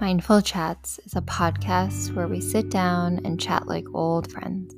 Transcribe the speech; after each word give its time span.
Mindful 0.00 0.40
Chats 0.40 0.98
is 1.04 1.14
a 1.14 1.20
podcast 1.20 2.14
where 2.14 2.26
we 2.26 2.40
sit 2.40 2.70
down 2.70 3.20
and 3.22 3.38
chat 3.38 3.66
like 3.66 3.84
old 3.92 4.32
friends. 4.32 4.74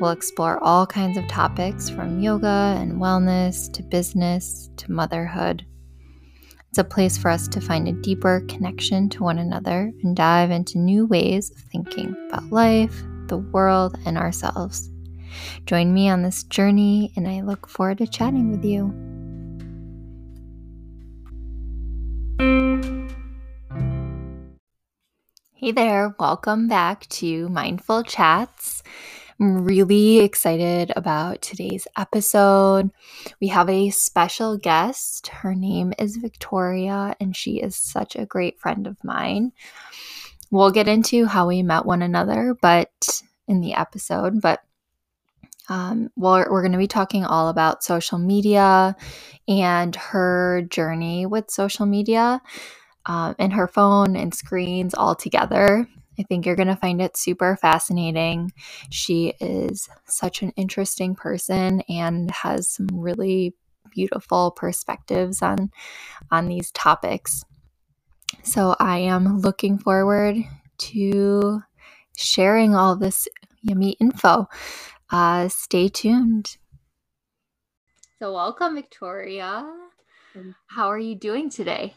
We'll 0.00 0.10
explore 0.10 0.58
all 0.64 0.86
kinds 0.86 1.18
of 1.18 1.28
topics 1.28 1.90
from 1.90 2.20
yoga 2.20 2.74
and 2.78 2.94
wellness 2.94 3.70
to 3.74 3.82
business 3.82 4.70
to 4.78 4.90
motherhood. 4.90 5.66
It's 6.70 6.78
a 6.78 6.84
place 6.84 7.18
for 7.18 7.30
us 7.30 7.46
to 7.48 7.60
find 7.60 7.88
a 7.88 8.00
deeper 8.00 8.42
connection 8.48 9.10
to 9.10 9.22
one 9.22 9.38
another 9.38 9.92
and 10.02 10.16
dive 10.16 10.50
into 10.50 10.78
new 10.78 11.04
ways 11.04 11.50
of 11.50 11.58
thinking 11.58 12.16
about 12.28 12.50
life, 12.50 13.02
the 13.26 13.36
world, 13.36 13.98
and 14.06 14.16
ourselves. 14.16 14.88
Join 15.66 15.92
me 15.92 16.08
on 16.08 16.22
this 16.22 16.44
journey, 16.44 17.12
and 17.16 17.28
I 17.28 17.42
look 17.42 17.68
forward 17.68 17.98
to 17.98 18.06
chatting 18.06 18.50
with 18.50 18.64
you. 18.64 19.07
Hey 25.68 25.72
there, 25.72 26.14
welcome 26.18 26.66
back 26.66 27.06
to 27.08 27.46
Mindful 27.50 28.02
Chats. 28.02 28.82
I'm 29.38 29.66
really 29.66 30.20
excited 30.20 30.90
about 30.96 31.42
today's 31.42 31.86
episode. 31.94 32.90
We 33.38 33.48
have 33.48 33.68
a 33.68 33.90
special 33.90 34.56
guest. 34.56 35.26
Her 35.26 35.54
name 35.54 35.92
is 35.98 36.16
Victoria, 36.16 37.14
and 37.20 37.36
she 37.36 37.60
is 37.60 37.76
such 37.76 38.16
a 38.16 38.24
great 38.24 38.58
friend 38.58 38.86
of 38.86 38.96
mine. 39.04 39.52
We'll 40.50 40.70
get 40.70 40.88
into 40.88 41.26
how 41.26 41.48
we 41.48 41.62
met 41.62 41.84
one 41.84 42.00
another, 42.00 42.56
but 42.62 43.20
in 43.46 43.60
the 43.60 43.74
episode, 43.74 44.40
but 44.40 44.62
um, 45.68 46.08
we're, 46.16 46.50
we're 46.50 46.62
going 46.62 46.72
to 46.72 46.78
be 46.78 46.86
talking 46.86 47.26
all 47.26 47.50
about 47.50 47.84
social 47.84 48.16
media 48.16 48.96
and 49.46 49.94
her 49.96 50.62
journey 50.70 51.26
with 51.26 51.50
social 51.50 51.84
media 51.84 52.40
um, 53.08 53.34
and 53.40 53.54
her 53.54 53.68
phone 53.68 54.16
and 54.16 54.34
screens 54.34 54.94
all 54.94 55.16
together. 55.16 55.88
I 56.20 56.24
think 56.24 56.46
you're 56.46 56.56
going 56.56 56.68
to 56.68 56.76
find 56.76 57.02
it 57.02 57.16
super 57.16 57.56
fascinating. 57.56 58.52
She 58.90 59.34
is 59.40 59.88
such 60.06 60.42
an 60.42 60.52
interesting 60.56 61.16
person 61.16 61.82
and 61.88 62.30
has 62.30 62.68
some 62.68 62.88
really 62.92 63.54
beautiful 63.90 64.52
perspectives 64.52 65.42
on 65.42 65.70
on 66.30 66.48
these 66.48 66.70
topics. 66.72 67.44
So 68.44 68.76
I 68.80 68.98
am 68.98 69.40
looking 69.40 69.78
forward 69.78 70.36
to 70.78 71.62
sharing 72.16 72.74
all 72.74 72.96
this 72.96 73.28
yummy 73.62 73.92
info. 74.00 74.48
Uh, 75.10 75.48
stay 75.48 75.88
tuned. 75.88 76.56
So 78.18 78.34
welcome, 78.34 78.74
Victoria. 78.74 79.70
How 80.68 80.88
are 80.88 80.98
you 80.98 81.14
doing 81.14 81.50
today? 81.50 81.94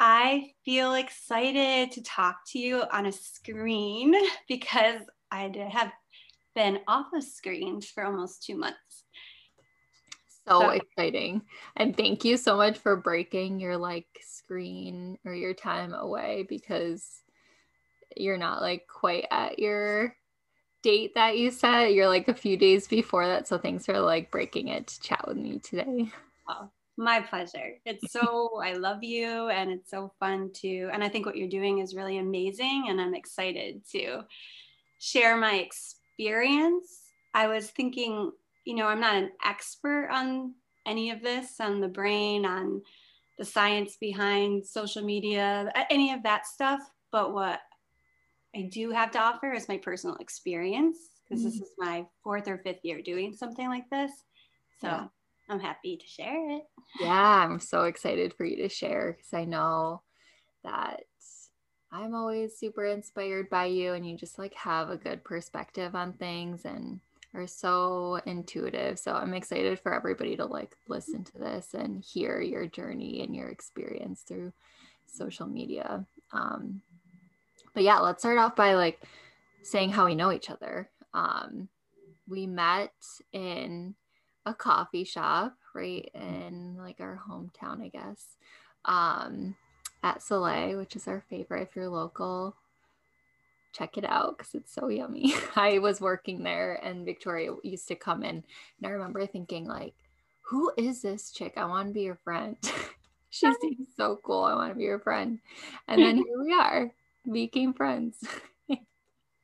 I 0.00 0.52
feel 0.64 0.94
excited 0.94 1.92
to 1.92 2.02
talk 2.02 2.36
to 2.48 2.58
you 2.58 2.82
on 2.92 3.06
a 3.06 3.12
screen 3.12 4.14
because 4.48 5.02
I 5.30 5.52
have 5.70 5.92
been 6.54 6.80
off 6.86 7.06
of 7.14 7.24
screens 7.24 7.86
for 7.86 8.04
almost 8.04 8.42
two 8.42 8.56
months. 8.56 9.04
So, 10.46 10.60
so 10.60 10.70
exciting. 10.70 11.42
And 11.76 11.96
thank 11.96 12.24
you 12.24 12.36
so 12.36 12.56
much 12.56 12.78
for 12.78 12.96
breaking 12.96 13.60
your 13.60 13.76
like 13.76 14.06
screen 14.22 15.18
or 15.24 15.34
your 15.34 15.52
time 15.52 15.92
away 15.92 16.46
because 16.48 17.06
you're 18.16 18.38
not 18.38 18.62
like 18.62 18.86
quite 18.86 19.26
at 19.30 19.58
your 19.58 20.16
date 20.82 21.14
that 21.16 21.36
you 21.36 21.50
set. 21.50 21.92
You're 21.92 22.08
like 22.08 22.28
a 22.28 22.34
few 22.34 22.56
days 22.56 22.88
before 22.88 23.26
that. 23.26 23.46
So 23.46 23.58
thanks 23.58 23.84
for 23.84 24.00
like 24.00 24.30
breaking 24.30 24.68
it 24.68 24.86
to 24.86 25.00
chat 25.00 25.26
with 25.26 25.36
me 25.36 25.58
today. 25.58 26.10
My 26.98 27.20
pleasure. 27.20 27.74
It's 27.86 28.12
so, 28.12 28.60
I 28.62 28.72
love 28.74 29.02
you 29.02 29.48
and 29.48 29.70
it's 29.70 29.90
so 29.90 30.12
fun 30.18 30.50
to, 30.56 30.90
and 30.92 31.02
I 31.02 31.08
think 31.08 31.24
what 31.24 31.36
you're 31.36 31.48
doing 31.48 31.78
is 31.78 31.94
really 31.94 32.18
amazing. 32.18 32.86
And 32.88 33.00
I'm 33.00 33.14
excited 33.14 33.82
to 33.92 34.22
share 34.98 35.36
my 35.36 35.54
experience. 35.54 37.04
I 37.32 37.46
was 37.46 37.70
thinking, 37.70 38.32
you 38.64 38.74
know, 38.74 38.86
I'm 38.86 39.00
not 39.00 39.14
an 39.14 39.30
expert 39.44 40.08
on 40.10 40.54
any 40.86 41.10
of 41.10 41.22
this, 41.22 41.60
on 41.60 41.80
the 41.80 41.88
brain, 41.88 42.44
on 42.44 42.82
the 43.38 43.44
science 43.44 43.96
behind 44.00 44.66
social 44.66 45.04
media, 45.04 45.72
any 45.90 46.12
of 46.12 46.24
that 46.24 46.46
stuff. 46.46 46.80
But 47.12 47.32
what 47.32 47.60
I 48.56 48.62
do 48.62 48.90
have 48.90 49.12
to 49.12 49.20
offer 49.20 49.52
is 49.52 49.68
my 49.68 49.76
personal 49.76 50.16
experience 50.16 50.98
because 51.28 51.44
mm-hmm. 51.44 51.50
this 51.50 51.60
is 51.60 51.74
my 51.78 52.06
fourth 52.24 52.48
or 52.48 52.58
fifth 52.58 52.80
year 52.82 53.00
doing 53.02 53.32
something 53.32 53.68
like 53.68 53.88
this. 53.90 54.10
So 54.80 54.88
yeah. 54.88 55.06
I'm 55.48 55.60
happy 55.60 55.96
to 55.96 56.06
share 56.06 56.50
it. 56.50 56.64
Yeah, 57.00 57.44
I'm 57.44 57.60
so 57.60 57.84
excited 57.84 58.34
for 58.34 58.44
you 58.44 58.56
to 58.58 58.68
share 58.68 59.12
because 59.12 59.32
I 59.32 59.44
know 59.44 60.02
that 60.64 61.04
I'm 61.90 62.14
always 62.14 62.58
super 62.58 62.84
inspired 62.84 63.48
by 63.48 63.66
you 63.66 63.94
and 63.94 64.08
you 64.08 64.16
just 64.16 64.38
like 64.38 64.54
have 64.54 64.90
a 64.90 64.96
good 64.96 65.24
perspective 65.24 65.94
on 65.94 66.12
things 66.12 66.64
and 66.64 67.00
are 67.34 67.46
so 67.46 68.20
intuitive. 68.26 68.98
So 68.98 69.12
I'm 69.12 69.34
excited 69.34 69.78
for 69.78 69.94
everybody 69.94 70.36
to 70.36 70.44
like 70.44 70.76
listen 70.88 71.24
to 71.24 71.38
this 71.38 71.74
and 71.74 72.02
hear 72.02 72.40
your 72.40 72.66
journey 72.66 73.22
and 73.22 73.34
your 73.34 73.48
experience 73.48 74.22
through 74.22 74.52
social 75.06 75.46
media. 75.46 76.04
Um, 76.32 76.82
but 77.74 77.82
yeah, 77.82 77.98
let's 78.00 78.22
start 78.22 78.38
off 78.38 78.56
by 78.56 78.74
like 78.74 79.00
saying 79.62 79.90
how 79.90 80.06
we 80.06 80.14
know 80.14 80.32
each 80.32 80.50
other. 80.50 80.90
Um, 81.14 81.68
we 82.26 82.46
met 82.46 82.92
in 83.32 83.94
a 84.48 84.54
coffee 84.54 85.04
shop 85.04 85.56
right 85.74 86.10
in 86.14 86.76
like 86.78 87.00
our 87.00 87.20
hometown, 87.28 87.82
I 87.82 87.88
guess, 87.88 88.36
um, 88.84 89.54
at 90.02 90.22
Soleil, 90.22 90.78
which 90.78 90.96
is 90.96 91.06
our 91.06 91.22
favorite. 91.28 91.68
If 91.68 91.76
you're 91.76 91.88
local, 91.88 92.56
check 93.72 93.98
it 93.98 94.04
out 94.04 94.38
because 94.38 94.54
it's 94.54 94.74
so 94.74 94.88
yummy. 94.88 95.34
I 95.56 95.78
was 95.78 96.00
working 96.00 96.42
there 96.42 96.74
and 96.82 97.04
Victoria 97.04 97.54
used 97.62 97.88
to 97.88 97.94
come 97.94 98.22
in, 98.22 98.36
and 98.36 98.86
I 98.86 98.90
remember 98.90 99.26
thinking 99.26 99.66
like, 99.66 99.94
who 100.48 100.72
is 100.78 101.02
this 101.02 101.30
chick? 101.30 101.54
I 101.56 101.66
want 101.66 101.88
to 101.88 101.94
be 101.94 102.02
your 102.02 102.18
friend. 102.24 102.56
she 103.30 103.52
seems 103.60 103.88
so 103.96 104.18
cool. 104.22 104.44
I 104.44 104.54
want 104.54 104.72
to 104.72 104.78
be 104.78 104.84
your 104.84 104.98
friend. 104.98 105.40
And 105.86 106.02
then 106.02 106.16
here 106.16 106.42
we 106.42 106.52
are, 106.54 106.90
became 107.30 107.74
friends. 107.74 108.16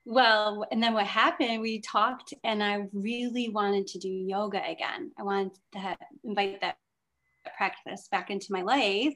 Well, 0.05 0.67
and 0.71 0.83
then 0.83 0.95
what 0.95 1.07
happened, 1.07 1.61
we 1.61 1.81
talked, 1.81 2.35
and 2.45 2.63
I 2.63 2.87
really 2.93 3.49
wanted 3.49 3.87
to 3.89 3.99
do 3.99 4.09
yoga 4.09 4.63
again. 4.69 5.13
I 5.19 5.23
wanted 5.23 5.53
to 5.73 5.97
invite 6.25 6.61
that 6.61 6.77
practice 7.57 8.09
back 8.11 8.31
into 8.31 8.49
my 8.51 8.63
life. 8.63 9.15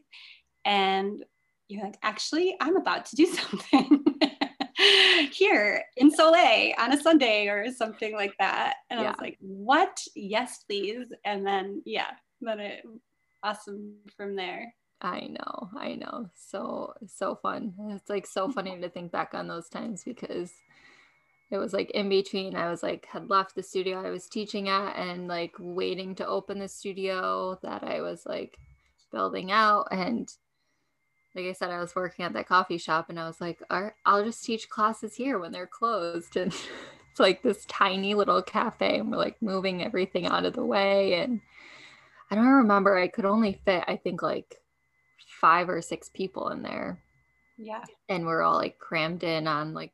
And 0.65 1.25
you're 1.69 1.85
like, 1.85 1.99
actually, 2.03 2.57
I'm 2.61 2.77
about 2.77 3.07
to 3.07 3.17
do 3.17 3.27
something 3.27 4.05
here 5.31 5.85
in 5.97 6.11
Soleil 6.11 6.75
on 6.79 6.93
a 6.93 7.01
Sunday 7.01 7.49
or 7.49 7.71
something 7.73 8.15
like 8.15 8.35
that. 8.39 8.77
And 8.91 9.01
yeah. 9.01 9.07
I 9.07 9.11
was 9.11 9.21
like, 9.21 9.37
what? 9.41 10.03
Yes, 10.15 10.65
please. 10.69 11.13
And 11.25 11.47
then, 11.47 11.83
yeah, 11.85 12.11
then 12.41 12.61
it 12.61 12.85
awesome 13.43 13.95
from 14.17 14.37
there. 14.37 14.75
I 15.01 15.29
know, 15.29 15.71
I 15.79 15.95
know. 15.95 16.29
So 16.35 16.95
so 17.07 17.37
fun. 17.37 17.75
It's 17.91 18.11
like 18.11 18.27
so 18.27 18.49
funny 18.53 18.81
to 18.81 18.89
think 18.89 19.13
back 19.13 19.33
on 19.33 19.47
those 19.47 19.69
times 19.69 20.03
because 20.05 20.53
it 21.51 21.59
was 21.59 21.73
like 21.73 21.91
in 21.91 22.09
between. 22.09 22.57
I 22.57 22.71
was 22.71 22.83
like 22.83 23.07
had 23.07 23.31
left 23.31 23.55
the 23.55 23.63
studio 23.63 24.05
I 24.05 24.11
was 24.11 24.27
teaching 24.27 24.69
at 24.69 24.97
and 24.97 25.29
like 25.29 25.55
waiting 25.59 26.15
to 26.17 26.27
open 26.27 26.59
the 26.59 26.69
studio 26.69 27.59
that 27.63 27.83
I 27.83 28.01
was 28.03 28.27
like 28.27 28.59
building 29.11 29.51
out 29.51 29.89
and 29.91 30.31
like 31.35 31.47
I 31.47 31.53
said, 31.53 31.71
I 31.71 31.81
was 31.81 31.95
working 31.95 32.25
at 32.25 32.33
that 32.33 32.49
coffee 32.49 32.79
shop 32.79 33.11
and 33.11 33.21
I 33.21 33.27
was 33.27 33.41
like, 33.41 33.63
All 33.71 33.83
right, 33.83 33.93
I'll 34.05 34.25
just 34.25 34.45
teach 34.45 34.69
classes 34.69 35.15
here 35.15 35.39
when 35.39 35.53
they're 35.53 35.67
closed. 35.67 36.37
And 36.37 36.53
it's 37.11 37.21
like 37.21 37.43
this 37.43 37.65
tiny 37.67 38.15
little 38.15 38.43
cafe 38.43 38.99
and 38.99 39.11
we're 39.11 39.17
like 39.17 39.43
moving 39.43 39.83
everything 39.83 40.27
out 40.27 40.45
of 40.45 40.55
the 40.55 40.65
way. 40.65 41.15
And 41.15 41.41
I 42.31 42.35
don't 42.35 42.47
remember, 42.47 42.97
I 42.97 43.09
could 43.09 43.25
only 43.25 43.61
fit, 43.65 43.85
I 43.89 43.97
think, 43.97 44.23
like 44.23 44.61
five 45.41 45.69
or 45.69 45.83
six 45.83 46.09
people 46.09 46.51
in 46.51 46.63
there. 46.63 47.03
Yeah. 47.57 47.83
And 48.09 48.27
we're 48.27 48.43
all 48.43 48.57
like 48.57 48.79
crammed 48.79 49.25
in 49.25 49.49
on 49.49 49.75
like 49.75 49.93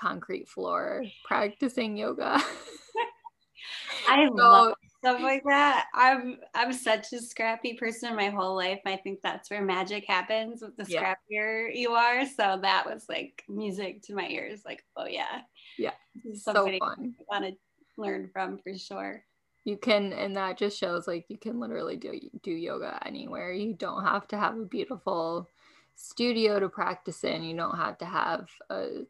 concrete 0.00 0.48
floor 0.48 1.04
practicing 1.24 1.96
yoga. 1.96 2.40
I 4.08 4.26
so, 4.26 4.34
love 4.34 4.74
stuff 4.98 5.20
like 5.22 5.42
that. 5.44 5.86
I'm 5.94 6.38
I'm 6.54 6.72
such 6.72 7.12
a 7.12 7.20
scrappy 7.20 7.74
person 7.74 8.16
my 8.16 8.28
whole 8.28 8.56
life. 8.56 8.80
I 8.86 8.96
think 8.96 9.20
that's 9.22 9.50
where 9.50 9.62
magic 9.62 10.04
happens 10.06 10.62
with 10.62 10.76
the 10.76 10.90
yeah. 10.90 11.14
scrappier 11.14 11.74
you 11.74 11.92
are. 11.92 12.26
So 12.26 12.58
that 12.62 12.84
was 12.86 13.06
like 13.08 13.44
music 13.48 14.02
to 14.02 14.14
my 14.14 14.26
ears. 14.28 14.62
Like, 14.64 14.84
oh 14.96 15.06
yeah. 15.06 15.42
Yeah. 15.78 15.92
Somebody 16.34 16.78
so 16.78 16.86
fun. 16.86 17.14
I 17.20 17.40
want 17.40 17.44
to 17.46 17.56
learn 17.96 18.30
from 18.32 18.58
for 18.58 18.76
sure 18.76 19.24
you 19.64 19.76
can 19.78 20.12
and 20.12 20.36
that 20.36 20.58
just 20.58 20.78
shows 20.78 21.06
like 21.06 21.24
you 21.28 21.38
can 21.38 21.58
literally 21.58 21.96
do 21.96 22.18
do 22.42 22.50
yoga 22.50 22.98
anywhere 23.04 23.52
you 23.52 23.72
don't 23.74 24.04
have 24.04 24.28
to 24.28 24.36
have 24.36 24.56
a 24.58 24.64
beautiful 24.64 25.48
studio 25.94 26.60
to 26.60 26.68
practice 26.68 27.24
in 27.24 27.42
you 27.42 27.56
don't 27.56 27.76
have 27.76 27.96
to 27.98 28.04
have 28.04 28.46
a 28.70 29.02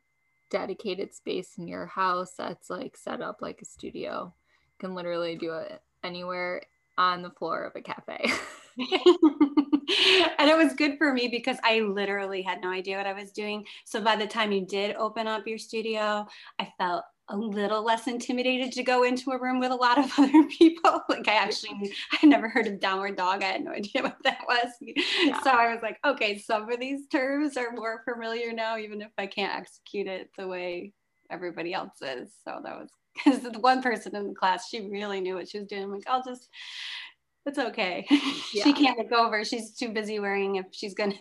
dedicated 0.54 1.12
space 1.12 1.58
in 1.58 1.66
your 1.66 1.86
house 1.86 2.34
that's 2.38 2.70
like 2.70 2.96
set 2.96 3.20
up 3.20 3.38
like 3.42 3.60
a 3.60 3.64
studio 3.64 4.32
you 4.32 4.86
can 4.86 4.94
literally 4.94 5.34
do 5.34 5.52
it 5.52 5.82
anywhere 6.04 6.62
on 6.96 7.22
the 7.22 7.30
floor 7.30 7.64
of 7.64 7.74
a 7.74 7.82
cafe 7.82 8.24
and 10.38 10.48
it 10.48 10.56
was 10.56 10.74
good 10.74 10.96
for 10.96 11.12
me 11.12 11.26
because 11.26 11.56
I 11.64 11.80
literally 11.80 12.42
had 12.42 12.60
no 12.60 12.70
idea 12.70 12.96
what 12.96 13.06
I 13.06 13.12
was 13.12 13.32
doing. 13.32 13.64
So 13.84 14.00
by 14.00 14.16
the 14.16 14.26
time 14.26 14.52
you 14.52 14.66
did 14.66 14.96
open 14.96 15.26
up 15.26 15.46
your 15.46 15.58
studio, 15.58 16.26
I 16.58 16.72
felt 16.78 17.04
a 17.28 17.36
little 17.36 17.82
less 17.82 18.06
intimidated 18.06 18.72
to 18.72 18.82
go 18.82 19.02
into 19.02 19.30
a 19.30 19.40
room 19.40 19.58
with 19.58 19.70
a 19.70 19.76
lot 19.76 19.98
of 19.98 20.10
other 20.18 20.44
people. 20.44 21.00
Like 21.08 21.28
I 21.28 21.34
actually, 21.34 21.92
I 22.22 22.26
never 22.26 22.48
heard 22.48 22.66
of 22.66 22.80
downward 22.80 23.16
dog. 23.16 23.42
I 23.42 23.52
had 23.52 23.64
no 23.64 23.72
idea 23.72 24.02
what 24.02 24.16
that 24.24 24.40
was. 24.46 24.72
Yeah. 24.80 25.42
So 25.42 25.50
I 25.50 25.72
was 25.72 25.82
like, 25.82 25.98
okay, 26.04 26.38
some 26.38 26.70
of 26.70 26.80
these 26.80 27.06
terms 27.08 27.56
are 27.56 27.72
more 27.72 28.02
familiar 28.04 28.52
now, 28.52 28.78
even 28.78 29.00
if 29.00 29.10
I 29.16 29.26
can't 29.26 29.58
execute 29.58 30.06
it 30.06 30.30
the 30.36 30.46
way 30.46 30.92
everybody 31.30 31.72
else 31.72 32.02
is. 32.02 32.32
So 32.44 32.60
that 32.62 32.76
was 32.76 32.90
because 33.24 33.40
the 33.40 33.58
one 33.60 33.82
person 33.82 34.14
in 34.16 34.28
the 34.28 34.34
class, 34.34 34.68
she 34.68 34.88
really 34.88 35.20
knew 35.20 35.34
what 35.34 35.48
she 35.48 35.58
was 35.58 35.68
doing. 35.68 35.84
I'm 35.84 35.92
like, 35.92 36.06
I'll 36.06 36.22
just, 36.22 36.48
it's 37.46 37.58
okay. 37.58 38.06
Yeah. 38.52 38.64
she 38.64 38.72
can't 38.72 38.98
look 38.98 39.12
over. 39.12 39.44
She's 39.44 39.74
too 39.74 39.90
busy 39.90 40.18
worrying 40.18 40.56
if 40.56 40.66
she's 40.72 40.94
gonna, 40.94 41.16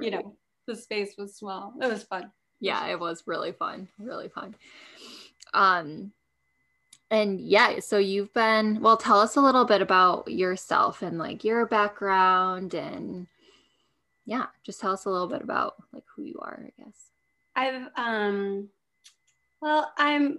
you 0.00 0.10
know, 0.10 0.36
the 0.66 0.76
space 0.76 1.14
was 1.18 1.36
small. 1.36 1.74
It 1.80 1.86
was 1.86 2.04
fun. 2.04 2.30
Yeah, 2.64 2.86
it 2.86 2.98
was 2.98 3.24
really 3.26 3.52
fun. 3.52 3.88
Really 3.98 4.28
fun. 4.28 4.54
Um, 5.52 6.12
and 7.10 7.40
yeah, 7.40 7.80
so 7.80 7.98
you've 7.98 8.32
been, 8.32 8.80
well, 8.80 8.96
tell 8.96 9.20
us 9.20 9.36
a 9.36 9.40
little 9.40 9.64
bit 9.64 9.82
about 9.82 10.28
yourself 10.28 11.02
and 11.02 11.18
like 11.18 11.44
your 11.44 11.66
background 11.66 12.74
and 12.74 13.26
yeah, 14.26 14.46
just 14.64 14.80
tell 14.80 14.92
us 14.92 15.04
a 15.04 15.10
little 15.10 15.28
bit 15.28 15.42
about 15.42 15.74
like 15.92 16.04
who 16.16 16.22
you 16.22 16.38
are, 16.40 16.66
I 16.66 16.82
guess. 16.82 17.10
I've, 17.54 17.88
um, 17.96 18.68
well, 19.60 19.92
I'm 19.98 20.38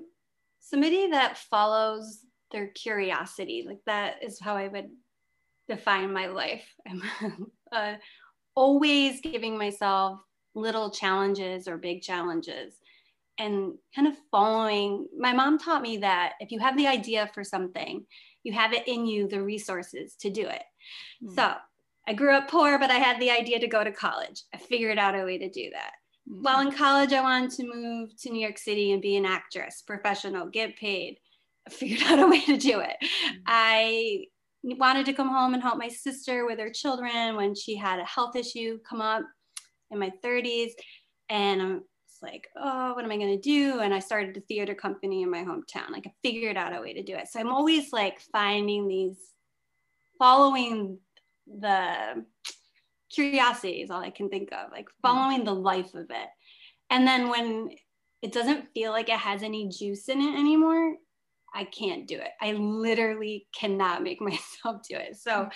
somebody 0.60 1.12
that 1.12 1.38
follows 1.38 2.22
their 2.51 2.68
curiosity. 2.68 3.63
Like 3.66 3.80
that 3.86 4.24
is 4.24 4.39
how 4.39 4.56
I 4.56 4.68
would 4.68 4.89
define 5.69 6.12
my 6.12 6.27
life. 6.27 6.66
I'm 6.88 7.04
uh, 7.72 7.94
always 8.56 9.22
giving 9.22 9.57
myself 9.57 10.19
little 10.56 10.90
challenges 10.90 11.68
or 11.68 11.78
big 11.78 12.02
challenges 12.02 12.74
and 13.38 13.74
kind 13.96 14.07
of 14.07 14.16
following. 14.31 15.07
My 15.18 15.34
mom 15.34 15.60
taught 15.60 15.81
me 15.81 15.98
that 15.98 16.34
if 16.40 16.52
you 16.52 16.60
have 16.60 16.78
the 16.78 16.88
idea 16.88 17.30
for 17.34 17.44
something, 17.44 18.06
you 18.44 18.54
have 18.54 18.74
it 18.74 18.88
in 18.88 19.06
you, 19.06 19.28
the 19.28 19.42
resources 19.42 20.16
to 20.22 20.30
do 20.30 20.48
it. 20.48 20.63
Mm. 21.24 21.36
So 21.36 21.54
I 22.07 22.13
grew 22.13 22.34
up 22.34 22.50
poor, 22.50 22.80
but 22.80 22.92
I 22.92 22.96
had 22.96 23.19
the 23.19 23.31
idea 23.31 23.60
to 23.60 23.68
go 23.68 23.84
to 23.84 23.92
college. 23.92 24.44
I 24.54 24.57
figured 24.57 24.98
out 24.98 25.16
a 25.16 25.24
way 25.24 25.38
to 25.38 25.50
do 25.50 25.69
that. 25.72 25.92
Mm. 26.31 26.44
While 26.44 26.62
in 26.62 26.72
college, 26.72 27.13
I 27.13 27.22
wanted 27.22 27.51
to 27.51 27.68
move 27.68 28.16
to 28.22 28.30
New 28.30 28.42
York 28.42 28.58
City 28.58 28.92
and 28.92 29.01
be 29.01 29.18
an 29.18 29.25
actress, 29.25 29.81
professional, 29.86 30.48
get 30.48 30.78
paid. 30.78 31.18
I 31.68 31.72
figured 31.74 32.04
out 32.04 32.19
a 32.19 32.28
way 32.28 32.42
to 32.46 32.58
do 32.58 32.80
it. 32.80 32.96
Mm. 33.01 33.38
I 33.48 34.25
wanted 34.63 35.06
to 35.08 35.13
come 35.13 35.30
home 35.30 35.54
and 35.54 35.62
help 35.62 35.78
my 35.78 35.90
sister 35.90 36.46
with 36.46 36.60
her 36.60 36.72
children 36.72 37.36
when 37.36 37.54
she 37.54 37.75
had 37.75 38.00
a 38.00 38.06
health 38.06 38.36
issue 38.36 38.80
come 38.88 39.01
up 39.01 39.24
in 39.92 40.00
my 40.00 40.12
30s. 40.24 40.72
And 41.30 41.62
I'm 41.62 41.84
like, 42.22 42.48
oh, 42.58 42.94
what 42.94 43.06
am 43.06 43.12
I 43.12 43.18
going 43.18 43.40
to 43.40 43.42
do? 43.42 43.80
And 43.80 43.94
I 43.94 44.00
started 44.00 44.36
a 44.38 44.42
theater 44.42 44.76
company 44.76 45.22
in 45.22 45.32
my 45.32 45.44
hometown. 45.44 45.92
Like 45.92 46.08
I 46.08 46.14
figured 46.24 46.58
out 46.58 46.76
a 46.76 46.82
way 46.82 46.94
to 46.94 47.04
do 47.04 47.16
it. 47.16 47.28
So 47.28 47.40
I'm 47.40 47.52
always 47.52 47.94
like 47.94 48.20
finding 48.32 48.88
these, 48.88 49.18
following 50.18 51.00
the 51.48 52.26
curiosity 53.12 53.82
is 53.82 53.92
all 53.92 54.02
I 54.02 54.10
can 54.10 54.30
think 54.30 54.52
of, 54.52 54.72
like 54.72 54.88
hmm. 54.90 55.08
following 55.08 55.44
the 55.44 55.54
life 55.54 55.94
of 55.94 56.10
it. 56.10 56.30
And 56.90 57.08
then 57.08 57.30
when 57.30 57.70
it 58.22 58.32
doesn't 58.32 58.68
feel 58.74 58.92
like 58.92 59.10
it 59.10 59.20
has 59.20 59.44
any 59.44 59.70
juice 59.70 60.10
in 60.10 60.22
it 60.22 60.38
anymore, 60.38 60.96
I 61.54 61.64
can't 61.64 62.08
do 62.08 62.16
it. 62.16 62.32
I 62.42 62.54
literally 62.54 63.48
cannot 63.58 64.04
make 64.04 64.22
myself 64.22 64.82
do 64.90 64.98
it. 64.98 65.18
So 65.18 65.50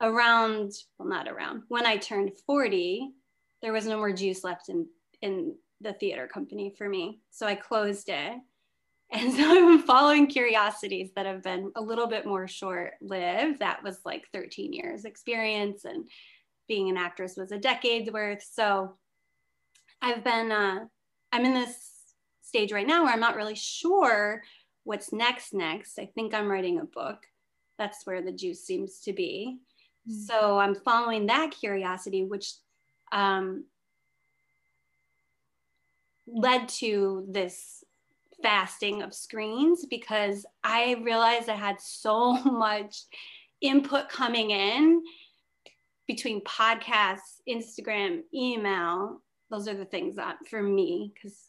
hmm. 0.00 0.06
around, 0.06 0.72
well, 0.98 1.08
not 1.08 1.28
around, 1.28 1.62
when 1.68 1.86
I 1.86 1.96
turned 1.96 2.32
40, 2.46 3.12
there 3.62 3.72
was 3.72 3.86
no 3.86 3.96
more 3.96 4.12
juice 4.12 4.44
left 4.44 4.68
in 4.68 4.86
in 5.22 5.54
the 5.80 5.92
theater 5.92 6.26
company 6.26 6.74
for 6.76 6.88
me. 6.88 7.20
So 7.30 7.46
I 7.46 7.54
closed 7.54 8.08
it. 8.08 8.38
And 9.10 9.32
so 9.32 9.40
I've 9.40 9.66
been 9.66 9.86
following 9.86 10.26
curiosities 10.26 11.12
that 11.16 11.24
have 11.24 11.42
been 11.42 11.72
a 11.76 11.80
little 11.80 12.08
bit 12.08 12.26
more 12.26 12.46
short 12.46 12.92
lived. 13.00 13.60
That 13.60 13.82
was 13.82 14.00
like 14.04 14.28
13 14.34 14.74
years 14.74 15.06
experience, 15.06 15.86
and 15.86 16.06
being 16.68 16.90
an 16.90 16.98
actress 16.98 17.34
was 17.34 17.50
a 17.50 17.58
decade's 17.58 18.10
worth. 18.10 18.42
So 18.42 18.98
I've 20.02 20.22
been, 20.22 20.52
uh, 20.52 20.80
I'm 21.32 21.46
in 21.46 21.54
this 21.54 21.98
stage 22.42 22.70
right 22.70 22.86
now 22.86 23.04
where 23.04 23.12
I'm 23.14 23.18
not 23.18 23.36
really 23.36 23.54
sure 23.54 24.42
what's 24.84 25.10
next. 25.10 25.54
Next, 25.54 25.98
I 25.98 26.04
think 26.14 26.34
I'm 26.34 26.50
writing 26.50 26.78
a 26.78 26.84
book. 26.84 27.24
That's 27.78 28.04
where 28.04 28.20
the 28.20 28.32
juice 28.32 28.62
seems 28.62 29.00
to 29.00 29.14
be. 29.14 29.58
Mm-hmm. 30.06 30.20
So 30.20 30.58
I'm 30.58 30.74
following 30.74 31.24
that 31.26 31.52
curiosity, 31.58 32.24
which 32.24 32.52
um, 33.12 33.64
led 36.26 36.68
to 36.68 37.26
this 37.30 37.84
fasting 38.42 39.02
of 39.02 39.14
screens 39.14 39.86
because 39.86 40.46
I 40.62 40.96
realized 41.02 41.48
I 41.48 41.54
had 41.54 41.80
so 41.80 42.32
much 42.44 43.04
input 43.60 44.08
coming 44.08 44.50
in 44.50 45.02
between 46.06 46.42
podcasts, 46.42 47.40
Instagram, 47.48 48.22
email. 48.34 49.22
Those 49.50 49.68
are 49.68 49.76
the 49.76 49.84
things 49.84 50.16
that 50.16 50.36
for 50.48 50.62
me, 50.62 51.12
because 51.14 51.48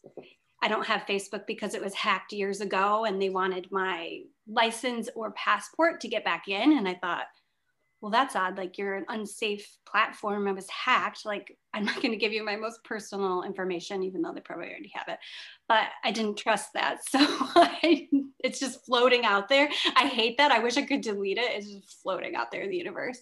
I 0.62 0.68
don't 0.68 0.86
have 0.86 1.02
Facebook 1.08 1.48
because 1.48 1.74
it 1.74 1.82
was 1.82 1.94
hacked 1.94 2.34
years 2.34 2.60
ago 2.60 3.06
and 3.06 3.22
they 3.22 3.30
wanted 3.30 3.72
my 3.72 4.22
license 4.48 5.10
or 5.16 5.32
passport 5.32 6.02
to 6.02 6.10
get 6.10 6.26
back 6.26 6.48
in. 6.48 6.78
And 6.78 6.88
I 6.88 6.96
thought, 6.96 7.26
well, 8.02 8.12
that's 8.12 8.36
odd. 8.36 8.58
Like 8.58 8.78
you're 8.78 8.96
an 8.96 9.06
unsafe 9.10 9.68
platform. 9.86 10.48
I 10.48 10.54
was 10.54 10.70
hacked. 10.70 11.26
Like 11.26 11.58
I'm 11.74 11.86
not 11.86 12.02
going 12.02 12.12
to 12.12 12.18
give 12.18 12.34
you 12.34 12.44
my 12.44 12.56
most 12.56 12.84
personal 12.84 13.44
information, 13.44 14.04
even 14.04 14.22
though 14.22 14.34
they 14.34 14.42
probably 14.42 14.68
already 14.68 14.92
have 14.96 15.08
it. 15.08 15.20
But 15.68 15.88
I 16.04 16.12
didn't 16.12 16.38
trust 16.38 16.74
that. 16.74 17.00
So 17.10 17.20
I, 17.22 18.08
it's 18.40 18.60
just 18.60 18.86
floating 18.86 19.26
out 19.26 19.50
there. 19.50 19.70
I 19.96 20.08
hate 20.08 20.38
that. 20.38 20.52
I 20.52 20.60
wish 20.60 20.78
I 20.78 20.84
could 20.84 21.02
delete 21.02 21.38
it. 21.38 21.52
It's 21.52 21.72
just 21.72 22.02
floating 22.02 22.36
out 22.36 22.52
there 22.52 22.62
in 22.62 22.70
the 22.70 22.78
universe. 22.78 23.20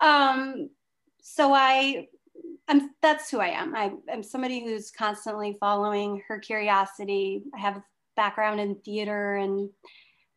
Um, 0.00 0.68
so 1.22 1.52
I, 1.54 2.08
I'm, 2.68 2.90
that's 3.02 3.30
who 3.30 3.38
I 3.38 3.48
am. 3.48 3.74
I, 3.74 3.92
I'm 4.12 4.22
somebody 4.22 4.64
who's 4.64 4.90
constantly 4.90 5.56
following 5.58 6.22
her 6.28 6.38
curiosity. 6.38 7.42
I 7.54 7.60
have 7.60 7.76
a 7.78 7.84
background 8.16 8.60
in 8.60 8.76
theater 8.76 9.36
and 9.36 9.70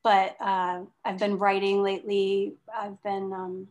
but 0.04 0.36
uh, 0.42 0.82
I've 1.06 1.18
been 1.18 1.38
writing 1.38 1.82
lately. 1.82 2.56
I've 2.76 3.02
been, 3.04 3.32
um, 3.34 3.68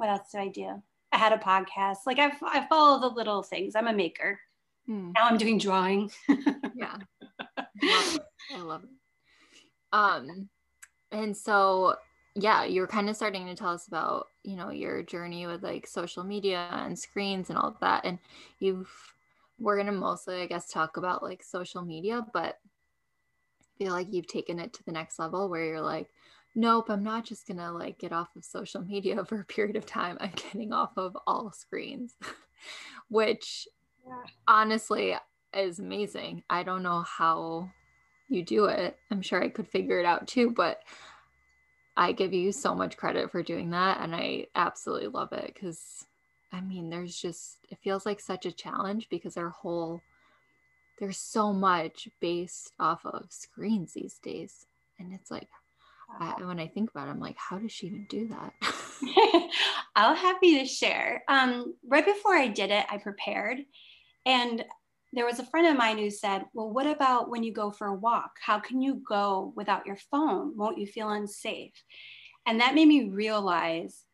what 0.00 0.08
else 0.08 0.30
did 0.32 0.40
I 0.40 0.48
do? 0.48 0.82
I 1.12 1.18
had 1.18 1.34
a 1.34 1.36
podcast. 1.36 1.98
Like 2.06 2.18
I've, 2.18 2.42
I 2.42 2.66
follow 2.68 3.00
the 3.00 3.14
little 3.14 3.42
things. 3.42 3.76
I'm 3.76 3.86
a 3.86 3.92
maker. 3.92 4.40
Hmm. 4.86 5.12
Now 5.12 5.26
I'm 5.26 5.36
doing 5.36 5.58
drawing. 5.58 6.10
yeah. 6.74 6.96
I 7.82 8.60
love 8.62 8.84
it. 8.84 8.90
Um, 9.92 10.48
and 11.12 11.36
so, 11.36 11.96
yeah, 12.34 12.64
you're 12.64 12.86
kind 12.86 13.10
of 13.10 13.16
starting 13.16 13.44
to 13.46 13.54
tell 13.54 13.74
us 13.74 13.88
about, 13.88 14.28
you 14.42 14.56
know, 14.56 14.70
your 14.70 15.02
journey 15.02 15.46
with 15.46 15.62
like 15.62 15.86
social 15.86 16.24
media 16.24 16.66
and 16.72 16.98
screens 16.98 17.50
and 17.50 17.58
all 17.58 17.68
of 17.68 17.80
that. 17.80 18.06
And 18.06 18.18
you've, 18.58 18.88
we're 19.58 19.76
going 19.76 19.86
to 19.86 19.92
mostly, 19.92 20.40
I 20.40 20.46
guess, 20.46 20.70
talk 20.70 20.96
about 20.96 21.22
like 21.22 21.42
social 21.42 21.82
media, 21.82 22.24
but 22.32 22.58
I 23.60 23.84
feel 23.84 23.92
like 23.92 24.10
you've 24.10 24.28
taken 24.28 24.58
it 24.58 24.72
to 24.74 24.84
the 24.84 24.92
next 24.92 25.18
level 25.18 25.50
where 25.50 25.66
you're 25.66 25.82
like, 25.82 26.08
nope, 26.54 26.90
I'm 26.90 27.02
not 27.02 27.24
just 27.24 27.46
gonna 27.46 27.72
like 27.72 27.98
get 27.98 28.12
off 28.12 28.34
of 28.36 28.44
social 28.44 28.82
media 28.86 29.24
for 29.24 29.40
a 29.40 29.44
period 29.44 29.76
of 29.76 29.86
time. 29.86 30.16
I'm 30.20 30.32
getting 30.34 30.72
off 30.72 30.92
of 30.96 31.16
all 31.26 31.52
screens, 31.52 32.16
which 33.08 33.68
yeah. 34.06 34.22
honestly 34.46 35.16
is 35.54 35.78
amazing. 35.78 36.42
I 36.48 36.62
don't 36.62 36.82
know 36.82 37.02
how 37.02 37.70
you 38.28 38.44
do 38.44 38.66
it. 38.66 38.96
I'm 39.10 39.22
sure 39.22 39.42
I 39.42 39.48
could 39.48 39.68
figure 39.68 39.98
it 39.98 40.06
out 40.06 40.28
too, 40.28 40.50
but 40.50 40.82
I 41.96 42.12
give 42.12 42.32
you 42.32 42.52
so 42.52 42.74
much 42.74 42.96
credit 42.96 43.30
for 43.30 43.42
doing 43.42 43.70
that. 43.70 44.00
And 44.00 44.14
I 44.14 44.46
absolutely 44.54 45.08
love 45.08 45.32
it 45.32 45.52
because 45.52 46.04
I 46.52 46.60
mean, 46.60 46.90
there's 46.90 47.16
just, 47.16 47.58
it 47.68 47.78
feels 47.78 48.04
like 48.04 48.20
such 48.20 48.44
a 48.44 48.52
challenge 48.52 49.08
because 49.08 49.36
our 49.36 49.50
whole 49.50 50.00
there's 50.98 51.18
so 51.18 51.52
much 51.52 52.08
based 52.20 52.72
off 52.78 53.06
of 53.06 53.24
screens 53.30 53.94
these 53.94 54.18
days 54.18 54.66
and 54.98 55.14
it's 55.14 55.30
like 55.30 55.48
I, 56.18 56.34
when 56.44 56.60
i 56.60 56.66
think 56.66 56.90
about 56.90 57.08
it 57.08 57.10
i'm 57.10 57.20
like 57.20 57.36
how 57.36 57.58
does 57.58 57.72
she 57.72 57.86
even 57.86 58.06
do 58.08 58.28
that 58.28 58.52
i'll 59.96 60.14
happy 60.14 60.58
to 60.58 60.66
share 60.66 61.22
um, 61.28 61.74
right 61.86 62.04
before 62.04 62.34
i 62.34 62.48
did 62.48 62.70
it 62.70 62.86
i 62.90 62.98
prepared 62.98 63.58
and 64.26 64.64
there 65.12 65.26
was 65.26 65.40
a 65.40 65.46
friend 65.46 65.66
of 65.66 65.76
mine 65.76 65.98
who 65.98 66.10
said 66.10 66.44
well 66.54 66.70
what 66.70 66.86
about 66.86 67.30
when 67.30 67.42
you 67.42 67.52
go 67.52 67.70
for 67.70 67.88
a 67.88 67.94
walk 67.94 68.32
how 68.44 68.58
can 68.58 68.80
you 68.80 69.02
go 69.08 69.52
without 69.56 69.86
your 69.86 69.98
phone 70.10 70.56
won't 70.56 70.78
you 70.78 70.86
feel 70.86 71.10
unsafe 71.10 71.82
and 72.46 72.60
that 72.60 72.74
made 72.74 72.88
me 72.88 73.04
realize 73.04 74.04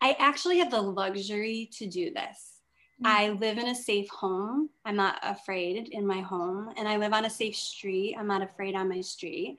i 0.00 0.16
actually 0.18 0.58
have 0.58 0.70
the 0.70 0.80
luxury 0.80 1.68
to 1.72 1.86
do 1.86 2.12
this 2.12 2.60
I 3.04 3.28
mm. 3.28 3.40
live 3.40 3.58
in 3.58 3.68
a 3.68 3.74
safe 3.74 4.08
home. 4.10 4.70
I'm 4.84 4.96
not 4.96 5.18
afraid 5.22 5.88
in 5.88 6.06
my 6.06 6.20
home. 6.20 6.72
And 6.76 6.86
I 6.86 6.96
live 6.96 7.12
on 7.12 7.24
a 7.24 7.30
safe 7.30 7.56
street. 7.56 8.16
I'm 8.18 8.26
not 8.26 8.42
afraid 8.42 8.74
on 8.74 8.88
my 8.88 9.00
street. 9.00 9.58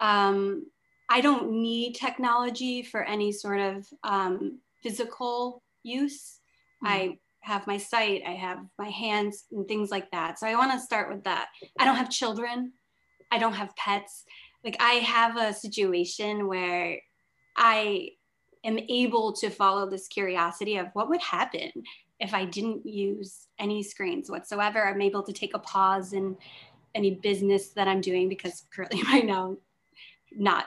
Um, 0.00 0.66
I 1.08 1.20
don't 1.20 1.50
need 1.50 1.94
technology 1.94 2.82
for 2.82 3.02
any 3.02 3.32
sort 3.32 3.60
of 3.60 3.86
um, 4.02 4.58
physical 4.82 5.62
use. 5.82 6.40
Mm. 6.84 6.88
I 6.88 7.18
have 7.40 7.66
my 7.66 7.76
sight, 7.76 8.22
I 8.26 8.32
have 8.32 8.58
my 8.78 8.88
hands 8.88 9.44
and 9.52 9.68
things 9.68 9.90
like 9.90 10.10
that. 10.12 10.38
So 10.38 10.46
I 10.46 10.54
want 10.54 10.72
to 10.72 10.80
start 10.80 11.12
with 11.12 11.24
that. 11.24 11.48
I 11.78 11.84
don't 11.84 11.96
have 11.96 12.08
children. 12.08 12.72
I 13.30 13.38
don't 13.38 13.52
have 13.52 13.76
pets. 13.76 14.24
Like 14.64 14.76
I 14.80 14.94
have 14.94 15.36
a 15.36 15.52
situation 15.52 16.48
where 16.48 16.98
I 17.56 18.10
am 18.64 18.78
able 18.88 19.34
to 19.34 19.50
follow 19.50 19.88
this 19.88 20.08
curiosity 20.08 20.78
of 20.78 20.88
what 20.94 21.10
would 21.10 21.20
happen 21.20 21.70
if 22.18 22.32
I 22.32 22.46
didn't 22.46 22.86
use 22.86 23.48
any 23.58 23.82
screens 23.82 24.30
whatsoever. 24.30 24.86
I'm 24.86 25.02
able 25.02 25.22
to 25.24 25.32
take 25.32 25.54
a 25.54 25.58
pause 25.58 26.14
in 26.14 26.36
any 26.94 27.16
business 27.16 27.70
that 27.70 27.88
I'm 27.88 28.00
doing 28.00 28.28
because 28.28 28.64
currently 28.74 29.02
right 29.12 29.26
now, 29.26 29.56
not 30.32 30.64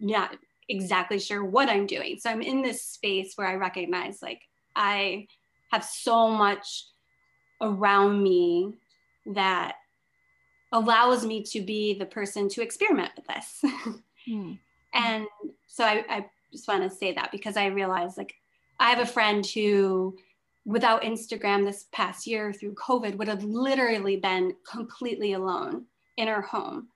not 0.00 0.36
exactly 0.68 1.18
sure 1.18 1.44
what 1.44 1.68
I'm 1.68 1.86
doing. 1.86 2.18
So 2.18 2.30
I'm 2.30 2.42
in 2.42 2.62
this 2.62 2.82
space 2.82 3.32
where 3.36 3.46
I 3.46 3.54
recognize 3.54 4.22
like 4.22 4.42
I 4.74 5.26
have 5.70 5.84
so 5.84 6.28
much 6.28 6.86
around 7.60 8.22
me 8.22 8.72
that 9.26 9.74
allows 10.72 11.26
me 11.26 11.42
to 11.42 11.60
be 11.60 11.94
the 11.94 12.06
person 12.06 12.48
to 12.48 12.62
experiment 12.62 13.10
with 13.16 13.26
this. 13.26 13.64
mm. 14.28 14.58
And 14.94 15.26
so 15.66 15.84
I, 15.84 16.04
I 16.08 16.26
just 16.52 16.68
want 16.68 16.82
to 16.82 16.96
say 16.96 17.12
that 17.12 17.32
because 17.32 17.56
I 17.56 17.66
realize 17.66 18.16
like 18.16 18.34
I 18.78 18.90
have 18.90 19.00
a 19.00 19.06
friend 19.06 19.44
who 19.46 20.16
without 20.64 21.02
Instagram 21.02 21.64
this 21.64 21.86
past 21.92 22.26
year 22.26 22.52
through 22.52 22.74
COVID 22.74 23.16
would 23.16 23.28
have 23.28 23.44
literally 23.44 24.16
been 24.16 24.54
completely 24.70 25.32
alone 25.32 25.86
in 26.16 26.28
her 26.28 26.42
home. 26.42 26.88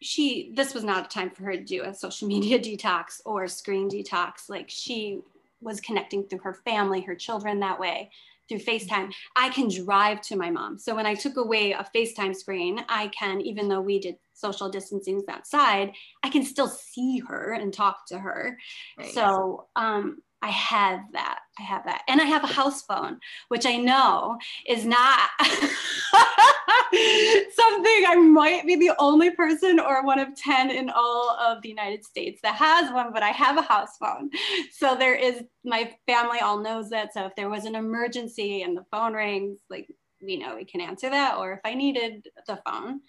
She, 0.00 0.52
this 0.54 0.74
was 0.74 0.84
not 0.84 1.06
a 1.06 1.08
time 1.08 1.30
for 1.30 1.44
her 1.44 1.52
to 1.52 1.62
do 1.62 1.84
a 1.84 1.94
social 1.94 2.28
media 2.34 2.58
detox 2.58 3.20
or 3.24 3.46
screen 3.48 3.88
detox. 3.88 4.48
Like 4.48 4.66
she 4.68 5.20
was 5.60 5.80
connecting 5.80 6.24
through 6.24 6.40
her 6.40 6.54
family, 6.54 7.00
her 7.02 7.14
children 7.14 7.60
that 7.60 7.80
way 7.80 8.10
through 8.48 8.58
FaceTime. 8.58 9.12
I 9.36 9.50
can 9.50 9.68
drive 9.68 10.20
to 10.22 10.36
my 10.36 10.50
mom. 10.50 10.78
So 10.78 10.94
when 10.94 11.06
I 11.06 11.14
took 11.14 11.36
away 11.36 11.72
a 11.72 11.86
FaceTime 11.94 12.34
screen, 12.34 12.84
I 12.88 13.08
can, 13.08 13.40
even 13.42 13.68
though 13.68 13.80
we 13.80 13.98
did 13.98 14.16
social 14.32 14.70
distancing 14.70 15.22
outside, 15.28 15.92
I 16.22 16.30
can 16.30 16.44
still 16.44 16.68
see 16.68 17.18
her 17.28 17.52
and 17.52 17.72
talk 17.72 18.06
to 18.06 18.18
her. 18.18 18.58
Right. 18.96 19.12
So 19.12 19.66
um, 19.76 20.22
I 20.42 20.48
have 20.48 21.00
that. 21.12 21.40
I 21.58 21.62
have 21.62 21.84
that. 21.84 22.02
And 22.08 22.20
I 22.20 22.24
have 22.24 22.44
a 22.44 22.48
house 22.48 22.82
phone, 22.82 23.18
which 23.48 23.66
I 23.66 23.76
know 23.76 24.38
is 24.66 24.86
not 24.86 25.28
something 27.52 28.04
I 28.06 28.16
might 28.16 28.66
be 28.66 28.76
the 28.76 28.94
only 28.98 29.30
person 29.30 29.78
or 29.78 30.04
one 30.04 30.18
of 30.18 30.34
10 30.36 30.70
in 30.70 30.90
all 30.90 31.30
of 31.38 31.62
the 31.62 31.68
United 31.68 32.04
States 32.04 32.40
that 32.42 32.54
has 32.54 32.92
one, 32.92 33.12
but 33.12 33.22
I 33.22 33.30
have 33.30 33.58
a 33.58 33.62
house 33.62 33.96
phone. 33.98 34.30
So 34.72 34.94
there 34.96 35.14
is, 35.14 35.42
my 35.64 35.92
family 36.06 36.40
all 36.40 36.58
knows 36.58 36.90
that. 36.90 37.12
So 37.12 37.26
if 37.26 37.36
there 37.36 37.50
was 37.50 37.64
an 37.64 37.74
emergency 37.74 38.62
and 38.62 38.76
the 38.76 38.84
phone 38.90 39.12
rings, 39.12 39.60
like 39.68 39.88
we 40.22 40.36
know 40.36 40.56
we 40.56 40.64
can 40.64 40.80
answer 40.80 41.10
that, 41.10 41.36
or 41.36 41.52
if 41.52 41.60
I 41.64 41.74
needed 41.74 42.26
the 42.46 42.60
phone. 42.66 43.00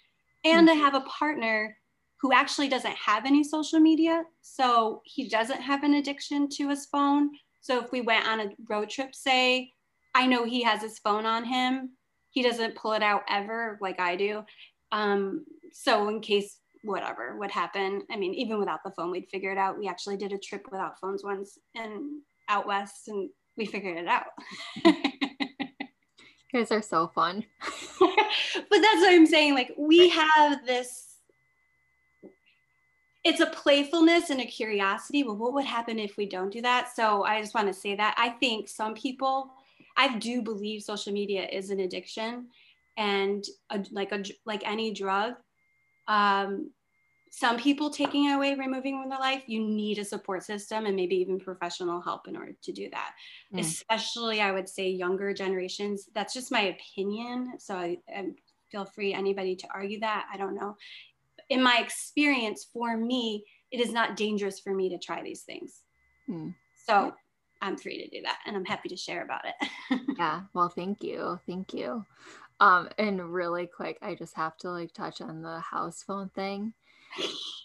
And 0.44 0.70
I 0.70 0.74
mm. 0.74 0.78
have 0.78 0.94
a 0.94 1.02
partner 1.02 1.76
who 2.20 2.32
actually 2.32 2.68
doesn't 2.68 2.96
have 2.96 3.24
any 3.24 3.42
social 3.42 3.80
media. 3.80 4.24
So 4.42 5.00
he 5.04 5.28
doesn't 5.28 5.60
have 5.60 5.84
an 5.84 5.94
addiction 5.94 6.48
to 6.50 6.68
his 6.68 6.86
phone. 6.86 7.30
So 7.60 7.82
if 7.82 7.92
we 7.92 8.00
went 8.02 8.26
on 8.26 8.40
a 8.40 8.50
road 8.68 8.90
trip, 8.90 9.14
say, 9.14 9.72
I 10.14 10.26
know 10.26 10.44
he 10.44 10.62
has 10.62 10.82
his 10.82 10.98
phone 10.98 11.24
on 11.24 11.44
him. 11.44 11.90
He 12.30 12.42
doesn't 12.42 12.76
pull 12.76 12.92
it 12.92 13.02
out 13.02 13.22
ever 13.28 13.78
like 13.80 14.00
I 14.00 14.16
do. 14.16 14.44
Um, 14.92 15.44
so 15.72 16.08
in 16.08 16.20
case 16.20 16.58
whatever 16.82 17.36
would 17.38 17.50
happen, 17.50 18.02
I 18.10 18.16
mean, 18.16 18.34
even 18.34 18.58
without 18.58 18.80
the 18.84 18.90
phone, 18.92 19.10
we'd 19.10 19.28
figure 19.30 19.52
it 19.52 19.58
out. 19.58 19.78
We 19.78 19.88
actually 19.88 20.16
did 20.16 20.32
a 20.32 20.38
trip 20.38 20.66
without 20.70 20.98
phones 21.00 21.24
once 21.24 21.58
and 21.74 22.22
out 22.48 22.66
west 22.66 23.08
and 23.08 23.30
we 23.56 23.66
figured 23.66 23.98
it 23.98 24.08
out. 24.08 24.26
you 24.84 24.92
guys 26.52 26.72
are 26.72 26.82
so 26.82 27.08
fun. 27.14 27.44
but 28.00 28.08
that's 28.70 29.00
what 29.00 29.12
I'm 29.12 29.26
saying. 29.26 29.54
Like 29.54 29.72
we 29.76 30.08
have 30.08 30.64
this 30.66 31.10
it's 33.22 33.40
a 33.40 33.46
playfulness 33.46 34.30
and 34.30 34.40
a 34.40 34.46
curiosity. 34.46 35.22
Well, 35.22 35.36
what 35.36 35.52
would 35.52 35.66
happen 35.66 35.98
if 35.98 36.16
we 36.16 36.26
don't 36.26 36.50
do 36.50 36.62
that? 36.62 36.94
So 36.94 37.22
I 37.24 37.40
just 37.40 37.54
want 37.54 37.68
to 37.68 37.74
say 37.74 37.94
that 37.96 38.14
I 38.16 38.30
think 38.30 38.68
some 38.68 38.94
people, 38.94 39.50
I 40.00 40.18
do 40.18 40.42
believe 40.42 40.82
social 40.82 41.12
media 41.12 41.46
is 41.46 41.70
an 41.70 41.80
addiction, 41.80 42.48
and 42.96 43.44
a, 43.70 43.84
like 43.90 44.12
a 44.12 44.22
like 44.44 44.62
any 44.66 44.92
drug. 44.92 45.34
Um, 46.08 46.70
some 47.32 47.58
people 47.58 47.90
taking 47.90 48.24
it 48.24 48.34
away, 48.34 48.56
removing 48.56 49.00
from 49.00 49.08
their 49.08 49.20
life, 49.20 49.44
you 49.46 49.60
need 49.60 49.98
a 49.98 50.04
support 50.04 50.42
system 50.42 50.86
and 50.86 50.96
maybe 50.96 51.14
even 51.16 51.38
professional 51.38 52.00
help 52.00 52.26
in 52.26 52.36
order 52.36 52.56
to 52.60 52.72
do 52.72 52.90
that. 52.90 53.12
Mm. 53.54 53.60
Especially, 53.60 54.40
I 54.40 54.50
would 54.50 54.68
say 54.68 54.88
younger 54.90 55.32
generations. 55.32 56.08
That's 56.12 56.34
just 56.34 56.50
my 56.50 56.74
opinion. 56.74 57.52
So 57.58 57.76
I, 57.76 57.98
I 58.12 58.30
feel 58.72 58.84
free 58.84 59.14
anybody 59.14 59.54
to 59.54 59.68
argue 59.72 60.00
that. 60.00 60.26
I 60.32 60.36
don't 60.36 60.56
know 60.56 60.76
in 61.50 61.62
my 61.62 61.78
experience, 61.82 62.66
for 62.72 62.96
me, 62.96 63.44
it 63.70 63.80
is 63.80 63.92
not 63.92 64.16
dangerous 64.16 64.60
for 64.60 64.72
me 64.72 64.88
to 64.88 64.98
try 64.98 65.22
these 65.22 65.42
things. 65.42 65.80
Hmm. 66.26 66.50
So 66.86 67.12
I'm 67.62 67.76
free 67.76 68.02
to 68.02 68.08
do 68.08 68.22
that 68.22 68.38
and 68.46 68.56
I'm 68.56 68.64
happy 68.64 68.88
to 68.88 68.96
share 68.96 69.22
about 69.22 69.42
it. 69.44 70.00
yeah. 70.18 70.42
Well, 70.54 70.68
thank 70.68 71.02
you. 71.02 71.38
Thank 71.46 71.74
you. 71.74 72.04
Um, 72.60 72.88
and 72.98 73.32
really 73.32 73.66
quick, 73.66 73.98
I 74.02 74.14
just 74.14 74.34
have 74.36 74.56
to 74.58 74.70
like 74.70 74.92
touch 74.92 75.20
on 75.20 75.42
the 75.42 75.60
house 75.60 76.02
phone 76.02 76.28
thing. 76.30 76.74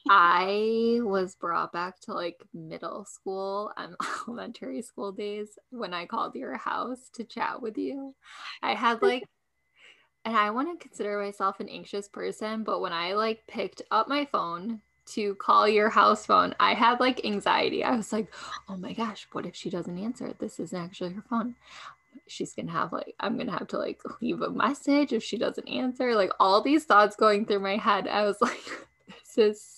I 0.09 0.99
was 1.01 1.35
brought 1.35 1.71
back 1.71 1.99
to 2.01 2.13
like 2.13 2.41
middle 2.53 3.05
school 3.05 3.71
and 3.77 3.95
elementary 4.27 4.81
school 4.81 5.11
days 5.11 5.49
when 5.69 5.93
I 5.93 6.05
called 6.05 6.35
your 6.35 6.57
house 6.57 7.09
to 7.13 7.23
chat 7.23 7.61
with 7.61 7.77
you. 7.77 8.15
I 8.61 8.73
had 8.73 9.01
like 9.01 9.23
and 10.25 10.35
I 10.35 10.49
want 10.51 10.79
to 10.79 10.87
consider 10.87 11.21
myself 11.21 11.59
an 11.59 11.69
anxious 11.69 12.07
person, 12.07 12.63
but 12.63 12.81
when 12.81 12.93
I 12.93 13.13
like 13.13 13.45
picked 13.47 13.81
up 13.91 14.07
my 14.07 14.25
phone 14.25 14.81
to 15.07 15.35
call 15.35 15.67
your 15.67 15.89
house 15.89 16.25
phone, 16.25 16.55
I 16.59 16.73
had 16.73 16.99
like 16.99 17.25
anxiety. 17.25 17.83
I 17.83 17.95
was 17.95 18.11
like, 18.11 18.33
oh 18.69 18.77
my 18.77 18.93
gosh, 18.93 19.27
what 19.31 19.45
if 19.45 19.55
she 19.55 19.69
doesn't 19.69 19.97
answer? 19.97 20.33
This 20.37 20.59
isn't 20.59 20.77
actually 20.77 21.13
her 21.13 21.23
phone. 21.29 21.55
She's 22.27 22.53
gonna 22.53 22.71
have 22.71 22.91
like, 22.91 23.15
I'm 23.19 23.37
gonna 23.37 23.51
have 23.51 23.67
to 23.69 23.77
like 23.77 23.99
leave 24.21 24.41
a 24.41 24.49
message 24.49 25.13
if 25.13 25.23
she 25.23 25.37
doesn't 25.37 25.67
answer. 25.67 26.15
Like 26.15 26.31
all 26.39 26.61
these 26.61 26.85
thoughts 26.85 27.15
going 27.15 27.45
through 27.45 27.59
my 27.59 27.77
head. 27.77 28.07
I 28.07 28.23
was 28.23 28.37
like, 28.41 28.63
this 29.07 29.37
is, 29.37 29.77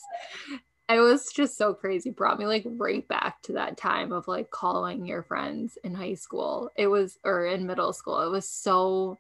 it 0.90 1.00
was 1.00 1.32
just 1.34 1.58
so 1.58 1.74
crazy. 1.74 2.12
Brought 2.12 2.40
me 2.40 2.46
like 2.46 2.64
right 2.66 3.06
back 3.08 3.42
to 3.44 3.54
that 3.54 3.78
time 3.78 4.12
of 4.12 4.28
like 4.28 4.52
calling 4.52 5.06
your 5.06 5.24
friends 5.24 5.78
in 5.84 5.94
high 5.94 6.14
school. 6.14 6.72
It 6.76 6.88
was, 6.88 7.20
or 7.26 7.46
in 7.46 7.68
middle 7.68 7.92
school. 7.92 8.22
It 8.22 8.30
was 8.30 8.48
so 8.48 9.20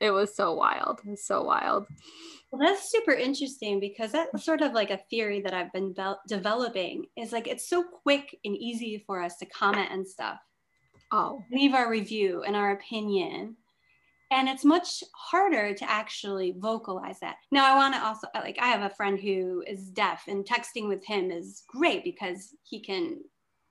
it 0.00 0.10
was 0.10 0.34
so 0.34 0.54
wild. 0.54 1.00
It 1.00 1.10
was 1.10 1.24
so 1.24 1.42
wild. 1.42 1.86
Well, 2.50 2.66
that's 2.66 2.90
super 2.90 3.12
interesting 3.12 3.78
because 3.78 4.12
that's 4.12 4.44
sort 4.44 4.62
of 4.62 4.72
like 4.72 4.90
a 4.90 5.00
theory 5.10 5.42
that 5.42 5.52
I've 5.52 5.72
been 5.72 5.92
be- 5.92 6.14
developing 6.28 7.06
is 7.16 7.32
like 7.32 7.46
it's 7.46 7.68
so 7.68 7.84
quick 7.84 8.38
and 8.44 8.56
easy 8.56 9.04
for 9.06 9.22
us 9.22 9.36
to 9.38 9.46
comment 9.46 9.90
and 9.92 10.06
stuff. 10.06 10.38
Oh, 11.12 11.42
leave 11.52 11.74
our 11.74 11.90
review 11.90 12.42
and 12.42 12.56
our 12.56 12.72
opinion. 12.72 13.56
And 14.30 14.48
it's 14.48 14.64
much 14.64 15.02
harder 15.14 15.72
to 15.72 15.90
actually 15.90 16.54
vocalize 16.58 17.18
that. 17.20 17.36
Now, 17.50 17.72
I 17.72 17.76
want 17.76 17.94
to 17.94 18.04
also, 18.04 18.28
like, 18.34 18.58
I 18.60 18.66
have 18.66 18.82
a 18.82 18.94
friend 18.94 19.18
who 19.18 19.64
is 19.66 19.88
deaf, 19.88 20.24
and 20.28 20.44
texting 20.44 20.86
with 20.86 21.02
him 21.06 21.30
is 21.30 21.62
great 21.66 22.04
because 22.04 22.54
he 22.62 22.78
can 22.78 23.20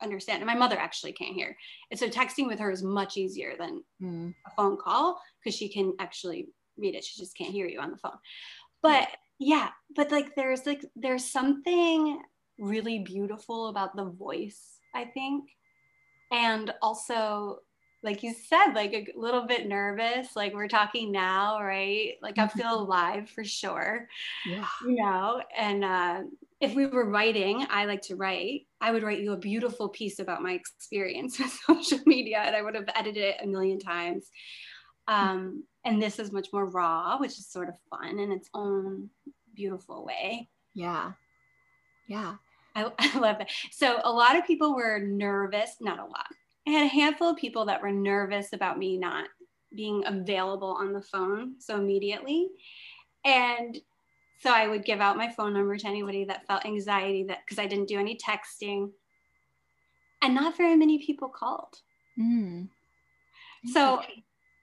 understand. 0.02 0.40
And 0.40 0.48
my 0.48 0.56
mother 0.56 0.78
actually 0.78 1.14
can't 1.14 1.36
hear. 1.36 1.56
And 1.92 2.00
so 2.00 2.08
texting 2.08 2.48
with 2.48 2.58
her 2.58 2.72
is 2.72 2.82
much 2.82 3.18
easier 3.18 3.54
than 3.58 3.84
mm. 4.02 4.34
a 4.48 4.50
phone 4.56 4.78
call 4.78 5.22
because 5.40 5.56
she 5.56 5.70
can 5.70 5.94
actually 6.00 6.48
read 6.76 6.96
it. 6.96 7.04
She 7.04 7.22
just 7.22 7.38
can't 7.38 7.52
hear 7.52 7.68
you 7.68 7.80
on 7.80 7.92
the 7.92 7.98
phone. 7.98 8.18
But 8.82 9.08
yeah, 9.40 9.70
but 9.96 10.12
like 10.12 10.36
there's 10.36 10.66
like 10.66 10.84
there's 10.96 11.26
something 11.26 12.22
really 12.60 13.00
beautiful 13.00 13.68
about 13.68 13.96
the 13.96 14.06
voice, 14.06 14.80
I 14.96 15.06
think. 15.06 15.46
And 16.32 16.74
also 16.82 17.60
like 18.04 18.22
you 18.24 18.34
said, 18.34 18.74
like 18.74 18.94
a 18.94 19.08
little 19.16 19.46
bit 19.48 19.68
nervous. 19.68 20.36
Like 20.36 20.54
we're 20.54 20.68
talking 20.68 21.12
now, 21.12 21.62
right? 21.62 22.14
Like 22.22 22.38
I 22.38 22.48
feel 22.48 22.80
alive 22.80 23.30
for 23.30 23.44
sure. 23.44 24.08
Yeah. 24.46 24.66
You 24.86 24.96
know, 24.96 25.42
and 25.58 25.84
uh, 25.84 26.22
if 26.62 26.76
we 26.76 26.86
were 26.86 27.10
writing, 27.10 27.66
I 27.70 27.86
like 27.86 28.02
to 28.04 28.16
write, 28.16 28.68
I 28.80 28.92
would 28.92 29.04
write 29.04 29.20
you 29.20 29.34
a 29.34 29.38
beautiful 29.38 29.90
piece 29.90 30.20
about 30.20 30.44
my 30.44 30.54
experience 30.54 31.40
with 31.40 31.52
social 31.68 32.00
media 32.06 32.40
and 32.40 32.56
I 32.56 32.62
would 32.62 32.76
have 32.76 32.90
edited 32.96 33.24
it 33.24 33.38
a 33.44 33.48
million 33.48 33.80
times. 33.80 34.30
Um, 35.08 35.64
and 35.86 36.02
this 36.02 36.20
is 36.20 36.32
much 36.32 36.50
more 36.52 36.66
raw, 36.66 37.18
which 37.18 37.38
is 37.38 37.48
sort 37.48 37.70
of 37.70 37.76
fun 37.90 38.20
in 38.20 38.32
its 38.32 38.50
own 38.54 39.10
beautiful 39.56 40.06
way. 40.06 40.50
Yeah. 40.74 41.14
Yeah. 42.08 42.36
I, 42.76 42.92
I 43.00 43.20
love 43.20 43.38
that. 43.40 43.50
So 43.72 44.00
a 44.04 44.12
lot 44.12 44.38
of 44.38 44.46
people 44.46 44.76
were 44.76 45.00
nervous, 45.00 45.78
not 45.80 46.00
a 46.00 46.06
lot. 46.06 46.28
I 46.68 46.72
had 46.72 46.86
a 46.86 46.90
handful 46.90 47.30
of 47.30 47.38
people 47.38 47.66
that 47.66 47.82
were 47.82 47.92
nervous 47.92 48.52
about 48.52 48.78
me 48.78 48.98
not 48.98 49.30
being 49.76 50.04
available 50.06 50.78
on 50.80 50.94
the 50.94 51.02
phone 51.02 51.56
so 51.60 51.76
immediately. 51.76 52.50
And 53.26 53.78
so 54.40 54.52
I 54.52 54.68
would 54.68 54.86
give 54.86 55.00
out 55.00 55.18
my 55.18 55.30
phone 55.30 55.54
number 55.54 55.78
to 55.78 55.88
anybody 55.88 56.26
that 56.26 56.46
felt 56.46 56.66
anxiety 56.66 57.24
that 57.24 57.40
because 57.46 57.60
I 57.60 57.68
didn't 57.68 57.88
do 57.88 58.00
any 58.00 58.18
texting. 58.18 58.92
And 60.22 60.36
not 60.36 60.58
very 60.58 60.76
many 60.76 61.06
people 61.06 61.30
called. 61.30 61.76
Mm. 62.20 62.70
So 63.72 64.02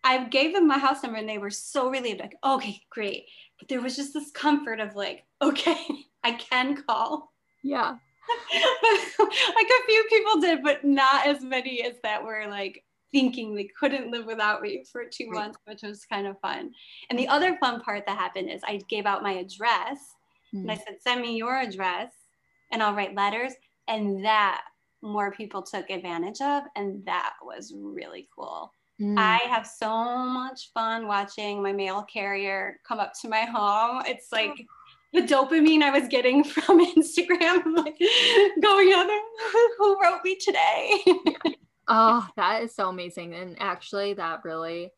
I 0.04 0.24
gave 0.24 0.52
them 0.52 0.68
my 0.68 0.78
house 0.78 1.02
number 1.02 1.18
and 1.18 1.28
they 1.28 1.38
were 1.38 1.50
so 1.50 1.88
relieved, 1.88 2.20
like, 2.20 2.36
okay, 2.44 2.80
great. 2.90 3.24
But 3.58 3.68
there 3.68 3.80
was 3.80 3.96
just 3.96 4.12
this 4.12 4.30
comfort 4.30 4.78
of 4.78 4.94
like, 4.94 5.24
okay, 5.42 5.78
I 6.24 6.32
can 6.32 6.82
call. 6.82 7.32
Yeah. 7.62 7.96
like 8.54 9.66
a 9.66 9.86
few 9.86 10.06
people 10.10 10.40
did, 10.40 10.62
but 10.62 10.84
not 10.84 11.26
as 11.26 11.42
many 11.42 11.82
as 11.82 11.94
that 12.02 12.22
were 12.22 12.44
like 12.48 12.84
thinking 13.12 13.54
they 13.54 13.68
couldn't 13.78 14.10
live 14.10 14.26
without 14.26 14.60
me 14.60 14.84
for 14.90 15.04
two 15.04 15.28
right. 15.30 15.44
months, 15.44 15.58
which 15.66 15.82
was 15.82 16.04
kind 16.04 16.26
of 16.26 16.38
fun. 16.40 16.72
And 17.08 17.18
the 17.18 17.28
other 17.28 17.56
fun 17.58 17.80
part 17.80 18.04
that 18.06 18.18
happened 18.18 18.50
is 18.50 18.60
I 18.64 18.80
gave 18.88 19.06
out 19.06 19.22
my 19.22 19.32
address 19.32 19.98
mm. 20.54 20.60
and 20.60 20.70
I 20.70 20.74
hmm. 20.74 20.80
said, 20.86 20.96
send 21.00 21.22
me 21.22 21.36
your 21.36 21.56
address 21.56 22.12
and 22.72 22.82
I'll 22.82 22.94
write 22.94 23.14
letters. 23.14 23.52
And 23.88 24.24
that 24.24 24.62
more 25.02 25.30
people 25.30 25.62
took 25.62 25.90
advantage 25.90 26.40
of. 26.40 26.64
And 26.76 27.04
that 27.06 27.34
was 27.42 27.72
really 27.76 28.28
cool. 28.34 28.72
Mm. 29.00 29.18
I 29.18 29.38
have 29.48 29.66
so 29.66 29.88
much 29.88 30.70
fun 30.72 31.06
watching 31.06 31.62
my 31.62 31.72
mail 31.72 32.02
carrier 32.02 32.78
come 32.86 33.00
up 33.00 33.12
to 33.22 33.28
my 33.28 33.42
home. 33.42 34.02
It's 34.06 34.30
like 34.30 34.52
the 35.12 35.22
dopamine 35.22 35.82
I 35.82 35.90
was 35.90 36.08
getting 36.08 36.44
from 36.44 36.84
Instagram, 36.84 37.76
like 37.76 37.98
going 38.62 38.88
on 38.88 39.06
there, 39.06 39.20
who 39.78 40.00
wrote 40.00 40.20
me 40.24 40.36
today? 40.36 41.04
oh, 41.88 42.28
that 42.36 42.62
is 42.62 42.74
so 42.74 42.88
amazing. 42.88 43.34
And 43.34 43.56
actually, 43.60 44.14
that 44.14 44.44
really 44.44 44.92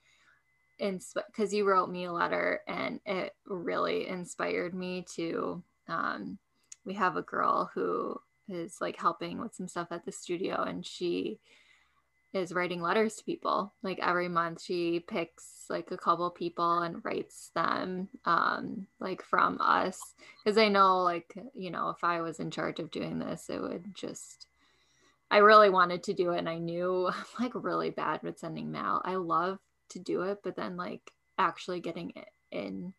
inspired 0.78 1.24
because 1.28 1.54
you 1.54 1.66
wrote 1.66 1.88
me 1.88 2.04
a 2.04 2.12
letter 2.12 2.60
and 2.68 3.00
it 3.06 3.34
really 3.46 4.06
inspired 4.08 4.74
me 4.74 5.06
to 5.14 5.62
um, 5.88 6.38
we 6.84 6.94
have 6.94 7.16
a 7.16 7.22
girl 7.22 7.70
who 7.74 8.18
is 8.48 8.76
like 8.80 9.00
helping 9.00 9.40
with 9.40 9.54
some 9.54 9.68
stuff 9.68 9.88
at 9.90 10.04
the 10.04 10.12
studio 10.12 10.62
and 10.62 10.84
she 10.84 11.40
is 12.36 12.52
writing 12.52 12.80
letters 12.80 13.16
to 13.16 13.24
people. 13.24 13.72
Like 13.82 13.98
every 14.00 14.28
month, 14.28 14.62
she 14.62 15.00
picks 15.00 15.64
like 15.68 15.90
a 15.90 15.96
couple 15.96 16.30
people 16.30 16.80
and 16.80 17.04
writes 17.04 17.50
them, 17.54 18.08
um, 18.24 18.86
like 19.00 19.22
from 19.22 19.58
us. 19.60 19.98
Because 20.44 20.58
I 20.58 20.68
know, 20.68 21.02
like, 21.02 21.36
you 21.54 21.70
know, 21.70 21.90
if 21.90 22.04
I 22.04 22.20
was 22.20 22.38
in 22.38 22.50
charge 22.50 22.78
of 22.78 22.90
doing 22.90 23.18
this, 23.18 23.48
it 23.48 23.60
would 23.60 23.94
just, 23.94 24.46
I 25.30 25.38
really 25.38 25.70
wanted 25.70 26.02
to 26.04 26.14
do 26.14 26.30
it. 26.30 26.38
And 26.38 26.48
I 26.48 26.58
knew 26.58 27.08
I'm 27.12 27.24
like 27.40 27.52
really 27.54 27.90
bad 27.90 28.22
with 28.22 28.38
sending 28.38 28.70
mail. 28.70 29.00
I 29.04 29.16
love 29.16 29.58
to 29.90 29.98
do 29.98 30.22
it, 30.22 30.38
but 30.44 30.56
then 30.56 30.76
like 30.76 31.12
actually 31.38 31.80
getting 31.80 32.12
it 32.16 32.28
in 32.52 32.92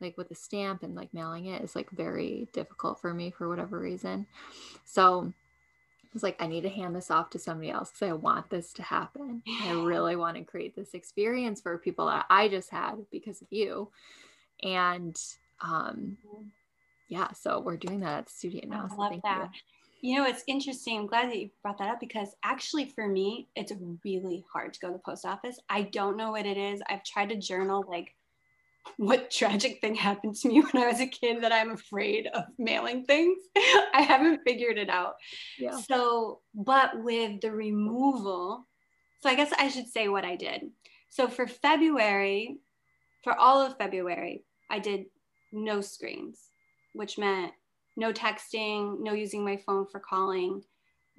like 0.00 0.18
with 0.18 0.30
a 0.30 0.34
stamp 0.34 0.82
and 0.82 0.94
like 0.94 1.14
mailing 1.14 1.46
it 1.46 1.62
is 1.62 1.76
like 1.76 1.88
very 1.90 2.48
difficult 2.52 3.00
for 3.00 3.14
me 3.14 3.30
for 3.30 3.48
whatever 3.48 3.78
reason. 3.78 4.26
So 4.84 5.32
was 6.12 6.22
like, 6.22 6.40
I 6.40 6.46
need 6.46 6.62
to 6.62 6.68
hand 6.68 6.94
this 6.94 7.10
off 7.10 7.30
to 7.30 7.38
somebody 7.38 7.70
else 7.70 7.90
because 7.90 8.08
I 8.08 8.12
want 8.12 8.50
this 8.50 8.72
to 8.74 8.82
happen. 8.82 9.42
I 9.62 9.72
really 9.72 10.16
want 10.16 10.36
to 10.36 10.44
create 10.44 10.76
this 10.76 10.94
experience 10.94 11.60
for 11.60 11.78
people 11.78 12.06
that 12.06 12.26
I 12.28 12.48
just 12.48 12.70
had 12.70 12.96
because 13.10 13.40
of 13.40 13.48
you. 13.50 13.88
And 14.62 15.18
um, 15.60 16.16
yeah, 17.08 17.32
so 17.32 17.60
we're 17.60 17.76
doing 17.76 18.00
that 18.00 18.18
at 18.18 18.26
the 18.26 18.32
studio 18.32 18.62
now. 18.66 18.88
I 18.90 18.94
love 18.94 19.20
that. 19.22 19.50
You. 20.00 20.10
you 20.10 20.18
know, 20.18 20.26
it's 20.26 20.44
interesting. 20.46 20.98
I'm 20.98 21.06
glad 21.06 21.30
that 21.30 21.38
you 21.38 21.50
brought 21.62 21.78
that 21.78 21.90
up 21.90 22.00
because 22.00 22.34
actually, 22.44 22.86
for 22.86 23.08
me, 23.08 23.48
it's 23.56 23.72
really 24.04 24.44
hard 24.52 24.74
to 24.74 24.80
go 24.80 24.88
to 24.88 24.94
the 24.94 24.98
post 24.98 25.24
office. 25.24 25.58
I 25.68 25.82
don't 25.82 26.16
know 26.16 26.30
what 26.32 26.46
it 26.46 26.56
is. 26.56 26.82
I've 26.88 27.04
tried 27.04 27.30
to 27.30 27.36
journal 27.36 27.84
like 27.88 28.14
what 28.96 29.30
tragic 29.30 29.80
thing 29.80 29.94
happened 29.94 30.34
to 30.36 30.48
me 30.48 30.60
when 30.72 30.82
I 30.82 30.86
was 30.88 31.00
a 31.00 31.06
kid 31.06 31.42
that 31.42 31.52
I'm 31.52 31.70
afraid 31.70 32.26
of 32.26 32.44
mailing 32.58 33.04
things. 33.04 33.38
I 33.56 34.02
haven't 34.02 34.40
figured 34.46 34.78
it 34.78 34.90
out. 34.90 35.14
Yeah. 35.58 35.78
So, 35.78 36.40
but 36.54 37.02
with 37.02 37.40
the 37.40 37.52
removal, 37.52 38.66
so 39.20 39.30
I 39.30 39.34
guess 39.34 39.52
I 39.58 39.68
should 39.68 39.88
say 39.88 40.08
what 40.08 40.24
I 40.24 40.36
did. 40.36 40.62
So 41.08 41.28
for 41.28 41.46
February, 41.46 42.58
for 43.22 43.38
all 43.38 43.60
of 43.60 43.76
February, 43.78 44.44
I 44.70 44.78
did 44.78 45.06
no 45.52 45.80
screens, 45.80 46.38
which 46.94 47.18
meant 47.18 47.52
no 47.96 48.12
texting, 48.12 49.00
no 49.00 49.12
using 49.12 49.44
my 49.44 49.58
phone 49.58 49.86
for 49.86 50.00
calling, 50.00 50.62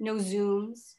no 0.00 0.16
Zooms, 0.16 0.94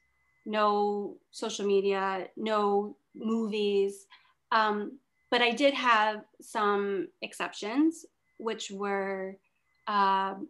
no 0.45 1.17
social 1.31 1.65
media, 1.65 2.27
no 2.37 2.97
movies. 3.13 4.05
Um, 4.51 4.99
but 5.35 5.41
I 5.41 5.51
did 5.51 5.73
have 5.73 6.21
some 6.39 7.09
exceptions, 7.21 8.05
which 8.37 8.71
were 8.71 9.35
um, 9.85 10.47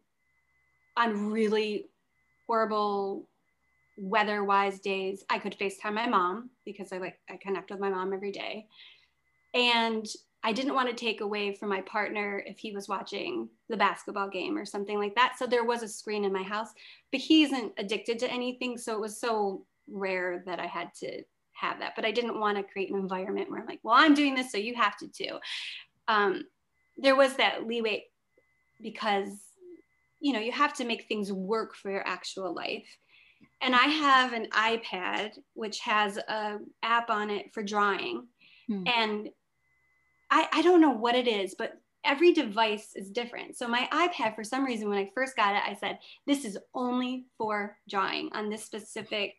on 0.95 1.32
really 1.32 1.88
horrible 2.45 3.28
weather-wise 3.98 4.80
days. 4.80 5.26
I 5.28 5.39
could 5.39 5.58
FaceTime 5.58 5.95
my 5.95 6.08
mom 6.08 6.52
because 6.65 6.93
I 6.93 7.00
like 7.00 7.17
I 7.28 7.38
connect 7.38 7.71
with 7.71 7.80
my 7.80 7.89
mom 7.89 8.13
every 8.13 8.32
day, 8.32 8.67
and 9.56 10.06
I 10.43 10.54
didn't 10.54 10.76
want 10.76 10.89
to 10.89 10.95
take 10.95 11.21
away 11.21 11.56
from 11.56 11.69
my 11.69 11.82
partner 11.82 12.43
if 12.45 12.60
he 12.60 12.71
was 12.71 12.88
watching 12.88 13.50
the 13.69 13.78
basketball 13.78 14.30
game 14.30 14.56
or 14.56 14.65
something 14.65 15.00
like 15.00 15.15
that. 15.15 15.39
So 15.39 15.48
there 15.48 15.65
was 15.65 15.82
a 15.82 15.88
screen 15.88 16.26
in 16.26 16.32
my 16.32 16.43
house, 16.43 16.69
but 17.12 17.21
he 17.21 17.41
isn't 17.41 17.74
addicted 17.80 18.19
to 18.19 18.32
anything, 18.32 18.78
so 18.78 18.93
it 18.93 19.02
was 19.02 19.19
so 19.19 19.65
rare 19.88 20.43
that 20.45 20.60
I 20.60 20.67
had 20.67 20.93
to 21.00 21.24
have 21.56 21.80
that. 21.80 21.94
But 21.96 22.06
I 22.06 22.12
didn't 22.12 22.39
want 22.39 22.58
to 22.58 22.63
create 22.63 22.91
an 22.91 23.00
environment 23.00 23.50
where 23.50 23.60
I'm 23.60 23.68
like, 23.68 23.80
well, 23.84 23.96
I'm 23.96 24.13
doing 24.13 24.36
this, 24.36 24.52
so 24.52 24.58
you 24.58 24.76
have 24.76 24.98
to 24.98 25.08
too. 25.08 25.38
Um, 26.08 26.44
there 26.98 27.15
was 27.15 27.36
that 27.36 27.65
leeway 27.65 28.06
because, 28.82 29.30
you 30.20 30.34
know, 30.34 30.39
you 30.39 30.52
have 30.52 30.74
to 30.76 30.86
make 30.86 31.08
things 31.08 31.32
work 31.32 31.76
for 31.76 31.91
your 31.91 32.06
actual 32.08 32.54
life. 32.54 32.88
And 33.62 33.76
I 33.76 33.86
have 33.86 34.34
an 34.34 34.48
iPad 34.52 35.32
which 35.54 35.80
has 35.80 36.18
a 36.18 36.60
app 36.84 37.10
on 37.10 37.30
it 37.30 37.54
for 37.54 37.63
drawing. 37.63 38.28
Hmm. 38.68 38.84
And 38.88 39.30
I, 40.30 40.48
I 40.52 40.62
don't 40.62 40.82
know 40.82 40.91
what 40.91 41.15
it 41.15 41.28
is, 41.28 41.56
but 41.58 41.74
every 42.04 42.34
device 42.34 42.91
is 42.96 43.10
different. 43.10 43.58
So 43.58 43.68
my 43.68 43.88
iPad, 43.91 44.36
for 44.36 44.44
some 44.44 44.65
reason, 44.65 44.89
when 44.89 44.98
I 44.98 45.10
first 45.13 45.36
got 45.36 45.56
it, 45.56 45.62
I 45.65 45.76
said, 45.76 46.00
this 46.28 46.46
is 46.46 46.58
only 46.74 47.26
for 47.38 47.78
drawing 47.89 48.30
on 48.34 48.50
this 48.50 48.63
specific. 48.63 49.36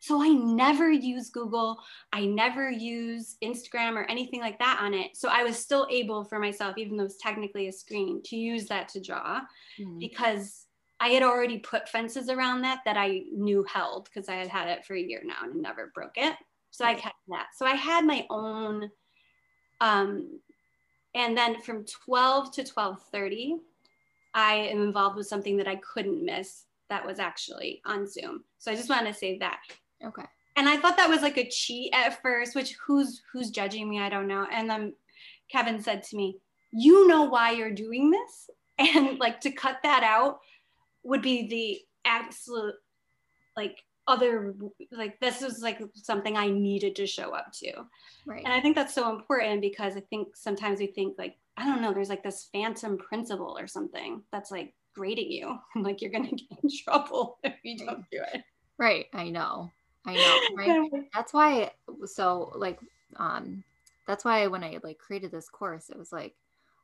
So 0.00 0.22
I 0.22 0.28
never 0.28 0.90
use 0.90 1.30
Google. 1.30 1.78
I 2.12 2.24
never 2.24 2.70
use 2.70 3.36
Instagram 3.42 3.94
or 3.96 4.04
anything 4.04 4.40
like 4.40 4.58
that 4.58 4.78
on 4.80 4.94
it. 4.94 5.16
So 5.16 5.28
I 5.28 5.42
was 5.42 5.58
still 5.58 5.86
able 5.90 6.24
for 6.24 6.38
myself, 6.38 6.78
even 6.78 6.96
though 6.96 7.04
it's 7.04 7.20
technically 7.20 7.68
a 7.68 7.72
screen, 7.72 8.22
to 8.26 8.36
use 8.36 8.66
that 8.66 8.88
to 8.90 9.00
draw 9.00 9.40
mm-hmm. 9.78 9.98
because 9.98 10.66
I 11.00 11.08
had 11.08 11.22
already 11.22 11.58
put 11.58 11.88
fences 11.88 12.28
around 12.28 12.62
that 12.62 12.80
that 12.84 12.96
I 12.96 13.22
knew 13.32 13.64
held 13.72 14.04
because 14.04 14.28
I 14.28 14.34
had 14.34 14.48
had 14.48 14.68
it 14.68 14.84
for 14.84 14.94
a 14.94 15.00
year 15.00 15.22
now 15.24 15.44
and 15.44 15.60
never 15.62 15.92
broke 15.94 16.16
it. 16.16 16.36
So 16.70 16.84
I 16.84 16.94
kept 16.94 17.16
that. 17.28 17.48
So 17.56 17.66
I 17.66 17.74
had 17.74 18.04
my 18.04 18.26
own. 18.30 18.90
Um, 19.80 20.40
and 21.14 21.36
then 21.36 21.60
from 21.60 21.84
12 21.84 22.52
to 22.52 22.64
12:30, 22.64 23.58
I 24.34 24.54
am 24.54 24.82
involved 24.82 25.16
with 25.16 25.26
something 25.26 25.56
that 25.56 25.68
I 25.68 25.76
couldn't 25.76 26.24
miss 26.24 26.64
that 26.90 27.06
was 27.06 27.18
actually 27.18 27.80
on 27.84 28.06
Zoom. 28.06 28.44
So 28.58 28.70
I 28.70 28.74
just 28.74 28.88
want 28.88 29.06
to 29.06 29.14
say 29.14 29.38
that 29.38 29.60
Okay. 30.04 30.24
And 30.56 30.68
I 30.68 30.76
thought 30.76 30.96
that 30.96 31.08
was 31.08 31.22
like 31.22 31.38
a 31.38 31.48
cheat 31.48 31.92
at 31.94 32.20
first, 32.20 32.54
which 32.54 32.76
who's 32.84 33.22
who's 33.32 33.50
judging 33.50 33.88
me? 33.88 34.00
I 34.00 34.08
don't 34.08 34.26
know. 34.26 34.46
And 34.50 34.68
then 34.68 34.94
Kevin 35.50 35.80
said 35.80 36.02
to 36.04 36.16
me, 36.16 36.38
"You 36.72 37.06
know 37.06 37.24
why 37.24 37.52
you're 37.52 37.70
doing 37.70 38.10
this?" 38.10 38.50
And 38.80 39.18
like 39.18 39.40
to 39.40 39.50
cut 39.50 39.78
that 39.82 40.04
out 40.04 40.38
would 41.02 41.20
be 41.20 41.48
the 41.48 41.80
absolute 42.04 42.76
like 43.56 43.82
other 44.06 44.54
like 44.90 45.18
this 45.20 45.42
is 45.42 45.62
like 45.62 45.80
something 45.94 46.36
I 46.36 46.48
needed 46.48 46.96
to 46.96 47.06
show 47.06 47.30
up 47.34 47.52
to. 47.54 47.72
Right. 48.26 48.42
And 48.44 48.52
I 48.52 48.60
think 48.60 48.74
that's 48.74 48.94
so 48.94 49.10
important 49.10 49.60
because 49.60 49.96
I 49.96 50.00
think 50.00 50.36
sometimes 50.36 50.80
we 50.80 50.86
think 50.86 51.16
like 51.18 51.36
I 51.56 51.64
don't 51.64 51.82
know, 51.82 51.92
there's 51.92 52.08
like 52.08 52.22
this 52.22 52.48
phantom 52.52 52.98
principal 52.98 53.56
or 53.58 53.66
something 53.66 54.22
that's 54.32 54.50
like 54.50 54.74
grading 54.94 55.30
you, 55.30 55.58
and 55.74 55.84
like 55.84 56.00
you're 56.00 56.10
gonna 56.10 56.30
get 56.30 56.58
in 56.62 56.70
trouble 56.84 57.38
if 57.44 57.54
you 57.62 57.78
don't 57.78 58.04
do 58.10 58.20
it. 58.32 58.42
Right. 58.78 59.06
I 59.12 59.28
know. 59.28 59.70
I 60.08 60.14
know, 60.14 60.56
right? 60.56 60.90
that's 61.14 61.32
why 61.32 61.70
so 62.06 62.52
like 62.54 62.78
um 63.16 63.62
that's 64.06 64.24
why 64.24 64.46
when 64.46 64.64
I 64.64 64.78
like 64.82 64.98
created 64.98 65.30
this 65.30 65.48
course, 65.48 65.90
it 65.90 65.98
was 65.98 66.12
like 66.12 66.34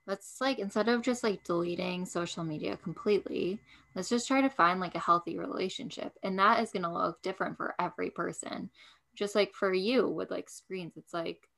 let's 0.07 0.41
like 0.41 0.59
instead 0.59 0.89
of 0.89 1.03
just 1.03 1.25
like 1.25 1.45
deleting 1.45 2.05
social 2.05 2.45
media 2.45 2.77
completely, 2.77 3.59
let's 3.95 4.09
just 4.09 4.29
try 4.29 4.41
to 4.41 4.51
find 4.51 4.81
like 4.81 4.95
a 4.95 5.01
healthy 5.01 5.39
relationship. 5.39 6.13
And 6.23 6.39
that 6.39 6.61
is 6.63 6.73
going 6.73 6.83
to 6.83 6.93
look 6.93 7.23
different 7.23 7.57
for 7.57 7.75
every 7.79 8.11
person. 8.11 8.71
Just 9.15 9.35
like 9.35 9.55
for 9.55 9.73
you 9.73 10.09
with 10.09 10.31
like 10.31 10.51
screens, 10.51 10.97
it's 10.97 11.15
like 11.15 11.49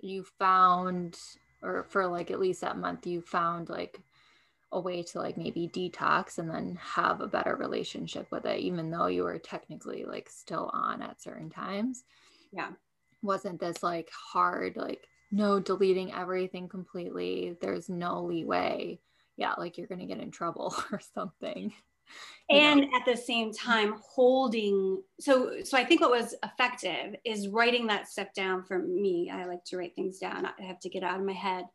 you 0.00 0.24
found 0.38 1.18
or 1.62 1.84
for 1.88 2.06
like 2.06 2.30
at 2.30 2.40
least 2.40 2.62
that 2.62 2.78
month 2.78 3.06
you 3.06 3.20
found 3.20 3.68
like 3.68 4.00
a 4.72 4.80
way 4.80 5.02
to 5.02 5.18
like 5.18 5.36
maybe 5.36 5.68
detox 5.68 6.38
and 6.38 6.48
then 6.48 6.78
have 6.80 7.20
a 7.20 7.26
better 7.26 7.56
relationship 7.56 8.26
with 8.30 8.46
it 8.46 8.60
even 8.60 8.90
though 8.90 9.06
you 9.06 9.24
were 9.24 9.38
technically 9.38 10.04
like 10.04 10.28
still 10.28 10.70
on 10.72 11.02
at 11.02 11.20
certain 11.20 11.50
times. 11.50 12.04
Yeah. 12.52 12.70
Wasn't 13.22 13.60
this 13.60 13.82
like 13.82 14.10
hard 14.10 14.76
like 14.76 15.06
no 15.32 15.60
deleting 15.60 16.12
everything 16.12 16.68
completely 16.68 17.56
there's 17.60 17.88
no 17.88 18.22
leeway. 18.24 19.00
Yeah 19.36 19.54
like 19.58 19.76
you're 19.76 19.88
gonna 19.88 20.06
get 20.06 20.20
in 20.20 20.30
trouble 20.30 20.74
or 20.92 21.00
something 21.14 21.72
and 22.48 22.80
know. 22.80 22.88
at 22.94 23.04
the 23.06 23.16
same 23.16 23.52
time 23.52 23.94
holding 24.02 25.02
so 25.20 25.62
so 25.62 25.78
i 25.78 25.84
think 25.84 26.00
what 26.00 26.10
was 26.10 26.34
effective 26.44 27.14
is 27.24 27.48
writing 27.48 27.86
that 27.86 28.08
stuff 28.08 28.28
down 28.34 28.64
for 28.64 28.78
me. 28.78 29.30
I 29.32 29.46
like 29.46 29.64
to 29.66 29.76
write 29.76 29.94
things 29.94 30.18
down. 30.18 30.46
I 30.46 30.62
have 30.62 30.80
to 30.80 30.88
get 30.88 31.02
out 31.02 31.20
of 31.20 31.26
my 31.26 31.32
head 31.32 31.66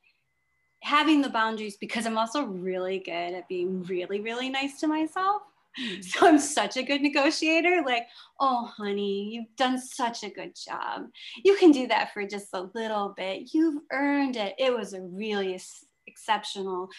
having 0.86 1.22
the 1.22 1.30
boundaries 1.30 1.78
because 1.78 2.06
i'm 2.06 2.18
also 2.18 2.44
really 2.44 3.00
good 3.00 3.34
at 3.34 3.48
being 3.48 3.82
really 3.84 4.22
really 4.22 4.50
nice 4.50 4.80
to 4.80 4.88
myself. 4.88 5.42
Mm. 5.82 6.04
so 6.04 6.28
i'm 6.28 6.40
such 6.40 6.78
a 6.78 6.84
good 6.84 7.02
negotiator 7.02 7.82
like 7.86 8.08
oh 8.40 8.72
honey 8.78 9.30
you've 9.34 9.56
done 9.58 9.78
such 9.80 10.24
a 10.24 10.30
good 10.30 10.54
job. 10.56 11.08
You 11.44 11.56
can 11.58 11.72
do 11.72 11.88
that 11.88 12.14
for 12.14 12.26
just 12.26 12.48
a 12.54 12.70
little 12.74 13.14
bit. 13.18 13.54
You've 13.54 13.82
earned 13.92 14.38
it. 14.38 14.56
It 14.58 14.74
was 14.74 14.94
a 14.94 15.02
really 15.02 15.60
exceptional 16.08 16.90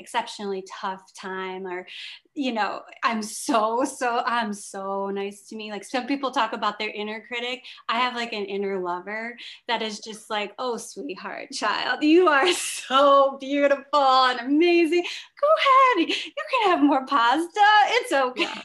exceptionally 0.00 0.64
tough 0.80 1.02
time 1.14 1.66
or 1.66 1.86
you 2.34 2.52
know 2.52 2.82
i'm 3.04 3.22
so 3.22 3.84
so 3.84 4.22
i'm 4.26 4.52
so 4.52 5.10
nice 5.10 5.46
to 5.48 5.56
me. 5.56 5.70
Like 5.70 5.84
some 5.84 6.06
people 6.06 6.30
talk 6.30 6.52
about 6.52 6.78
their 6.78 6.90
inner 6.90 7.24
critic. 7.26 7.62
I 7.88 7.98
have 8.00 8.14
like 8.14 8.32
an 8.32 8.44
inner 8.44 8.80
lover 8.80 9.36
that 9.68 9.82
is 9.82 10.00
just 10.00 10.30
like 10.30 10.52
oh 10.58 10.76
sweetheart 10.76 11.50
child 11.52 12.02
you 12.02 12.28
are 12.28 12.52
so 12.52 13.36
beautiful 13.40 14.00
and 14.00 14.40
amazing. 14.40 15.04
Go 15.40 15.48
ahead. 15.58 16.08
You 16.08 16.44
can 16.50 16.70
have 16.70 16.82
more 16.82 17.06
pasta. 17.06 17.60
It's 17.88 18.12
okay. 18.12 18.42
Yeah. 18.42 18.62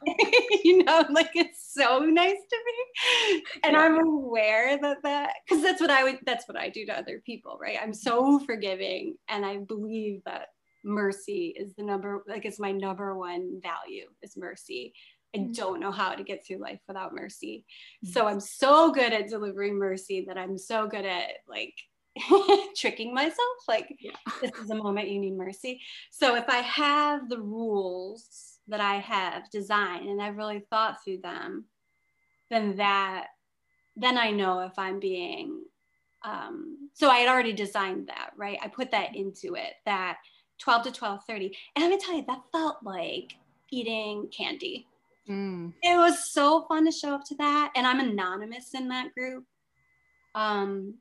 you 0.63 0.83
know 0.83 1.05
like 1.11 1.31
it's 1.35 1.73
so 1.73 1.99
nice 1.99 2.37
to 2.49 2.57
me. 2.65 3.43
And 3.63 3.73
yeah. 3.73 3.81
i'm 3.81 3.99
aware 3.99 4.77
that 4.81 4.97
that 5.03 5.33
because 5.47 5.63
that's 5.63 5.81
what 5.81 5.91
i 5.91 6.03
would 6.03 6.19
that's 6.25 6.47
what 6.47 6.57
i 6.57 6.69
do 6.69 6.85
to 6.85 6.97
other 6.97 7.21
people 7.25 7.57
right? 7.61 7.77
I'm 7.81 7.93
so 7.93 8.39
forgiving 8.39 9.15
and 9.27 9.45
i 9.45 9.57
believe 9.57 10.21
that 10.25 10.47
mercy 10.83 11.53
is 11.57 11.73
the 11.75 11.83
number 11.83 12.23
like 12.27 12.45
it's 12.45 12.59
my 12.59 12.71
number 12.71 13.17
one 13.17 13.59
value 13.61 14.07
is 14.21 14.37
mercy 14.37 14.93
i 15.35 15.37
mm-hmm. 15.37 15.51
don't 15.51 15.79
know 15.79 15.91
how 15.91 16.13
to 16.13 16.23
get 16.23 16.45
through 16.45 16.57
life 16.57 16.79
without 16.87 17.13
mercy 17.13 17.65
mm-hmm. 18.03 18.11
so 18.11 18.27
i'm 18.27 18.39
so 18.39 18.91
good 18.91 19.13
at 19.13 19.27
delivering 19.27 19.77
mercy 19.77 20.25
that 20.27 20.37
i'm 20.37 20.57
so 20.57 20.87
good 20.87 21.05
at 21.05 21.31
like 21.47 21.73
tricking 22.75 23.13
myself 23.13 23.37
like 23.67 23.95
yeah. 23.99 24.11
this 24.41 24.51
is 24.61 24.69
a 24.69 24.75
moment 24.75 25.09
you 25.09 25.19
need 25.19 25.37
mercy 25.37 25.81
so 26.11 26.35
if 26.35 26.47
i 26.49 26.57
have 26.57 27.29
the 27.29 27.39
rules 27.39 28.57
that 28.67 28.81
i 28.81 28.95
have 28.95 29.49
designed 29.51 30.07
and 30.07 30.21
i've 30.21 30.37
really 30.37 30.63
thought 30.69 31.03
through 31.03 31.19
them 31.19 31.65
then 32.49 32.75
that 32.77 33.27
then 33.95 34.17
i 34.17 34.31
know 34.31 34.59
if 34.59 34.77
i'm 34.77 34.99
being 34.99 35.61
um 36.25 36.89
so 36.93 37.09
i 37.09 37.19
had 37.19 37.29
already 37.29 37.53
designed 37.53 38.07
that 38.07 38.31
right 38.35 38.57
i 38.61 38.67
put 38.67 38.91
that 38.91 39.15
into 39.15 39.55
it 39.55 39.73
that 39.85 40.17
12 40.59 40.83
to 40.83 40.91
12:30. 40.91 41.55
And 41.75 41.83
I'm 41.83 41.91
gonna 41.91 42.01
tell 42.01 42.15
you, 42.15 42.25
that 42.27 42.43
felt 42.51 42.77
like 42.83 43.35
eating 43.71 44.29
candy. 44.29 44.87
Mm. 45.27 45.73
It 45.83 45.95
was 45.95 46.31
so 46.31 46.65
fun 46.67 46.85
to 46.85 46.91
show 46.91 47.13
up 47.13 47.23
to 47.25 47.35
that. 47.35 47.71
And 47.75 47.85
I'm 47.85 47.99
anonymous 47.99 48.73
in 48.73 48.87
that 48.89 49.13
group. 49.13 49.45
Um, 50.35 50.95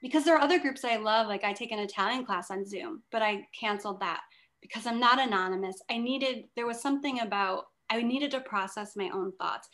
because 0.00 0.24
there 0.24 0.36
are 0.36 0.42
other 0.42 0.58
groups 0.58 0.84
I 0.84 0.96
love, 0.96 1.26
like 1.26 1.44
I 1.44 1.52
take 1.52 1.72
an 1.72 1.80
Italian 1.80 2.24
class 2.24 2.50
on 2.50 2.64
Zoom, 2.64 3.02
but 3.10 3.20
I 3.22 3.46
canceled 3.58 4.00
that 4.00 4.20
because 4.62 4.86
I'm 4.86 5.00
not 5.00 5.20
anonymous. 5.20 5.82
I 5.90 5.98
needed, 5.98 6.44
there 6.54 6.66
was 6.66 6.80
something 6.80 7.20
about, 7.20 7.64
I 7.90 8.02
needed 8.02 8.30
to 8.32 8.40
process 8.40 8.96
my 8.96 9.10
own 9.12 9.32
thoughts. 9.40 9.68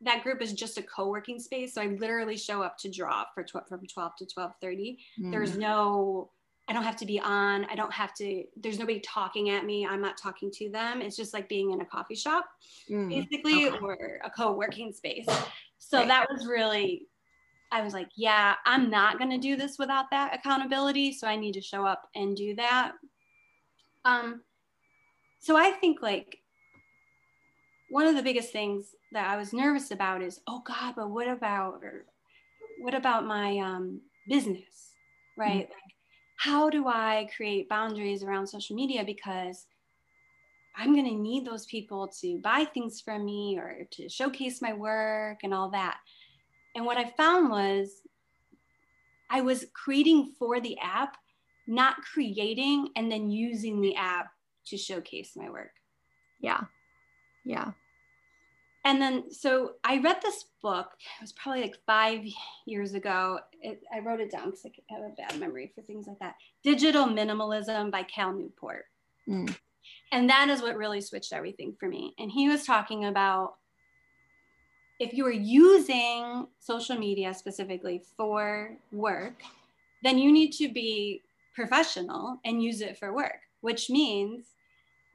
That 0.00 0.22
group 0.22 0.40
is 0.40 0.52
just 0.52 0.78
a 0.78 0.82
co-working 0.82 1.40
space. 1.40 1.74
So 1.74 1.82
I 1.82 1.86
literally 1.86 2.36
show 2.36 2.62
up 2.62 2.78
to 2.78 2.90
draw 2.90 3.24
for 3.34 3.42
tw- 3.42 3.68
from 3.68 3.84
12 3.84 4.12
to 4.18 4.26
1230. 4.32 4.98
Mm. 5.20 5.32
There's 5.32 5.56
no 5.56 6.30
I 6.68 6.74
don't 6.74 6.82
have 6.82 6.96
to 6.96 7.06
be 7.06 7.18
on. 7.18 7.64
I 7.64 7.74
don't 7.74 7.92
have 7.92 8.12
to, 8.16 8.44
there's 8.56 8.78
nobody 8.78 9.00
talking 9.00 9.48
at 9.48 9.64
me. 9.64 9.86
I'm 9.86 10.02
not 10.02 10.18
talking 10.18 10.50
to 10.52 10.70
them. 10.70 11.00
It's 11.00 11.16
just 11.16 11.32
like 11.32 11.48
being 11.48 11.70
in 11.70 11.80
a 11.80 11.84
coffee 11.84 12.14
shop, 12.14 12.44
mm, 12.90 13.08
basically, 13.08 13.68
okay. 13.68 13.78
or 13.78 14.20
a 14.22 14.28
co 14.28 14.52
working 14.52 14.92
space. 14.92 15.26
So 15.78 15.98
right. 15.98 16.08
that 16.08 16.26
was 16.30 16.46
really, 16.46 17.06
I 17.72 17.80
was 17.80 17.94
like, 17.94 18.10
yeah, 18.16 18.54
I'm 18.66 18.90
not 18.90 19.18
going 19.18 19.30
to 19.30 19.38
do 19.38 19.56
this 19.56 19.78
without 19.78 20.06
that 20.10 20.34
accountability. 20.34 21.12
So 21.12 21.26
I 21.26 21.36
need 21.36 21.52
to 21.52 21.62
show 21.62 21.86
up 21.86 22.08
and 22.14 22.36
do 22.36 22.54
that. 22.56 22.92
Um, 24.04 24.42
so 25.40 25.56
I 25.56 25.70
think 25.70 26.02
like 26.02 26.38
one 27.88 28.06
of 28.06 28.14
the 28.14 28.22
biggest 28.22 28.52
things 28.52 28.94
that 29.12 29.26
I 29.26 29.36
was 29.38 29.54
nervous 29.54 29.90
about 29.90 30.22
is, 30.22 30.40
oh 30.46 30.62
God, 30.66 30.94
but 30.96 31.10
what 31.10 31.28
about, 31.28 31.80
or 31.82 32.04
what 32.80 32.94
about 32.94 33.24
my 33.24 33.56
um, 33.58 34.02
business, 34.28 34.92
right? 35.36 35.64
Mm-hmm. 35.64 35.72
Like, 35.72 35.94
how 36.38 36.70
do 36.70 36.86
I 36.86 37.28
create 37.36 37.68
boundaries 37.68 38.22
around 38.22 38.46
social 38.46 38.76
media? 38.76 39.04
Because 39.04 39.66
I'm 40.76 40.94
going 40.94 41.08
to 41.08 41.14
need 41.14 41.44
those 41.44 41.66
people 41.66 42.06
to 42.20 42.38
buy 42.38 42.64
things 42.64 43.00
from 43.00 43.24
me 43.24 43.58
or 43.58 43.88
to 43.90 44.08
showcase 44.08 44.62
my 44.62 44.72
work 44.72 45.40
and 45.42 45.52
all 45.52 45.70
that. 45.70 45.98
And 46.76 46.86
what 46.86 46.96
I 46.96 47.10
found 47.16 47.50
was 47.50 48.02
I 49.28 49.40
was 49.40 49.66
creating 49.74 50.32
for 50.38 50.60
the 50.60 50.78
app, 50.78 51.16
not 51.66 51.96
creating 52.02 52.90
and 52.94 53.10
then 53.10 53.30
using 53.30 53.80
the 53.80 53.96
app 53.96 54.28
to 54.66 54.76
showcase 54.76 55.32
my 55.34 55.50
work. 55.50 55.72
Yeah. 56.40 56.60
Yeah 57.44 57.72
and 58.88 59.02
then 59.02 59.30
so 59.30 59.72
I 59.84 59.98
read 59.98 60.16
this 60.22 60.46
book. 60.62 60.86
It 61.18 61.20
was 61.20 61.32
probably 61.32 61.60
like 61.60 61.76
five 61.86 62.24
years 62.64 62.94
ago. 62.94 63.38
It, 63.60 63.82
I 63.94 63.98
wrote 63.98 64.20
it 64.20 64.32
down 64.32 64.46
because 64.46 64.64
I 64.66 64.94
have 64.94 65.02
a 65.02 65.14
bad 65.14 65.38
memory 65.38 65.70
for 65.74 65.82
things 65.82 66.06
like 66.06 66.18
that. 66.20 66.36
Digital 66.64 67.04
Minimalism 67.04 67.90
by 67.90 68.04
Cal 68.04 68.32
Newport. 68.32 68.86
Mm. 69.28 69.54
And 70.10 70.30
that 70.30 70.48
is 70.48 70.62
what 70.62 70.76
really 70.76 71.02
switched 71.02 71.34
everything 71.34 71.76
for 71.78 71.86
me. 71.86 72.14
And 72.18 72.30
he 72.30 72.48
was 72.48 72.64
talking 72.64 73.04
about 73.04 73.56
if 74.98 75.12
you 75.12 75.26
are 75.26 75.30
using 75.30 76.46
social 76.58 76.96
media 76.96 77.34
specifically 77.34 78.02
for 78.16 78.70
work, 78.90 79.42
then 80.02 80.16
you 80.16 80.32
need 80.32 80.52
to 80.52 80.72
be 80.72 81.20
professional 81.54 82.40
and 82.46 82.62
use 82.62 82.80
it 82.80 82.98
for 82.98 83.12
work, 83.12 83.40
which 83.60 83.90
means 83.90 84.46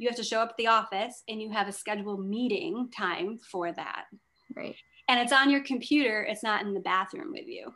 you 0.04 0.10
have 0.10 0.18
to 0.18 0.24
show 0.24 0.42
up 0.42 0.50
at 0.50 0.58
the 0.58 0.68
office 0.68 1.24
and 1.30 1.42
you 1.42 1.50
have 1.52 1.70
a 1.70 1.72
scheduled 1.72 2.28
meeting 2.28 2.90
time 2.96 3.38
for 3.38 3.72
that. 3.72 4.06
Right. 4.54 4.76
And 5.08 5.20
it's 5.20 5.32
on 5.32 5.50
your 5.50 5.64
computer, 5.64 6.24
it's 6.24 6.44
not 6.44 6.66
in 6.66 6.74
the 6.74 6.82
bathroom 6.82 7.32
with 7.32 7.48
you. 7.48 7.74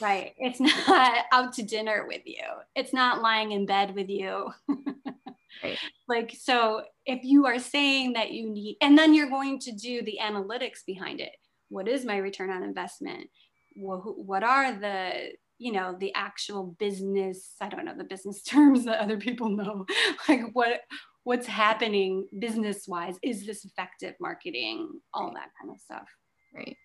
Right. 0.00 0.32
It's 0.38 0.60
not 0.88 1.26
out 1.30 1.52
to 1.54 1.62
dinner 1.62 2.06
with 2.08 2.22
you. 2.24 2.42
It's 2.74 2.94
not 2.94 3.20
lying 3.20 3.52
in 3.52 3.66
bed 3.66 3.94
with 3.94 4.08
you. 4.08 4.50
right. 5.62 5.78
Like, 6.08 6.34
so 6.40 6.84
if 7.04 7.22
you 7.22 7.44
are 7.46 7.58
saying 7.58 8.14
that 8.14 8.32
you 8.32 8.48
need, 8.48 8.78
and 8.80 8.96
then 8.96 9.12
you're 9.12 9.28
going 9.28 9.58
to 9.60 9.72
do 9.72 10.00
the 10.02 10.18
analytics 10.22 10.86
behind 10.86 11.20
it. 11.20 11.36
What 11.68 11.86
is 11.86 12.06
my 12.06 12.16
return 12.16 12.50
on 12.50 12.62
investment? 12.62 13.28
What 13.74 14.42
are 14.42 14.72
the 14.72 15.32
you 15.60 15.72
know 15.72 15.94
the 16.00 16.12
actual 16.14 16.74
business 16.78 17.54
i 17.60 17.68
don't 17.68 17.84
know 17.84 17.94
the 17.96 18.02
business 18.02 18.42
terms 18.42 18.86
that 18.86 18.98
other 18.98 19.18
people 19.18 19.50
know 19.50 19.86
like 20.28 20.42
what 20.54 20.80
what's 21.24 21.46
happening 21.46 22.26
business 22.38 22.86
wise 22.88 23.16
is 23.22 23.46
this 23.46 23.64
effective 23.64 24.14
marketing 24.20 24.88
all 25.14 25.26
right. 25.26 25.34
that 25.34 25.50
kind 25.60 25.72
of 25.72 25.80
stuff 25.80 26.08
right 26.54 26.76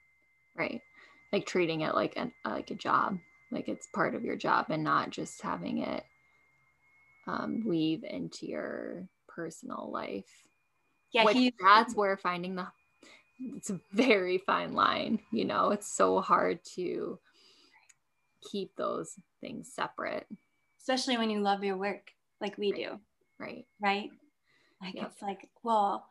right 0.57 0.81
like 1.31 1.45
treating 1.45 1.81
it 1.81 1.95
like 1.95 2.13
an 2.17 2.31
like 2.43 2.71
a 2.71 2.75
job 2.75 3.17
like 3.51 3.67
it's 3.69 3.87
part 3.93 4.15
of 4.15 4.23
your 4.23 4.35
job 4.35 4.65
and 4.69 4.83
not 4.83 5.09
just 5.09 5.41
having 5.41 5.79
it 5.79 6.03
um, 7.27 7.63
weave 7.65 8.03
into 8.03 8.45
your 8.45 9.07
personal 9.27 9.89
life 9.91 10.43
yeah 11.11 11.23
Which, 11.23 11.53
that's 11.59 11.95
where 11.95 12.17
finding 12.17 12.55
the 12.55 12.67
it's 13.55 13.69
a 13.69 13.79
very 13.91 14.37
fine 14.37 14.73
line 14.73 15.19
you 15.31 15.45
know 15.45 15.71
it's 15.71 15.91
so 15.91 16.21
hard 16.21 16.59
to 16.75 17.19
keep 18.45 18.75
those 18.75 19.15
things 19.41 19.71
separate. 19.73 20.27
Especially 20.79 21.17
when 21.17 21.29
you 21.29 21.41
love 21.41 21.63
your 21.63 21.77
work 21.77 22.11
like 22.41 22.57
we 22.57 22.71
right. 22.71 22.81
do. 22.83 22.99
Right. 23.39 23.65
Right. 23.81 24.09
Like 24.81 24.95
yep. 24.95 25.11
it's 25.11 25.21
like, 25.21 25.49
well, 25.63 26.09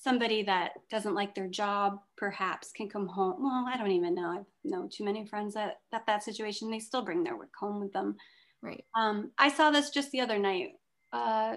somebody 0.00 0.42
that 0.44 0.72
doesn't 0.90 1.14
like 1.14 1.34
their 1.34 1.48
job 1.48 1.98
perhaps 2.16 2.72
can 2.72 2.88
come 2.88 3.06
home. 3.06 3.36
Well, 3.42 3.66
I 3.68 3.76
don't 3.76 3.90
even 3.90 4.14
know. 4.14 4.28
I 4.28 4.40
know 4.64 4.88
too 4.90 5.04
many 5.04 5.26
friends 5.26 5.54
that 5.54 5.80
that 5.92 6.06
that 6.06 6.22
situation. 6.22 6.70
They 6.70 6.78
still 6.78 7.04
bring 7.04 7.22
their 7.22 7.36
work 7.36 7.52
home 7.58 7.80
with 7.80 7.92
them. 7.92 8.16
Right. 8.62 8.84
Um, 8.94 9.30
I 9.38 9.48
saw 9.48 9.70
this 9.70 9.90
just 9.90 10.10
the 10.10 10.20
other 10.20 10.38
night. 10.38 10.70
Uh, 11.12 11.56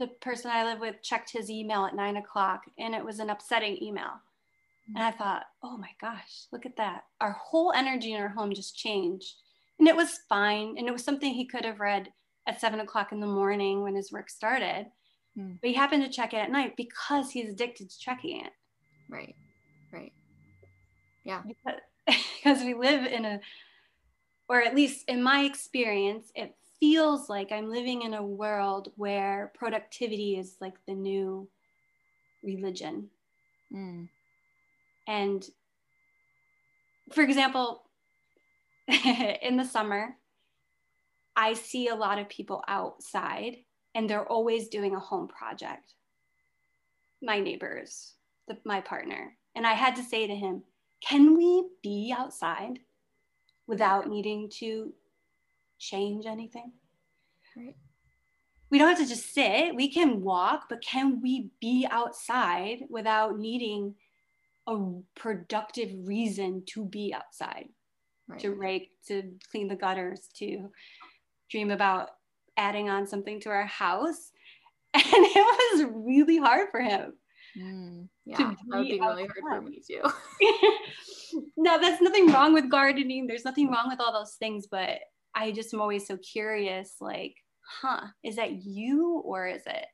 the 0.00 0.08
person 0.20 0.50
I 0.50 0.64
live 0.64 0.80
with 0.80 0.96
checked 1.02 1.30
his 1.30 1.50
email 1.50 1.84
at 1.84 1.94
nine 1.94 2.16
o'clock, 2.16 2.62
and 2.78 2.94
it 2.94 3.04
was 3.04 3.20
an 3.20 3.30
upsetting 3.30 3.78
email. 3.82 4.10
And 4.94 5.02
I 5.02 5.12
thought, 5.12 5.44
oh 5.62 5.78
my 5.78 5.88
gosh, 6.00 6.46
look 6.52 6.66
at 6.66 6.76
that. 6.76 7.04
Our 7.20 7.32
whole 7.32 7.72
energy 7.74 8.12
in 8.12 8.20
our 8.20 8.28
home 8.28 8.52
just 8.52 8.76
changed. 8.76 9.34
And 9.78 9.88
it 9.88 9.96
was 9.96 10.20
fine. 10.28 10.76
And 10.76 10.86
it 10.86 10.92
was 10.92 11.02
something 11.02 11.32
he 11.32 11.46
could 11.46 11.64
have 11.64 11.80
read 11.80 12.12
at 12.46 12.60
seven 12.60 12.80
o'clock 12.80 13.12
in 13.12 13.20
the 13.20 13.26
morning 13.26 13.82
when 13.82 13.94
his 13.94 14.12
work 14.12 14.30
started. 14.30 14.86
Mm. 15.38 15.58
But 15.60 15.70
he 15.70 15.74
happened 15.74 16.04
to 16.04 16.10
check 16.10 16.32
it 16.32 16.38
at 16.38 16.50
night 16.50 16.76
because 16.76 17.30
he's 17.30 17.50
addicted 17.50 17.90
to 17.90 17.98
checking 17.98 18.40
it. 18.40 18.52
Right. 19.08 19.34
Right. 19.92 20.12
Yeah. 21.24 21.42
Because, 21.46 21.80
because 22.36 22.62
we 22.62 22.74
live 22.74 23.06
in 23.06 23.24
a, 23.24 23.40
or 24.48 24.62
at 24.62 24.74
least 24.74 25.08
in 25.08 25.22
my 25.22 25.44
experience, 25.44 26.30
it 26.34 26.54
feels 26.78 27.28
like 27.28 27.50
I'm 27.50 27.70
living 27.70 28.02
in 28.02 28.14
a 28.14 28.22
world 28.22 28.92
where 28.96 29.52
productivity 29.54 30.36
is 30.38 30.56
like 30.60 30.74
the 30.86 30.94
new 30.94 31.48
religion. 32.42 33.08
Mm. 33.72 34.08
And 35.06 35.48
for 37.12 37.22
example, 37.22 37.82
in 38.88 39.56
the 39.56 39.64
summer, 39.64 40.16
I 41.36 41.54
see 41.54 41.88
a 41.88 41.94
lot 41.94 42.18
of 42.18 42.28
people 42.28 42.62
outside 42.68 43.56
and 43.94 44.08
they're 44.08 44.26
always 44.26 44.68
doing 44.68 44.94
a 44.94 45.00
home 45.00 45.28
project. 45.28 45.94
My 47.22 47.40
neighbors, 47.40 48.14
the, 48.48 48.58
my 48.64 48.80
partner. 48.80 49.36
And 49.54 49.66
I 49.66 49.72
had 49.72 49.96
to 49.96 50.02
say 50.02 50.26
to 50.26 50.34
him, 50.34 50.62
can 51.00 51.36
we 51.36 51.64
be 51.82 52.14
outside 52.16 52.80
without 53.66 54.08
needing 54.08 54.50
to 54.58 54.92
change 55.78 56.26
anything? 56.26 56.72
Right. 57.56 57.76
We 58.70 58.78
don't 58.78 58.88
have 58.88 58.98
to 58.98 59.06
just 59.06 59.32
sit, 59.32 59.74
we 59.74 59.88
can 59.88 60.22
walk, 60.22 60.64
but 60.68 60.82
can 60.82 61.20
we 61.22 61.50
be 61.60 61.86
outside 61.88 62.84
without 62.88 63.38
needing 63.38 63.94
a 64.66 64.76
productive 65.14 65.90
reason 66.08 66.64
to 66.66 66.84
be 66.84 67.14
outside? 67.14 67.68
Right. 68.26 68.40
To 68.40 68.50
rake, 68.50 68.90
to 69.06 69.34
clean 69.50 69.68
the 69.68 69.76
gutters, 69.76 70.28
to 70.38 70.70
dream 71.50 71.70
about 71.70 72.10
adding 72.56 72.88
on 72.88 73.06
something 73.06 73.40
to 73.40 73.50
our 73.50 73.66
house. 73.66 74.30
And 74.94 75.04
it 75.04 75.34
was 75.34 75.86
really 75.92 76.38
hard 76.38 76.68
for 76.70 76.80
him. 76.80 77.14
Mm, 77.58 78.08
yeah, 78.24 78.54
that 78.68 78.78
would 78.78 78.86
be 78.86 79.00
really 79.00 79.26
hard 79.26 79.40
for 79.40 79.60
me 79.60 79.80
too. 79.86 80.02
no, 81.56 81.80
there's 81.80 82.00
nothing 82.00 82.30
wrong 82.30 82.52
with 82.52 82.70
gardening. 82.70 83.26
There's 83.26 83.44
nothing 83.44 83.70
wrong 83.70 83.88
with 83.88 84.00
all 84.00 84.12
those 84.12 84.34
things, 84.34 84.66
but 84.70 85.00
I 85.34 85.52
just 85.52 85.74
am 85.74 85.80
always 85.80 86.06
so 86.06 86.16
curious, 86.16 86.96
like, 87.00 87.34
huh, 87.80 88.06
is 88.22 88.36
that 88.36 88.62
you 88.64 89.22
or 89.24 89.46
is 89.46 89.62
it 89.66 89.86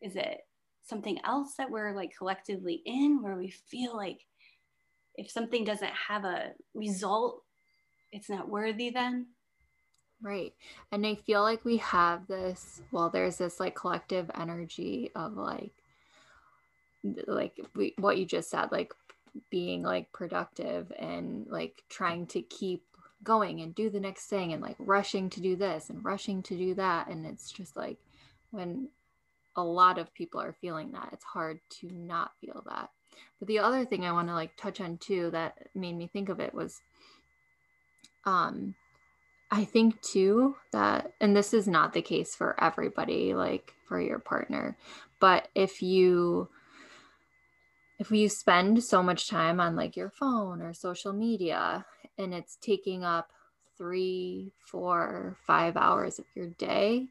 is 0.00 0.16
it 0.16 0.38
something 0.84 1.18
else 1.24 1.54
that 1.58 1.70
we're 1.70 1.94
like 1.94 2.10
collectively 2.16 2.82
in 2.84 3.22
where 3.22 3.36
we 3.36 3.50
feel 3.50 3.96
like 3.96 4.18
if 5.16 5.30
something 5.30 5.64
doesn't 5.64 5.92
have 6.08 6.24
a 6.24 6.52
result, 6.74 7.42
it's 8.12 8.30
not 8.30 8.48
worthy 8.48 8.90
then? 8.90 9.26
Right. 10.22 10.52
And 10.92 11.06
I 11.06 11.14
feel 11.14 11.42
like 11.42 11.64
we 11.64 11.78
have 11.78 12.26
this, 12.26 12.82
well, 12.92 13.08
there's 13.08 13.36
this 13.36 13.58
like 13.58 13.74
collective 13.74 14.30
energy 14.38 15.10
of 15.14 15.36
like, 15.36 15.72
like 17.26 17.58
we, 17.74 17.94
what 17.98 18.18
you 18.18 18.26
just 18.26 18.50
said, 18.50 18.70
like 18.70 18.92
being 19.48 19.82
like 19.82 20.12
productive 20.12 20.92
and 20.98 21.46
like 21.48 21.82
trying 21.88 22.26
to 22.26 22.42
keep 22.42 22.84
going 23.24 23.60
and 23.60 23.74
do 23.74 23.88
the 23.88 24.00
next 24.00 24.26
thing 24.26 24.52
and 24.52 24.62
like 24.62 24.76
rushing 24.78 25.30
to 25.30 25.40
do 25.40 25.56
this 25.56 25.88
and 25.88 26.04
rushing 26.04 26.42
to 26.42 26.56
do 26.56 26.74
that. 26.74 27.08
And 27.08 27.24
it's 27.24 27.50
just 27.50 27.76
like 27.76 27.96
when 28.50 28.88
a 29.56 29.62
lot 29.62 29.98
of 29.98 30.12
people 30.14 30.40
are 30.40 30.56
feeling 30.60 30.92
that, 30.92 31.10
it's 31.12 31.24
hard 31.24 31.60
to 31.80 31.90
not 31.92 32.32
feel 32.40 32.62
that. 32.68 32.90
But 33.38 33.48
the 33.48 33.58
other 33.58 33.84
thing 33.84 34.04
I 34.04 34.12
want 34.12 34.28
to 34.28 34.34
like 34.34 34.56
touch 34.56 34.80
on 34.80 34.98
too 34.98 35.30
that 35.30 35.68
made 35.74 35.96
me 35.96 36.08
think 36.12 36.28
of 36.28 36.40
it 36.40 36.54
was 36.54 36.80
um 38.26 38.74
I 39.50 39.64
think 39.64 40.00
too 40.02 40.56
that, 40.72 41.12
and 41.20 41.36
this 41.36 41.52
is 41.52 41.66
not 41.66 41.92
the 41.92 42.02
case 42.02 42.34
for 42.34 42.62
everybody, 42.62 43.34
like 43.34 43.74
for 43.86 44.00
your 44.00 44.20
partner, 44.20 44.76
but 45.18 45.48
if 45.54 45.82
you, 45.82 46.48
if 47.98 48.10
you 48.10 48.28
spend 48.28 48.82
so 48.82 49.02
much 49.02 49.28
time 49.28 49.60
on 49.60 49.76
like 49.76 49.96
your 49.96 50.10
phone 50.10 50.62
or 50.62 50.72
social 50.72 51.12
media 51.12 51.84
and 52.16 52.32
it's 52.32 52.56
taking 52.56 53.04
up 53.04 53.30
three, 53.76 54.52
four, 54.58 55.36
five 55.46 55.76
hours 55.76 56.18
of 56.18 56.26
your 56.34 56.48
day, 56.50 57.08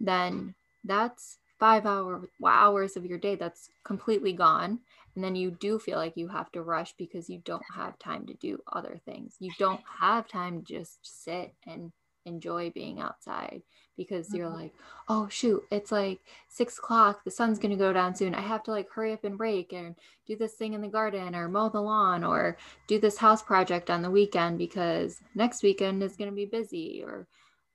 then 0.00 0.54
that's 0.84 1.38
five 1.58 1.86
hour 1.86 2.22
hours 2.44 2.96
of 2.96 3.06
your 3.06 3.18
day 3.18 3.36
that's 3.36 3.68
completely 3.84 4.32
gone 4.32 4.80
and 5.14 5.22
then 5.22 5.36
you 5.36 5.50
do 5.50 5.78
feel 5.78 5.98
like 5.98 6.16
you 6.16 6.28
have 6.28 6.50
to 6.52 6.62
rush 6.62 6.92
because 6.96 7.30
you 7.30 7.40
don't 7.44 7.62
have 7.74 7.98
time 7.98 8.26
to 8.26 8.34
do 8.34 8.58
other 8.72 9.00
things. 9.04 9.36
You 9.38 9.52
don't 9.58 9.80
have 10.00 10.28
time 10.28 10.62
to 10.62 10.64
just 10.64 10.98
sit 11.02 11.54
and 11.66 11.92
enjoy 12.26 12.70
being 12.70 13.00
outside 13.00 13.62
because 13.96 14.28
mm-hmm. 14.28 14.36
you're 14.38 14.48
like 14.48 14.72
oh 15.10 15.28
shoot 15.28 15.62
it's 15.70 15.92
like 15.92 16.20
six 16.48 16.78
o'clock. 16.78 17.22
The 17.22 17.30
sun's 17.30 17.58
going 17.58 17.70
to 17.70 17.76
go 17.76 17.92
down 17.92 18.14
soon. 18.14 18.34
I 18.34 18.40
have 18.40 18.62
to 18.64 18.70
like 18.70 18.90
hurry 18.90 19.12
up 19.12 19.24
and 19.24 19.38
break 19.38 19.72
and 19.72 19.94
do 20.26 20.36
this 20.36 20.54
thing 20.54 20.72
in 20.72 20.80
the 20.80 20.88
garden 20.88 21.34
or 21.34 21.48
mow 21.48 21.68
the 21.68 21.80
lawn 21.80 22.24
or 22.24 22.56
do 22.86 22.98
this 22.98 23.18
house 23.18 23.42
project 23.42 23.90
on 23.90 24.02
the 24.02 24.10
weekend 24.10 24.58
because 24.58 25.20
next 25.34 25.62
weekend 25.62 26.02
is 26.02 26.16
going 26.16 26.30
to 26.30 26.36
be 26.36 26.46
busy 26.46 27.02
or 27.04 27.26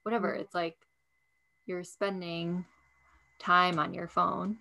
whatever. 0.04 0.32
Mm-hmm. 0.32 0.41
it's 0.41 0.56
like 0.56 0.78
you're 1.65 1.84
spending 1.84 2.65
time 3.39 3.78
on 3.78 3.93
your 3.93 4.08
phone 4.08 4.58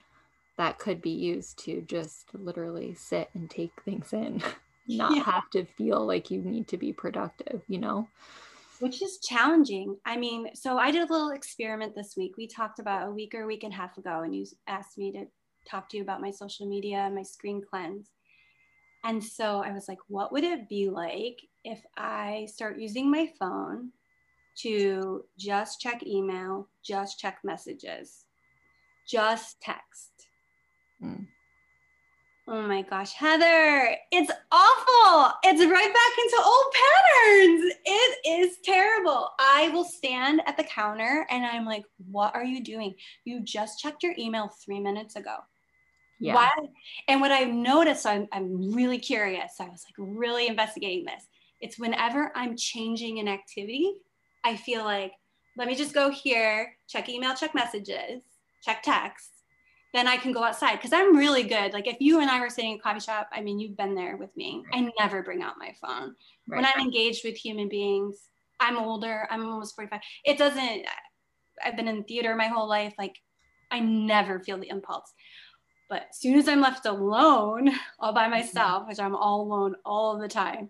that 0.58 0.78
could 0.78 1.00
be 1.00 1.10
used 1.10 1.58
to 1.60 1.80
just 1.82 2.26
literally 2.34 2.92
sit 2.92 3.30
and 3.34 3.48
take 3.48 3.72
things 3.84 4.12
in, 4.12 4.42
not 4.88 5.16
yeah. 5.16 5.22
have 5.22 5.48
to 5.50 5.64
feel 5.64 6.04
like 6.04 6.30
you 6.30 6.42
need 6.42 6.68
to 6.68 6.76
be 6.76 6.92
productive, 6.92 7.62
you 7.68 7.78
know? 7.78 8.08
Which 8.80 9.00
is 9.00 9.18
challenging. 9.18 9.96
I 10.04 10.16
mean, 10.16 10.54
so 10.54 10.76
I 10.76 10.90
did 10.90 11.08
a 11.08 11.12
little 11.12 11.30
experiment 11.30 11.94
this 11.94 12.16
week. 12.16 12.36
We 12.36 12.46
talked 12.46 12.80
about 12.80 13.08
a 13.08 13.10
week 13.10 13.34
or 13.34 13.42
a 13.42 13.46
week 13.46 13.64
and 13.64 13.72
a 13.72 13.76
half 13.76 13.96
ago, 13.98 14.22
and 14.22 14.34
you 14.34 14.46
asked 14.66 14.98
me 14.98 15.12
to 15.12 15.26
talk 15.68 15.88
to 15.90 15.96
you 15.96 16.02
about 16.02 16.20
my 16.20 16.30
social 16.30 16.66
media, 16.66 17.10
my 17.12 17.22
screen 17.22 17.62
cleanse. 17.62 18.10
And 19.04 19.22
so 19.22 19.62
I 19.62 19.72
was 19.72 19.88
like, 19.88 19.98
what 20.08 20.32
would 20.32 20.44
it 20.44 20.68
be 20.68 20.90
like 20.90 21.40
if 21.64 21.80
I 21.96 22.46
start 22.52 22.80
using 22.80 23.10
my 23.10 23.30
phone 23.38 23.90
to 24.58 25.24
just 25.38 25.80
check 25.80 26.04
email, 26.04 26.68
just 26.84 27.18
check 27.18 27.38
messages, 27.44 28.24
just 29.06 29.60
text? 29.60 30.17
Mm. 31.02 31.26
Oh 32.50 32.62
my 32.62 32.80
gosh, 32.80 33.12
Heather, 33.12 33.94
it's 34.10 34.32
awful. 34.50 35.32
It's 35.44 35.60
right 35.60 35.94
back 35.94 36.24
into 36.24 36.42
old 36.42 36.64
patterns. 36.72 37.74
It 37.84 38.18
is 38.26 38.56
terrible. 38.64 39.28
I 39.38 39.68
will 39.68 39.84
stand 39.84 40.40
at 40.46 40.56
the 40.56 40.64
counter 40.64 41.26
and 41.28 41.44
I'm 41.44 41.66
like, 41.66 41.84
what 42.10 42.34
are 42.34 42.44
you 42.44 42.64
doing? 42.64 42.94
You 43.26 43.40
just 43.42 43.80
checked 43.80 44.02
your 44.02 44.14
email 44.18 44.48
three 44.64 44.80
minutes 44.80 45.14
ago. 45.16 45.36
Yeah. 46.20 46.36
Why? 46.36 46.50
And 47.06 47.20
what 47.20 47.32
I've 47.32 47.52
noticed, 47.52 48.06
I'm, 48.06 48.26
I'm 48.32 48.72
really 48.72 48.98
curious. 48.98 49.56
I 49.60 49.68
was 49.68 49.84
like 49.86 49.96
really 49.98 50.46
investigating 50.46 51.04
this. 51.04 51.26
It's 51.60 51.78
whenever 51.78 52.32
I'm 52.34 52.56
changing 52.56 53.18
an 53.18 53.28
activity, 53.28 53.92
I 54.42 54.56
feel 54.56 54.84
like, 54.84 55.12
let 55.58 55.68
me 55.68 55.74
just 55.74 55.92
go 55.92 56.10
here, 56.10 56.74
check 56.88 57.10
email, 57.10 57.34
check 57.34 57.54
messages, 57.54 58.22
check 58.64 58.82
text 58.82 59.37
then 59.94 60.06
I 60.06 60.16
can 60.16 60.32
go 60.32 60.44
outside 60.44 60.76
because 60.76 60.92
I'm 60.92 61.16
really 61.16 61.44
good. 61.44 61.72
Like 61.72 61.86
if 61.86 61.96
you 62.00 62.20
and 62.20 62.30
I 62.30 62.40
were 62.40 62.50
sitting 62.50 62.72
in 62.72 62.78
a 62.78 62.80
coffee 62.80 63.00
shop, 63.00 63.28
I 63.32 63.40
mean, 63.40 63.58
you've 63.58 63.76
been 63.76 63.94
there 63.94 64.16
with 64.16 64.36
me. 64.36 64.62
I 64.72 64.90
never 64.98 65.22
bring 65.22 65.42
out 65.42 65.54
my 65.58 65.74
phone. 65.80 66.14
Right. 66.46 66.56
When 66.56 66.66
I'm 66.66 66.80
engaged 66.80 67.24
with 67.24 67.36
human 67.36 67.68
beings, 67.68 68.28
I'm 68.60 68.76
older, 68.76 69.26
I'm 69.30 69.46
almost 69.46 69.76
45. 69.76 70.00
It 70.24 70.36
doesn't, 70.36 70.86
I've 71.64 71.76
been 71.76 71.88
in 71.88 72.04
theater 72.04 72.34
my 72.36 72.48
whole 72.48 72.68
life. 72.68 72.94
Like 72.98 73.16
I 73.70 73.80
never 73.80 74.40
feel 74.40 74.58
the 74.58 74.68
impulse. 74.68 75.12
But 75.88 76.06
as 76.10 76.18
soon 76.20 76.38
as 76.38 76.48
I'm 76.48 76.60
left 76.60 76.84
alone 76.84 77.70
all 77.98 78.12
by 78.12 78.24
mm-hmm. 78.24 78.32
myself, 78.32 78.88
which 78.88 79.00
I'm 79.00 79.16
all 79.16 79.42
alone 79.42 79.74
all 79.84 80.18
the 80.18 80.28
time, 80.28 80.68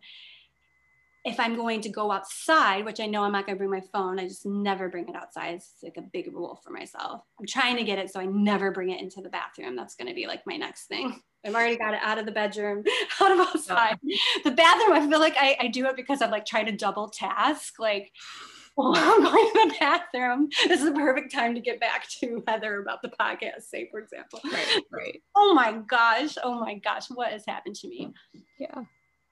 if 1.24 1.40
I'm 1.40 1.56
going 1.56 1.80
to 1.82 1.88
go 1.88 2.12
outside, 2.12 2.84
which 2.84 3.00
I 3.00 3.06
know 3.06 3.24
I'm 3.24 3.32
not 3.32 3.46
going 3.46 3.56
to 3.56 3.58
bring 3.58 3.70
my 3.70 3.82
phone, 3.92 4.18
I 4.18 4.28
just 4.28 4.46
never 4.46 4.88
bring 4.88 5.08
it 5.08 5.16
outside. 5.16 5.54
It's 5.54 5.74
like 5.82 5.96
a 5.96 6.02
big 6.02 6.32
rule 6.32 6.60
for 6.64 6.70
myself. 6.70 7.22
I'm 7.38 7.46
trying 7.46 7.76
to 7.76 7.84
get 7.84 7.98
it 7.98 8.12
so 8.12 8.20
I 8.20 8.26
never 8.26 8.70
bring 8.70 8.90
it 8.90 9.00
into 9.00 9.20
the 9.20 9.28
bathroom. 9.28 9.76
That's 9.76 9.96
going 9.96 10.08
to 10.08 10.14
be 10.14 10.26
like 10.26 10.42
my 10.46 10.56
next 10.56 10.86
thing. 10.86 11.20
I've 11.46 11.54
already 11.54 11.76
got 11.76 11.94
it 11.94 12.00
out 12.02 12.18
of 12.18 12.26
the 12.26 12.32
bedroom, 12.32 12.84
out 13.20 13.32
of 13.32 13.40
outside. 13.40 13.98
The 14.44 14.50
bathroom, 14.50 14.96
I 14.96 15.08
feel 15.08 15.20
like 15.20 15.36
I, 15.38 15.56
I 15.60 15.66
do 15.68 15.86
it 15.86 15.96
because 15.96 16.22
I'm 16.22 16.30
like 16.30 16.46
trying 16.46 16.66
to 16.66 16.72
double 16.72 17.08
task. 17.08 17.74
Like, 17.78 18.12
well, 18.76 18.94
I'm 18.96 19.22
going 19.22 19.52
to 19.52 19.68
the 19.68 19.74
bathroom. 19.80 20.48
This 20.66 20.80
is 20.80 20.86
the 20.86 20.98
perfect 20.98 21.32
time 21.32 21.54
to 21.54 21.60
get 21.60 21.80
back 21.80 22.08
to 22.20 22.42
Heather 22.46 22.80
about 22.80 23.02
the 23.02 23.10
podcast, 23.20 23.62
say, 23.68 23.88
for 23.90 24.00
example. 24.00 24.40
Right, 24.44 24.82
right. 24.92 25.22
Oh 25.36 25.52
my 25.54 25.72
gosh. 25.72 26.36
Oh 26.42 26.58
my 26.58 26.74
gosh. 26.74 27.06
What 27.08 27.32
has 27.32 27.44
happened 27.46 27.76
to 27.76 27.88
me? 27.88 28.12
Yeah 28.58 28.84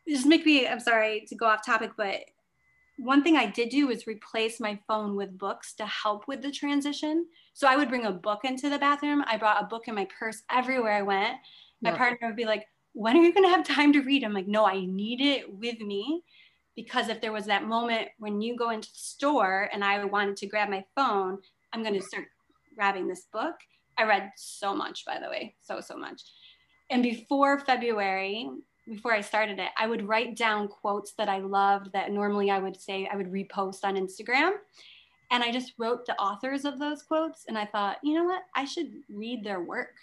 just 0.09 0.27
make 0.27 0.45
me 0.47 0.67
i'm 0.67 0.81
sorry 0.81 1.25
to 1.29 1.35
go 1.35 1.47
off 1.47 1.65
topic 1.65 1.93
but 1.97 2.21
one 2.99 3.23
thing 3.23 3.37
i 3.37 3.47
did 3.47 3.69
do 3.69 3.89
was 3.89 4.07
replace 4.07 4.59
my 4.61 4.79
phone 4.89 5.17
with 5.17 5.37
books 5.37 5.75
to 5.75 5.87
help 5.87 6.27
with 6.27 6.43
the 6.43 6.51
transition. 6.51 7.27
So 7.53 7.69
i 7.69 7.77
would 7.77 7.89
bring 7.89 8.07
a 8.07 8.13
book 8.13 8.41
into 8.45 8.69
the 8.71 8.79
bathroom. 8.79 9.25
I 9.27 9.37
brought 9.37 9.63
a 9.63 9.67
book 9.67 9.89
in 9.89 9.95
my 9.95 10.09
purse 10.19 10.43
everywhere 10.51 10.93
i 10.93 11.03
went. 11.03 11.37
My 11.83 11.91
yeah. 11.91 11.97
partner 11.97 12.29
would 12.29 12.37
be 12.37 12.47
like 12.47 12.67
when 12.93 13.17
are 13.17 13.23
you 13.23 13.35
going 13.35 13.45
to 13.45 13.55
have 13.55 13.67
time 13.67 13.93
to 13.93 14.01
read? 14.01 14.25
I'm 14.25 14.33
like 14.33 14.47
no 14.47 14.67
i 14.67 14.85
need 14.85 15.21
it 15.21 15.53
with 15.53 15.81
me 15.81 16.23
because 16.75 17.09
if 17.09 17.21
there 17.21 17.33
was 17.33 17.47
that 17.47 17.65
moment 17.65 18.09
when 18.19 18.41
you 18.41 18.57
go 18.57 18.71
into 18.71 18.89
the 18.89 18.99
store 18.99 19.69
and 19.73 19.85
i 19.85 20.03
wanted 20.05 20.37
to 20.39 20.47
grab 20.47 20.69
my 20.71 20.85
phone 20.95 21.39
i'm 21.73 21.83
going 21.83 21.99
to 21.99 22.07
start 22.07 22.27
grabbing 22.75 23.09
this 23.09 23.27
book. 23.33 23.55
I 23.99 24.05
read 24.05 24.31
so 24.37 24.75
much 24.75 25.05
by 25.05 25.19
the 25.19 25.29
way 25.29 25.55
so 25.63 25.81
so 25.81 25.97
much. 25.97 26.23
And 26.89 27.03
before 27.03 27.59
february 27.61 28.49
before 28.89 29.13
I 29.13 29.21
started 29.21 29.59
it, 29.59 29.71
I 29.77 29.87
would 29.87 30.07
write 30.07 30.37
down 30.37 30.69
quotes 30.69 31.13
that 31.15 31.29
I 31.29 31.39
loved 31.39 31.93
that 31.93 32.13
normally 32.13 32.51
I 32.51 32.59
would 32.59 32.81
say 32.81 33.09
I 33.11 33.17
would 33.17 33.33
repost 33.33 33.85
on 33.85 33.97
Instagram. 33.97 34.53
And 35.31 35.43
I 35.43 35.51
just 35.51 35.73
wrote 35.77 36.07
the 36.07 36.17
authors 36.21 36.65
of 36.65 36.79
those 36.79 37.03
quotes 37.03 37.47
and 37.49 37.59
I 37.59 37.67
thought, 37.67 37.99
you 38.03 38.15
know 38.15 38.25
what? 38.25 38.43
I 38.55 38.65
should 38.65 38.93
read 39.09 39.43
their 39.43 39.61
work. 39.61 39.97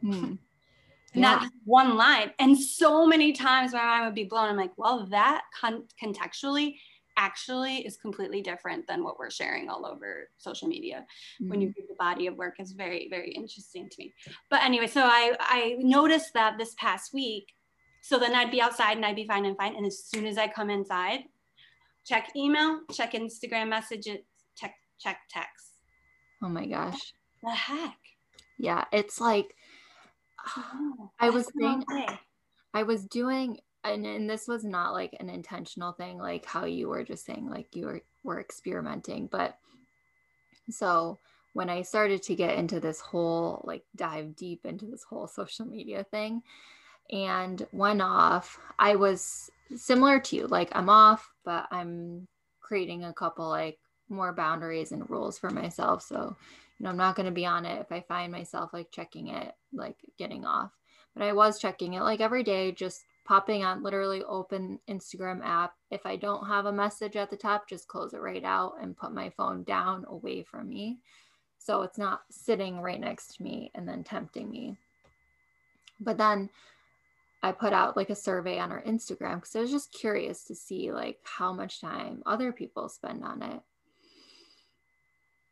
Hmm. 0.00 0.34
Not 1.14 1.42
yeah. 1.42 1.48
one 1.64 1.96
line. 1.96 2.32
And 2.38 2.58
so 2.58 3.06
many 3.06 3.32
times 3.32 3.72
my 3.72 3.82
mind 3.84 4.04
would 4.06 4.14
be 4.14 4.24
blown. 4.24 4.50
I'm 4.50 4.56
like, 4.56 4.76
well, 4.76 5.06
that 5.06 5.42
con- 5.58 5.84
contextually 6.02 6.74
actually 7.16 7.78
is 7.78 7.96
completely 7.96 8.42
different 8.42 8.86
than 8.86 9.02
what 9.02 9.18
we're 9.18 9.30
sharing 9.30 9.68
all 9.68 9.86
over 9.86 10.28
social 10.36 10.68
media 10.68 11.06
mm-hmm. 11.40 11.50
when 11.50 11.60
you 11.60 11.68
mm-hmm. 11.68 11.80
read 11.80 11.88
the 11.88 11.94
body 11.98 12.26
of 12.26 12.36
work 12.36 12.56
is 12.58 12.72
very 12.72 13.08
very 13.10 13.30
interesting 13.30 13.88
to 13.88 13.96
me 13.98 14.12
but 14.50 14.62
anyway 14.62 14.86
so 14.86 15.00
i 15.02 15.34
i 15.40 15.76
noticed 15.78 16.34
that 16.34 16.58
this 16.58 16.74
past 16.78 17.14
week 17.14 17.54
so 18.06 18.20
then 18.20 18.34
i'd 18.34 18.50
be 18.52 18.60
outside 18.60 18.96
and 18.96 19.04
i'd 19.04 19.16
be 19.16 19.26
fine 19.26 19.44
and 19.44 19.56
fine. 19.56 19.74
And 19.74 19.84
as 19.84 20.04
soon 20.04 20.26
as 20.26 20.38
i 20.38 20.46
come 20.46 20.70
inside 20.70 21.24
check 22.06 22.30
email 22.36 22.80
check 22.92 23.12
instagram 23.12 23.68
messages 23.68 24.18
check 24.56 24.74
check 25.00 25.18
text 25.28 25.72
oh 26.42 26.48
my 26.48 26.66
gosh. 26.66 27.14
The 27.42 27.50
heck? 27.50 27.96
Yeah 28.58 28.84
it's 28.92 29.20
like 29.20 29.54
oh, 30.56 31.10
i 31.18 31.30
was 31.30 31.50
saying 31.58 31.84
i 32.72 32.82
was 32.82 33.04
doing 33.06 33.58
and, 33.84 34.06
and 34.06 34.28
this 34.28 34.48
was 34.48 34.64
not 34.64 34.92
like 34.92 35.16
an 35.20 35.28
intentional 35.28 35.92
thing 35.92 36.18
like 36.18 36.44
how 36.46 36.64
you 36.64 36.88
were 36.88 37.04
just 37.04 37.24
saying 37.24 37.48
like 37.48 37.74
you 37.74 37.86
were, 37.86 38.00
were 38.22 38.40
experimenting 38.40 39.28
but 39.30 39.58
so 40.70 41.18
when 41.54 41.68
i 41.68 41.82
started 41.82 42.22
to 42.22 42.34
get 42.34 42.56
into 42.56 42.80
this 42.80 43.00
whole 43.00 43.62
like 43.64 43.82
dive 43.94 44.36
deep 44.36 44.64
into 44.64 44.86
this 44.86 45.02
whole 45.02 45.26
social 45.40 45.66
media 45.66 46.04
thing 46.10 46.42
and 47.10 47.66
one 47.70 48.00
off 48.00 48.58
i 48.78 48.94
was 48.94 49.50
similar 49.74 50.18
to 50.20 50.36
you 50.36 50.46
like 50.46 50.70
i'm 50.72 50.88
off 50.88 51.32
but 51.44 51.66
i'm 51.70 52.26
creating 52.60 53.04
a 53.04 53.12
couple 53.12 53.48
like 53.48 53.78
more 54.08 54.32
boundaries 54.32 54.92
and 54.92 55.08
rules 55.10 55.38
for 55.38 55.50
myself 55.50 56.02
so 56.02 56.36
you 56.78 56.84
know 56.84 56.90
i'm 56.90 56.96
not 56.96 57.16
going 57.16 57.26
to 57.26 57.32
be 57.32 57.46
on 57.46 57.64
it 57.64 57.80
if 57.80 57.90
i 57.90 58.00
find 58.00 58.30
myself 58.30 58.70
like 58.72 58.90
checking 58.90 59.28
it 59.28 59.52
like 59.72 59.96
getting 60.18 60.44
off 60.44 60.70
but 61.14 61.24
i 61.24 61.32
was 61.32 61.58
checking 61.58 61.94
it 61.94 62.02
like 62.02 62.20
every 62.20 62.42
day 62.42 62.70
just 62.70 63.04
popping 63.26 63.64
on 63.64 63.82
literally 63.82 64.22
open 64.24 64.78
Instagram 64.88 65.44
app. 65.44 65.74
If 65.90 66.06
I 66.06 66.16
don't 66.16 66.46
have 66.46 66.66
a 66.66 66.72
message 66.72 67.16
at 67.16 67.28
the 67.28 67.36
top, 67.36 67.68
just 67.68 67.88
close 67.88 68.14
it 68.14 68.20
right 68.20 68.44
out 68.44 68.74
and 68.80 68.96
put 68.96 69.12
my 69.12 69.30
phone 69.30 69.64
down 69.64 70.04
away 70.08 70.44
from 70.44 70.68
me. 70.68 71.00
So 71.58 71.82
it's 71.82 71.98
not 71.98 72.22
sitting 72.30 72.80
right 72.80 73.00
next 73.00 73.36
to 73.36 73.42
me 73.42 73.72
and 73.74 73.88
then 73.88 74.04
tempting 74.04 74.48
me. 74.48 74.76
But 75.98 76.18
then 76.18 76.48
I 77.46 77.52
put 77.52 77.72
out 77.72 77.96
like 77.96 78.10
a 78.10 78.16
survey 78.16 78.58
on 78.58 78.72
our 78.72 78.82
Instagram 78.82 79.36
because 79.36 79.54
I 79.54 79.60
was 79.60 79.70
just 79.70 79.92
curious 79.92 80.42
to 80.44 80.54
see 80.56 80.90
like 80.90 81.18
how 81.22 81.52
much 81.52 81.80
time 81.80 82.24
other 82.26 82.50
people 82.50 82.88
spend 82.88 83.22
on 83.22 83.40
it. 83.40 83.60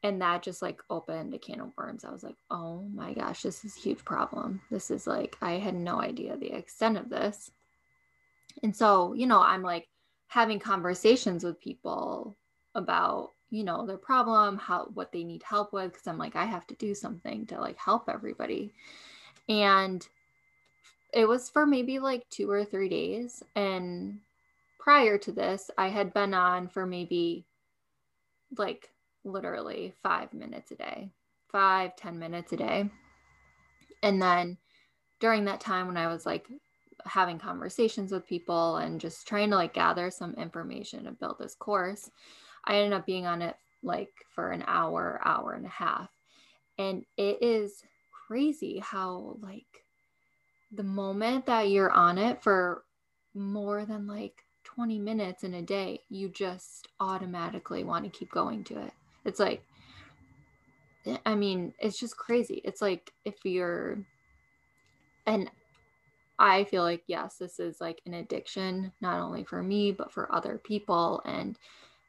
And 0.03 0.21
that 0.21 0.43
just 0.43 0.61
like 0.61 0.81
opened 0.91 1.33
a 1.33 1.39
can 1.39 1.61
of 1.61 1.71
worms. 1.79 2.05
I 2.05 2.11
was 2.11 2.25
like, 2.25 2.35
oh 2.51 2.83
my 2.93 3.15
gosh, 3.15 3.43
this 3.43 3.65
is 3.65 3.77
a 3.77 3.81
huge 3.81 4.05
problem. 4.05 4.61
This 4.73 4.91
is 4.91 5.07
like, 5.07 5.37
I 5.41 5.53
had 5.53 5.77
no 5.77 6.01
idea 6.01 6.37
the 6.37 6.53
extent 6.53 6.97
of 6.97 7.09
this. 7.09 7.53
And 8.65 8.75
so, 8.75 9.15
you 9.15 9.29
know, 9.29 9.41
I'm 9.41 9.63
like 9.63 9.87
having 10.27 10.59
conversations 10.59 11.45
with 11.45 11.61
people 11.61 12.37
about, 12.75 13.31
you 13.51 13.63
know, 13.63 13.87
their 13.87 13.99
problem, 13.99 14.59
how 14.59 14.91
what 14.95 15.13
they 15.13 15.23
need 15.23 15.45
help 15.45 15.73
with 15.73 15.93
because 15.93 16.09
I'm 16.09 16.19
like 16.19 16.35
I 16.35 16.45
have 16.45 16.67
to 16.67 16.75
do 16.75 16.93
something 16.93 17.47
to 17.47 17.61
like 17.61 17.79
help 17.79 18.09
everybody. 18.09 18.75
And 19.49 20.05
it 21.15 21.27
was 21.27 21.49
for 21.49 21.67
maybe 21.67 21.99
like 21.99 22.29
2 22.31 22.51
or 22.51 22.65
3 22.65 22.89
days 22.89 23.43
and 23.55 24.19
prior 24.79 25.17
to 25.17 25.33
this, 25.33 25.71
I 25.79 25.89
had 25.89 26.13
been 26.13 26.35
on 26.35 26.69
for 26.69 26.87
maybe 26.87 27.47
like 28.59 28.91
literally 29.25 29.95
5 30.03 30.35
minutes 30.35 30.71
a 30.73 30.75
day. 30.75 31.11
Five, 31.51 31.95
ten 31.95 32.19
minutes 32.19 32.53
a 32.53 32.57
day. 32.57 32.91
And 34.03 34.21
then 34.21 34.59
during 35.21 35.45
that 35.45 35.61
time 35.61 35.87
when 35.87 35.97
I 35.97 36.09
was 36.09 36.27
like 36.27 36.49
having 37.05 37.39
conversations 37.39 38.11
with 38.11 38.27
people 38.27 38.79
and 38.79 39.01
just 39.01 39.29
trying 39.29 39.51
to 39.51 39.57
like 39.57 39.73
gather 39.73 40.11
some 40.11 40.35
information 40.35 41.05
to 41.05 41.13
build 41.13 41.37
this 41.39 41.55
course, 41.55 42.11
I 42.65 42.77
ended 42.77 42.93
up 42.93 43.07
being 43.07 43.25
on 43.25 43.41
it 43.41 43.55
like 43.85 44.11
for 44.35 44.51
an 44.51 44.65
hour, 44.67 45.21
hour 45.25 45.53
and 45.53 45.65
a 45.65 45.69
half. 45.69 46.11
And 46.77 47.05
it 47.17 47.41
is 47.41 47.85
crazy 48.27 48.81
how 48.81 49.37
like 49.41 49.84
the 50.75 50.83
moment 50.83 51.47
that 51.47 51.71
you're 51.71 51.91
on 51.91 52.19
it 52.19 52.43
for 52.43 52.85
more 53.35 53.85
than 53.85 54.07
like 54.07 54.45
20 54.65 54.99
minutes 54.99 55.45
in 55.45 55.55
a 55.55 55.63
day, 55.63 56.01
you 56.09 56.29
just 56.29 56.89
automatically 57.01 57.85
want 57.85 58.05
to 58.05 58.11
keep 58.11 58.31
going 58.31 58.65
to 58.65 58.81
it. 58.81 58.93
It's 59.25 59.41
like, 59.41 59.63
I 61.27 61.35
mean, 61.35 61.75
it's 61.79 61.99
just 61.99 62.17
crazy. 62.17 62.61
It's 62.65 62.81
like 62.81 63.13
if 63.25 63.35
you're, 63.45 63.99
and 65.27 65.51
I 66.39 66.65
feel 66.65 66.83
like, 66.83 67.05
yes, 67.07 67.37
this 67.37 67.61
is 67.61 67.81
like 67.81 68.01
an 68.07 68.15
addiction, 68.15 68.93
not 69.01 69.21
only 69.21 69.45
for 69.45 69.63
me, 69.63 69.93
but 69.93 70.13
for 70.13 70.35
other 70.35 70.59
people. 70.59 71.23
And, 71.25 71.59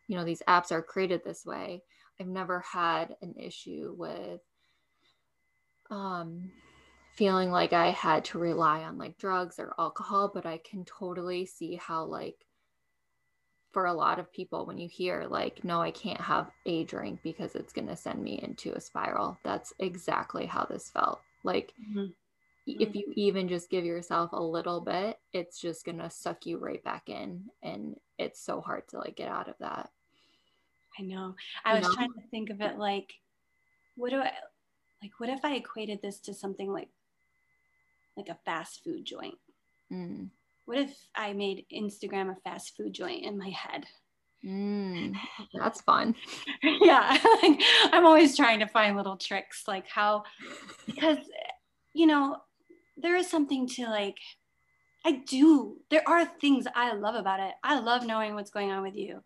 you 0.07 0.17
know, 0.17 0.23
these 0.23 0.41
apps 0.47 0.71
are 0.71 0.81
created 0.81 1.23
this 1.23 1.45
way. 1.45 1.83
I've 2.19 2.27
never 2.27 2.61
had 2.61 3.15
an 3.21 3.35
issue 3.37 3.93
with 3.97 4.41
um, 5.91 6.51
feeling 7.15 7.51
like 7.51 7.73
I 7.73 7.91
had 7.91 8.25
to 8.25 8.39
rely 8.39 8.83
on 8.83 8.97
like 8.97 9.17
drugs 9.17 9.59
or 9.59 9.73
alcohol, 9.79 10.31
but 10.33 10.45
I 10.45 10.59
can 10.59 10.85
totally 10.85 11.45
see 11.45 11.75
how, 11.75 12.05
like, 12.05 12.45
for 13.71 13.85
a 13.85 13.93
lot 13.93 14.19
of 14.19 14.31
people, 14.31 14.65
when 14.65 14.77
you 14.77 14.87
hear, 14.87 15.25
like, 15.29 15.63
no, 15.63 15.81
I 15.81 15.91
can't 15.91 16.21
have 16.21 16.49
a 16.65 16.85
drink 16.85 17.19
because 17.23 17.55
it's 17.55 17.73
going 17.73 17.87
to 17.89 17.95
send 17.95 18.23
me 18.23 18.39
into 18.41 18.73
a 18.73 18.79
spiral, 18.79 19.37
that's 19.43 19.73
exactly 19.79 20.45
how 20.45 20.65
this 20.65 20.89
felt. 20.89 21.19
Like, 21.43 21.73
mm-hmm 21.89 22.05
if 22.67 22.89
mm-hmm. 22.89 22.97
you 22.97 23.13
even 23.15 23.47
just 23.47 23.69
give 23.69 23.85
yourself 23.85 24.31
a 24.33 24.41
little 24.41 24.81
bit, 24.81 25.19
it's 25.33 25.59
just 25.59 25.85
going 25.85 25.99
to 25.99 26.09
suck 26.09 26.45
you 26.45 26.57
right 26.57 26.83
back 26.83 27.09
in. 27.09 27.43
And 27.61 27.95
it's 28.17 28.41
so 28.41 28.61
hard 28.61 28.87
to 28.89 28.97
like 28.97 29.15
get 29.15 29.29
out 29.29 29.47
of 29.47 29.55
that. 29.59 29.89
I 30.99 31.03
know. 31.03 31.35
I 31.63 31.73
you 31.73 31.79
was 31.79 31.87
know? 31.89 31.93
trying 31.95 32.13
to 32.13 32.27
think 32.31 32.49
of 32.49 32.61
it 32.61 32.77
like, 32.77 33.13
what 33.95 34.09
do 34.09 34.19
I 34.19 34.31
like? 35.01 35.11
What 35.19 35.29
if 35.29 35.43
I 35.43 35.55
equated 35.55 36.01
this 36.01 36.19
to 36.21 36.33
something 36.33 36.71
like, 36.71 36.89
like 38.17 38.29
a 38.29 38.37
fast 38.45 38.83
food 38.83 39.05
joint? 39.05 39.37
Mm. 39.91 40.29
What 40.65 40.79
if 40.79 40.95
I 41.15 41.33
made 41.33 41.65
Instagram 41.73 42.31
a 42.31 42.35
fast 42.41 42.75
food 42.75 42.93
joint 42.93 43.23
in 43.23 43.37
my 43.37 43.49
head? 43.49 43.85
Mm, 44.45 45.15
that's 45.53 45.81
fun. 45.81 46.15
yeah. 46.63 47.17
I'm 47.91 48.05
always 48.05 48.35
trying 48.35 48.59
to 48.59 48.67
find 48.67 48.95
little 48.95 49.17
tricks 49.17 49.63
like 49.67 49.87
how, 49.87 50.23
because, 50.85 51.17
you 51.93 52.07
know, 52.07 52.37
there 52.97 53.15
is 53.15 53.29
something 53.29 53.67
to 53.67 53.87
like 53.87 54.17
I 55.05 55.21
do. 55.27 55.77
There 55.91 56.07
are 56.07 56.25
things 56.25 56.65
I 56.73 56.93
love 56.93 57.13
about 57.13 57.39
it. 57.39 57.53
I 57.63 57.79
love 57.79 58.07
knowing 58.07 58.33
what's 58.33 58.49
going 58.49 58.71
on 58.71 58.81
with 58.81 58.95
you. 58.95 59.21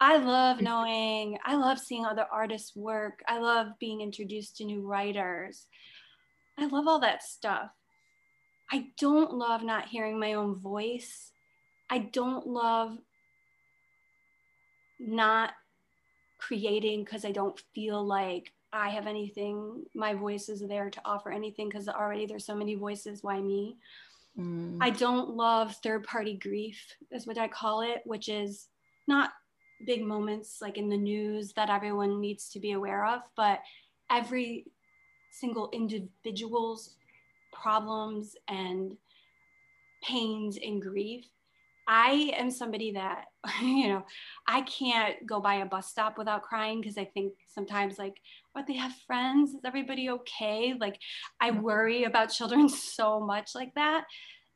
I 0.00 0.16
love 0.16 0.56
mm-hmm. 0.56 0.64
knowing, 0.64 1.38
I 1.44 1.54
love 1.54 1.78
seeing 1.78 2.04
other 2.04 2.26
artists 2.30 2.74
work. 2.74 3.22
I 3.28 3.38
love 3.38 3.68
being 3.78 4.00
introduced 4.00 4.56
to 4.56 4.64
new 4.64 4.86
writers. 4.86 5.66
I 6.58 6.66
love 6.66 6.88
all 6.88 7.00
that 7.00 7.22
stuff. 7.22 7.70
I 8.74 8.86
don't 8.98 9.32
love 9.32 9.62
not 9.62 9.86
hearing 9.86 10.18
my 10.18 10.32
own 10.32 10.56
voice. 10.56 11.30
I 11.88 11.98
don't 11.98 12.44
love 12.44 12.98
not 14.98 15.52
creating 16.38 17.04
because 17.04 17.24
I 17.24 17.30
don't 17.30 17.62
feel 17.72 18.04
like 18.04 18.52
I 18.72 18.88
have 18.88 19.06
anything, 19.06 19.84
my 19.94 20.14
voice 20.14 20.48
is 20.48 20.60
there 20.66 20.90
to 20.90 21.00
offer 21.04 21.30
anything 21.30 21.68
because 21.68 21.88
already 21.88 22.26
there's 22.26 22.44
so 22.44 22.56
many 22.56 22.74
voices. 22.74 23.22
Why 23.22 23.40
me? 23.40 23.76
Mm. 24.36 24.78
I 24.80 24.90
don't 24.90 25.36
love 25.36 25.76
third 25.76 26.02
party 26.02 26.34
grief, 26.34 26.84
is 27.12 27.28
what 27.28 27.38
I 27.38 27.46
call 27.46 27.82
it, 27.82 28.02
which 28.04 28.28
is 28.28 28.66
not 29.06 29.30
big 29.86 30.02
moments 30.02 30.58
like 30.60 30.78
in 30.78 30.88
the 30.88 30.96
news 30.96 31.52
that 31.52 31.70
everyone 31.70 32.20
needs 32.20 32.48
to 32.48 32.58
be 32.58 32.72
aware 32.72 33.06
of, 33.06 33.20
but 33.36 33.60
every 34.10 34.66
single 35.30 35.70
individual's 35.72 36.96
problems 37.64 38.36
and 38.48 38.96
pains 40.06 40.58
and 40.62 40.82
grief 40.82 41.24
I 41.86 42.32
am 42.36 42.50
somebody 42.50 42.92
that, 42.92 43.26
you 43.62 43.88
know, 43.88 44.04
I 44.46 44.62
can't 44.62 45.16
go 45.26 45.40
by 45.40 45.56
a 45.56 45.66
bus 45.66 45.88
stop 45.88 46.18
without 46.18 46.42
crying 46.42 46.80
because 46.80 46.98
I 46.98 47.04
think 47.04 47.34
sometimes, 47.46 47.98
like, 47.98 48.16
what 48.52 48.66
they 48.66 48.76
have 48.76 48.92
friends? 49.06 49.50
Is 49.50 49.64
everybody 49.64 50.10
okay? 50.10 50.74
Like, 50.78 50.98
I 51.40 51.50
worry 51.50 52.04
about 52.04 52.32
children 52.32 52.68
so 52.70 53.20
much 53.20 53.50
like 53.54 53.74
that, 53.74 54.04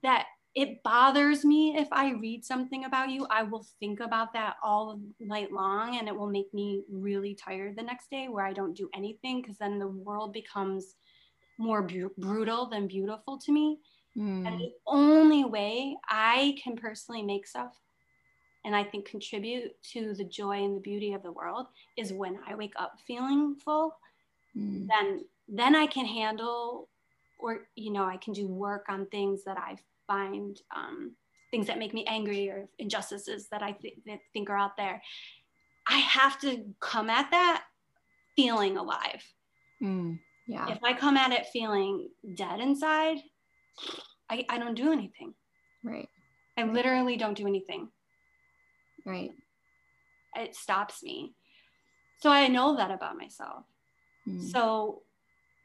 that 0.02 0.26
it 0.54 0.82
bothers 0.82 1.44
me 1.44 1.76
if 1.76 1.88
I 1.92 2.12
read 2.12 2.44
something 2.44 2.84
about 2.84 3.10
you. 3.10 3.26
I 3.30 3.42
will 3.42 3.66
think 3.78 4.00
about 4.00 4.32
that 4.32 4.56
all 4.64 4.98
night 5.20 5.52
long 5.52 5.98
and 5.98 6.08
it 6.08 6.16
will 6.16 6.30
make 6.30 6.52
me 6.54 6.82
really 6.90 7.34
tired 7.34 7.76
the 7.76 7.82
next 7.82 8.10
day 8.10 8.28
where 8.28 8.44
I 8.44 8.54
don't 8.54 8.76
do 8.76 8.88
anything 8.94 9.42
because 9.42 9.58
then 9.58 9.78
the 9.78 9.88
world 9.88 10.32
becomes 10.32 10.96
more 11.58 11.86
brutal 12.16 12.66
than 12.66 12.86
beautiful 12.86 13.38
to 13.38 13.52
me. 13.52 13.78
Mm. 14.16 14.46
And 14.46 14.60
the 14.60 14.72
only 14.86 15.44
way 15.44 15.96
I 16.08 16.56
can 16.62 16.76
personally 16.76 17.22
make 17.22 17.46
stuff 17.46 17.72
and 18.64 18.74
I 18.74 18.84
think 18.84 19.08
contribute 19.08 19.72
to 19.92 20.14
the 20.14 20.24
joy 20.24 20.64
and 20.64 20.76
the 20.76 20.80
beauty 20.80 21.12
of 21.12 21.22
the 21.22 21.32
world 21.32 21.66
is 21.96 22.12
when 22.12 22.38
I 22.46 22.54
wake 22.54 22.74
up 22.76 22.94
feeling 23.06 23.56
full, 23.64 23.96
mm. 24.56 24.86
then 24.88 25.24
then 25.48 25.74
I 25.74 25.86
can 25.86 26.04
handle 26.04 26.88
or 27.38 27.68
you 27.76 27.92
know 27.92 28.04
I 28.04 28.16
can 28.16 28.32
do 28.32 28.46
work 28.46 28.86
on 28.88 29.06
things 29.06 29.44
that 29.44 29.56
I 29.56 29.76
find 30.06 30.60
um, 30.74 31.12
things 31.50 31.66
that 31.68 31.78
make 31.78 31.94
me 31.94 32.04
angry 32.06 32.50
or 32.50 32.68
injustices 32.78 33.48
that 33.50 33.62
I 33.62 33.72
th- 33.72 33.98
that 34.06 34.18
think 34.32 34.50
are 34.50 34.58
out 34.58 34.76
there. 34.76 35.00
I 35.86 35.98
have 35.98 36.38
to 36.40 36.64
come 36.80 37.08
at 37.08 37.30
that 37.30 37.64
feeling 38.36 38.76
alive. 38.76 39.24
Mm, 39.82 40.18
yeah. 40.48 40.70
If 40.70 40.82
I 40.82 40.94
come 40.94 41.16
at 41.16 41.32
it 41.32 41.46
feeling 41.52 42.08
dead 42.34 42.60
inside, 42.60 43.18
I, 44.30 44.44
I 44.48 44.58
don't 44.58 44.74
do 44.74 44.92
anything. 44.92 45.34
Right. 45.84 46.08
I 46.56 46.64
literally 46.64 47.16
don't 47.16 47.36
do 47.36 47.46
anything. 47.46 47.88
Right. 49.04 49.30
It 50.34 50.56
stops 50.56 51.02
me. 51.02 51.34
So 52.20 52.30
I 52.30 52.48
know 52.48 52.76
that 52.76 52.90
about 52.90 53.16
myself. 53.16 53.64
Mm. 54.26 54.50
So 54.50 55.02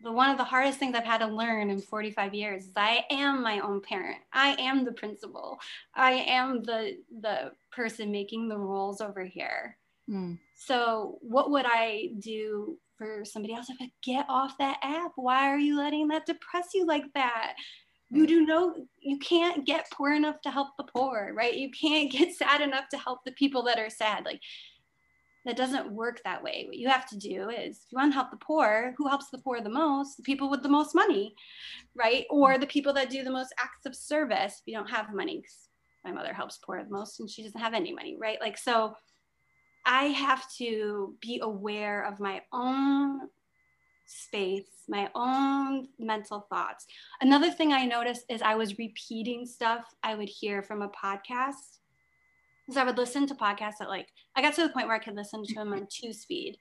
the 0.04 0.12
one 0.12 0.30
of 0.30 0.38
the 0.38 0.44
hardest 0.44 0.80
things 0.80 0.96
I've 0.96 1.06
had 1.06 1.20
to 1.20 1.28
learn 1.28 1.70
in 1.70 1.80
45 1.80 2.34
years 2.34 2.66
is 2.66 2.72
I 2.76 3.06
am 3.10 3.42
my 3.42 3.62
own 3.62 3.82
parent. 3.82 4.18
I 4.34 4.56
am 4.60 4.84
the 4.84 4.92
principal. 4.92 5.60
I 5.96 6.12
am 6.12 6.62
the 6.62 6.98
the 7.22 7.54
person 7.72 8.12
making 8.12 8.50
the 8.50 8.58
rules 8.58 9.00
over 9.00 9.24
here. 9.24 9.78
Mm. 10.10 10.38
So 10.56 11.20
what 11.22 11.52
would 11.52 11.66
I 11.66 12.10
do 12.20 12.78
for 13.04 13.26
somebody 13.26 13.54
else? 13.54 13.70
If 13.70 13.78
I 13.82 13.92
get 14.02 14.26
off 14.30 14.58
that 14.60 14.78
app, 14.84 15.12
why 15.16 15.50
are 15.50 15.58
you 15.58 15.78
letting 15.78 16.08
that 16.10 16.26
depress 16.26 16.70
you 16.74 16.86
like 16.86 17.06
that? 17.14 17.54
You 18.10 18.28
do 18.28 18.46
know 18.46 18.76
you 19.00 19.18
can't 19.18 19.66
get 19.66 19.90
poor 19.92 20.14
enough 20.14 20.40
to 20.42 20.52
help 20.52 20.70
the 20.78 20.84
poor, 20.84 21.32
right? 21.36 21.56
You 21.56 21.72
can't 21.72 22.12
get 22.12 22.36
sad 22.36 22.62
enough 22.62 22.90
to 22.90 22.98
help 22.98 23.20
the 23.26 23.32
people 23.32 23.64
that 23.64 23.80
are 23.80 23.90
sad. 23.90 24.24
Like 24.26 24.40
that 25.46 25.58
doesn't 25.58 25.92
work 25.92 26.22
that 26.24 26.44
way. 26.44 26.66
What 26.68 26.78
you 26.78 26.90
have 26.90 27.08
to 27.10 27.18
do 27.18 27.50
is 27.50 27.78
if 27.78 27.92
you 27.92 27.98
want 27.98 28.12
to 28.12 28.16
help 28.16 28.32
the 28.32 28.38
poor, 28.38 28.94
who 28.98 29.08
helps 29.08 29.30
the 29.30 29.40
poor 29.40 29.62
the 29.62 29.70
most? 29.70 30.18
The 30.18 30.24
people 30.24 30.50
with 30.50 30.64
the 30.64 30.70
most 30.70 30.96
money, 30.96 31.34
right? 31.96 32.26
Or 32.30 32.58
the 32.58 32.68
people 32.68 32.94
that 32.94 33.10
do 33.10 33.24
the 33.24 33.32
most 33.32 33.54
acts 33.60 33.86
of 33.86 33.96
service. 33.96 34.60
If 34.60 34.68
you 34.68 34.76
don't 34.76 34.90
have 34.90 35.14
money, 35.14 35.44
my 36.06 36.12
mother 36.12 36.34
helps 36.34 36.60
poor 36.64 36.84
the 36.84 36.90
most 36.90 37.20
and 37.20 37.30
she 37.30 37.44
doesn't 37.44 37.60
have 37.60 37.74
any 37.74 37.94
money, 37.94 38.16
right? 38.20 38.40
Like, 38.40 38.58
so 38.58 38.96
I 39.86 40.06
have 40.06 40.50
to 40.58 41.16
be 41.22 41.40
aware 41.42 42.06
of 42.06 42.20
my 42.20 42.42
own 42.52 43.22
space, 44.06 44.68
my 44.88 45.10
own 45.16 45.88
mental 46.00 46.48
thoughts. 46.50 46.86
Another 47.22 47.52
thing 47.52 47.74
I 47.74 47.86
noticed 47.86 48.26
is 48.30 48.42
I 48.42 48.56
was 48.56 48.78
repeating 48.78 49.46
stuff 49.46 49.86
I 50.04 50.16
would 50.16 50.30
hear 50.30 50.62
from 50.62 50.82
a 50.82 50.90
podcast 50.90 51.80
because 52.66 52.78
I 52.78 52.84
would 52.84 52.98
listen 52.98 53.28
to 53.28 53.36
podcasts 53.36 53.78
that, 53.80 53.90
like 53.90 54.08
I 54.36 54.42
got 54.42 54.54
to 54.56 54.64
the 54.64 54.70
point 54.70 54.88
where 54.88 54.96
I 54.96 55.04
could 55.04 55.16
listen 55.16 55.44
to 55.44 55.54
them 55.54 55.74
on 55.74 55.88
two 55.90 56.14
speed. 56.14 56.58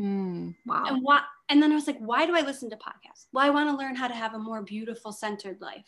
Mm, 0.00 0.54
wow. 0.66 0.84
And 0.86 1.02
what? 1.02 1.22
And 1.48 1.62
then 1.62 1.72
I 1.72 1.74
was 1.74 1.86
like, 1.86 1.98
why 1.98 2.26
do 2.26 2.36
I 2.36 2.40
listen 2.40 2.70
to 2.70 2.76
podcasts? 2.76 3.26
Well, 3.32 3.44
I 3.44 3.50
want 3.50 3.70
to 3.70 3.76
learn 3.76 3.94
how 3.94 4.08
to 4.08 4.14
have 4.14 4.34
a 4.34 4.38
more 4.38 4.62
beautiful, 4.62 5.12
centered 5.12 5.60
life. 5.60 5.84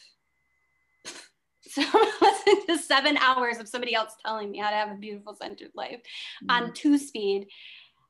so 1.70 1.82
I'm 1.82 2.12
listening 2.20 2.66
to 2.68 2.78
seven 2.78 3.16
hours 3.18 3.58
of 3.58 3.68
somebody 3.68 3.94
else 3.94 4.14
telling 4.24 4.50
me 4.50 4.58
how 4.58 4.70
to 4.70 4.76
have 4.76 4.90
a 4.90 4.94
beautiful, 4.94 5.34
centered 5.34 5.72
life 5.74 6.00
mm. 6.44 6.50
on 6.50 6.72
two 6.72 6.98
speed. 6.98 7.48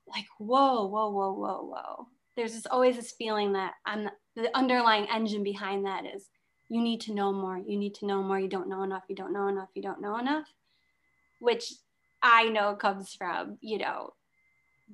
Like, 0.06 0.26
whoa, 0.38 0.86
whoa, 0.86 1.10
whoa, 1.10 1.32
whoa, 1.32 1.62
whoa. 1.62 2.06
There's 2.36 2.52
just 2.52 2.68
always 2.68 2.96
this 2.96 3.12
feeling 3.12 3.54
that 3.54 3.74
I'm 3.84 4.08
the 4.34 4.54
underlying 4.56 5.06
engine 5.12 5.42
behind 5.42 5.86
that 5.86 6.04
is 6.04 6.28
you 6.68 6.82
need 6.82 7.00
to 7.02 7.14
know 7.14 7.32
more. 7.32 7.56
You 7.56 7.78
need 7.78 7.94
to 7.96 8.06
know 8.06 8.22
more. 8.22 8.38
You 8.38 8.48
don't 8.48 8.68
know 8.68 8.82
enough. 8.82 9.04
You 9.08 9.16
don't 9.16 9.32
know 9.32 9.48
enough. 9.48 9.70
You 9.74 9.82
don't 9.82 10.00
know 10.00 10.18
enough 10.18 10.46
which 11.38 11.72
I 12.22 12.48
know 12.48 12.74
comes 12.74 13.14
from, 13.14 13.58
you 13.60 13.78
know, 13.78 14.14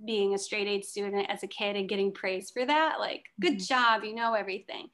being 0.04 0.34
a 0.34 0.38
straight 0.38 0.66
A 0.66 0.82
student 0.82 1.26
as 1.28 1.42
a 1.42 1.46
kid 1.46 1.76
and 1.76 1.88
getting 1.88 2.12
praised 2.12 2.52
for 2.52 2.64
that. 2.64 2.98
Like, 2.98 3.24
good 3.40 3.58
mm-hmm. 3.58 3.74
job, 3.74 4.04
you 4.04 4.14
know 4.14 4.34
everything. 4.34 4.88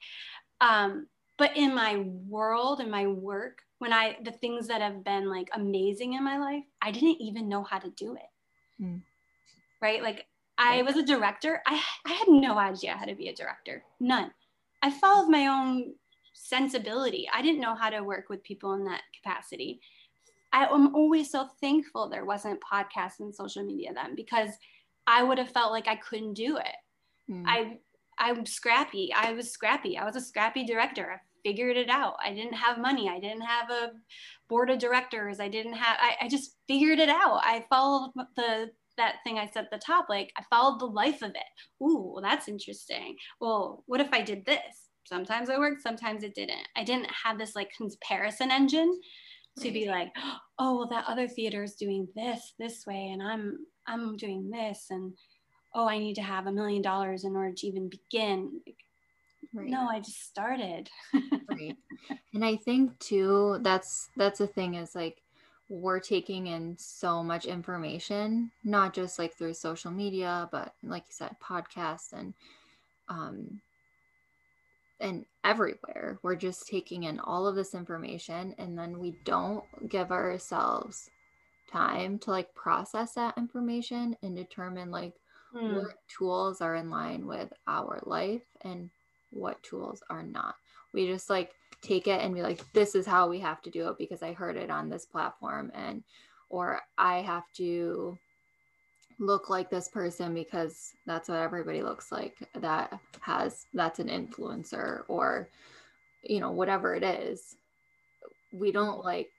Um, 0.61 1.07
but 1.39 1.55
in 1.55 1.73
my 1.73 2.05
world 2.27 2.81
and 2.81 2.91
my 2.91 3.07
work, 3.07 3.63
when 3.79 3.93
I, 3.93 4.17
the 4.23 4.31
things 4.31 4.67
that 4.67 4.81
have 4.81 5.03
been 5.03 5.29
like 5.29 5.49
amazing 5.53 6.13
in 6.13 6.23
my 6.23 6.37
life, 6.37 6.65
I 6.81 6.91
didn't 6.91 7.21
even 7.21 7.47
know 7.47 7.63
how 7.63 7.79
to 7.79 7.89
do 7.91 8.15
it. 8.15 8.83
Mm. 8.83 9.01
Right. 9.81 10.03
Like, 10.03 10.27
I 10.57 10.81
was 10.81 10.97
a 10.97 11.03
director. 11.03 11.61
I, 11.65 11.81
I 12.05 12.11
had 12.11 12.27
no 12.27 12.57
idea 12.57 12.97
how 12.97 13.05
to 13.05 13.15
be 13.15 13.29
a 13.29 13.33
director, 13.33 13.81
none. 14.01 14.31
I 14.81 14.91
followed 14.91 15.29
my 15.29 15.47
own 15.47 15.93
sensibility. 16.33 17.29
I 17.33 17.41
didn't 17.41 17.61
know 17.61 17.75
how 17.75 17.89
to 17.89 18.01
work 18.01 18.29
with 18.29 18.43
people 18.43 18.73
in 18.73 18.83
that 18.83 19.01
capacity. 19.15 19.79
I 20.51 20.65
am 20.65 20.93
always 20.93 21.31
so 21.31 21.47
thankful 21.61 22.09
there 22.09 22.25
wasn't 22.25 22.61
podcasts 22.61 23.21
and 23.21 23.33
social 23.33 23.63
media 23.63 23.91
then 23.93 24.15
because 24.15 24.49
I 25.07 25.23
would 25.23 25.37
have 25.37 25.51
felt 25.51 25.71
like 25.71 25.87
I 25.87 25.95
couldn't 25.95 26.33
do 26.33 26.57
it. 26.57 26.75
Mm. 27.31 27.43
I 27.47 27.77
I'm 28.17 28.45
scrappy. 28.45 29.13
I 29.15 29.31
was 29.31 29.49
scrappy. 29.49 29.97
I 29.97 30.03
was 30.03 30.17
a 30.17 30.21
scrappy 30.21 30.65
director. 30.65 31.21
Figured 31.43 31.77
it 31.77 31.89
out. 31.89 32.15
I 32.23 32.33
didn't 32.33 32.53
have 32.53 32.77
money. 32.77 33.09
I 33.09 33.19
didn't 33.19 33.41
have 33.41 33.69
a 33.69 33.91
board 34.47 34.69
of 34.69 34.79
directors. 34.79 35.39
I 35.39 35.47
didn't 35.47 35.73
have 35.73 35.97
I, 35.99 36.25
I 36.25 36.27
just 36.27 36.55
figured 36.67 36.99
it 36.99 37.09
out. 37.09 37.41
I 37.43 37.65
followed 37.69 38.11
the 38.35 38.69
that 38.97 39.15
thing 39.23 39.37
I 39.37 39.49
said 39.49 39.65
at 39.65 39.71
the 39.71 39.77
top, 39.77 40.07
like 40.09 40.31
I 40.37 40.43
followed 40.49 40.79
the 40.79 40.85
life 40.85 41.21
of 41.21 41.31
it. 41.31 41.83
Ooh, 41.83 42.11
well, 42.13 42.21
that's 42.21 42.49
interesting. 42.49 43.15
Well, 43.39 43.83
what 43.87 44.01
if 44.01 44.09
I 44.11 44.21
did 44.21 44.45
this? 44.45 44.89
Sometimes 45.05 45.49
it 45.49 45.57
worked, 45.57 45.81
sometimes 45.81 46.23
it 46.23 46.35
didn't. 46.35 46.67
I 46.75 46.83
didn't 46.83 47.09
have 47.23 47.39
this 47.39 47.55
like 47.55 47.71
comparison 47.75 48.51
engine 48.51 48.99
to 49.59 49.71
be 49.71 49.87
like 49.87 50.09
oh 50.59 50.77
well 50.77 50.87
that 50.87 51.05
other 51.07 51.27
theater 51.27 51.63
is 51.63 51.75
doing 51.75 52.07
this 52.15 52.53
this 52.59 52.85
way 52.85 53.09
and 53.11 53.21
i'm 53.21 53.57
i'm 53.87 54.15
doing 54.17 54.49
this 54.49 54.87
and 54.89 55.13
oh 55.75 55.87
i 55.87 55.97
need 55.97 56.15
to 56.15 56.21
have 56.21 56.47
a 56.47 56.51
million 56.51 56.81
dollars 56.81 57.23
in 57.23 57.35
order 57.35 57.53
to 57.55 57.67
even 57.67 57.89
begin 57.89 58.61
right. 59.53 59.69
no 59.69 59.87
i 59.87 59.99
just 59.99 60.23
started 60.23 60.89
right 61.49 61.75
and 62.33 62.43
i 62.43 62.55
think 62.55 62.97
too 62.99 63.57
that's 63.61 64.09
that's 64.17 64.39
the 64.39 64.47
thing 64.47 64.75
is 64.75 64.95
like 64.95 65.21
we're 65.69 65.99
taking 65.99 66.47
in 66.47 66.75
so 66.79 67.23
much 67.23 67.45
information 67.45 68.49
not 68.63 68.93
just 68.93 69.19
like 69.19 69.35
through 69.35 69.53
social 69.53 69.91
media 69.91 70.49
but 70.51 70.73
like 70.83 71.03
you 71.03 71.13
said 71.13 71.35
podcasts 71.41 72.11
and 72.13 72.33
um 73.07 73.61
and 74.99 75.25
everywhere. 75.43 76.19
We're 76.21 76.35
just 76.35 76.67
taking 76.67 77.03
in 77.03 77.19
all 77.19 77.47
of 77.47 77.55
this 77.55 77.73
information 77.73 78.55
and 78.57 78.77
then 78.77 78.99
we 78.99 79.15
don't 79.23 79.63
give 79.87 80.11
ourselves 80.11 81.09
time 81.71 82.17
to 82.19 82.31
like 82.31 82.53
process 82.55 83.13
that 83.13 83.37
information 83.37 84.15
and 84.23 84.35
determine 84.35 84.91
like 84.91 85.13
mm. 85.55 85.75
what 85.75 85.95
tools 86.07 86.61
are 86.61 86.75
in 86.75 86.89
line 86.89 87.25
with 87.25 87.51
our 87.67 88.01
life 88.05 88.43
and 88.61 88.89
what 89.31 89.61
tools 89.63 90.01
are 90.09 90.23
not. 90.23 90.55
We 90.93 91.07
just 91.07 91.29
like 91.29 91.51
take 91.81 92.07
it 92.07 92.21
and 92.21 92.33
be 92.33 92.41
like, 92.41 92.61
this 92.73 92.95
is 92.95 93.05
how 93.05 93.29
we 93.29 93.39
have 93.39 93.61
to 93.63 93.69
do 93.69 93.87
it 93.89 93.97
because 93.97 94.23
I 94.23 94.33
heard 94.33 94.57
it 94.57 94.69
on 94.69 94.89
this 94.89 95.05
platform 95.05 95.71
and 95.73 96.03
or 96.49 96.81
I 96.97 97.21
have 97.21 97.43
to 97.57 98.17
look 99.19 99.49
like 99.49 99.69
this 99.69 99.89
person 99.89 100.33
because 100.33 100.93
that's 101.05 101.27
what 101.29 101.39
everybody 101.39 101.83
looks 101.83 102.11
like 102.11 102.35
that 102.55 102.97
has 103.19 103.65
that's 103.73 103.99
an 103.99 104.07
influencer 104.07 105.01
or 105.09 105.49
you 106.23 106.39
know 106.39 106.51
whatever 106.51 106.95
it 106.95 107.03
is 107.03 107.55
we 108.53 108.71
don't 108.71 109.03
like 109.03 109.29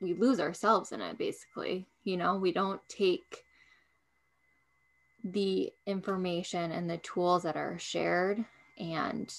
we 0.00 0.14
lose 0.14 0.40
ourselves 0.40 0.90
in 0.90 1.00
it 1.00 1.16
basically 1.18 1.86
you 2.02 2.16
know 2.16 2.36
we 2.36 2.52
don't 2.52 2.80
take 2.88 3.44
the 5.24 5.72
information 5.86 6.72
and 6.72 6.90
the 6.90 6.98
tools 6.98 7.44
that 7.44 7.56
are 7.56 7.78
shared 7.78 8.44
and 8.78 9.32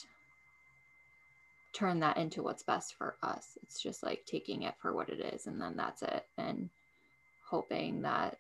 turn 1.74 2.00
that 2.00 2.18
into 2.18 2.44
what's 2.44 2.64
best 2.64 2.96
for 2.96 3.16
us. 3.24 3.58
It's 3.64 3.82
just 3.82 4.04
like 4.04 4.26
taking 4.26 4.64
it 4.64 4.76
for 4.80 4.94
what 4.94 5.10
it 5.10 5.20
is 5.20 5.48
and 5.48 5.60
then 5.60 5.76
that's 5.76 6.04
it. 6.04 6.26
And 6.38 6.70
hoping 7.50 8.04
that 8.04 8.38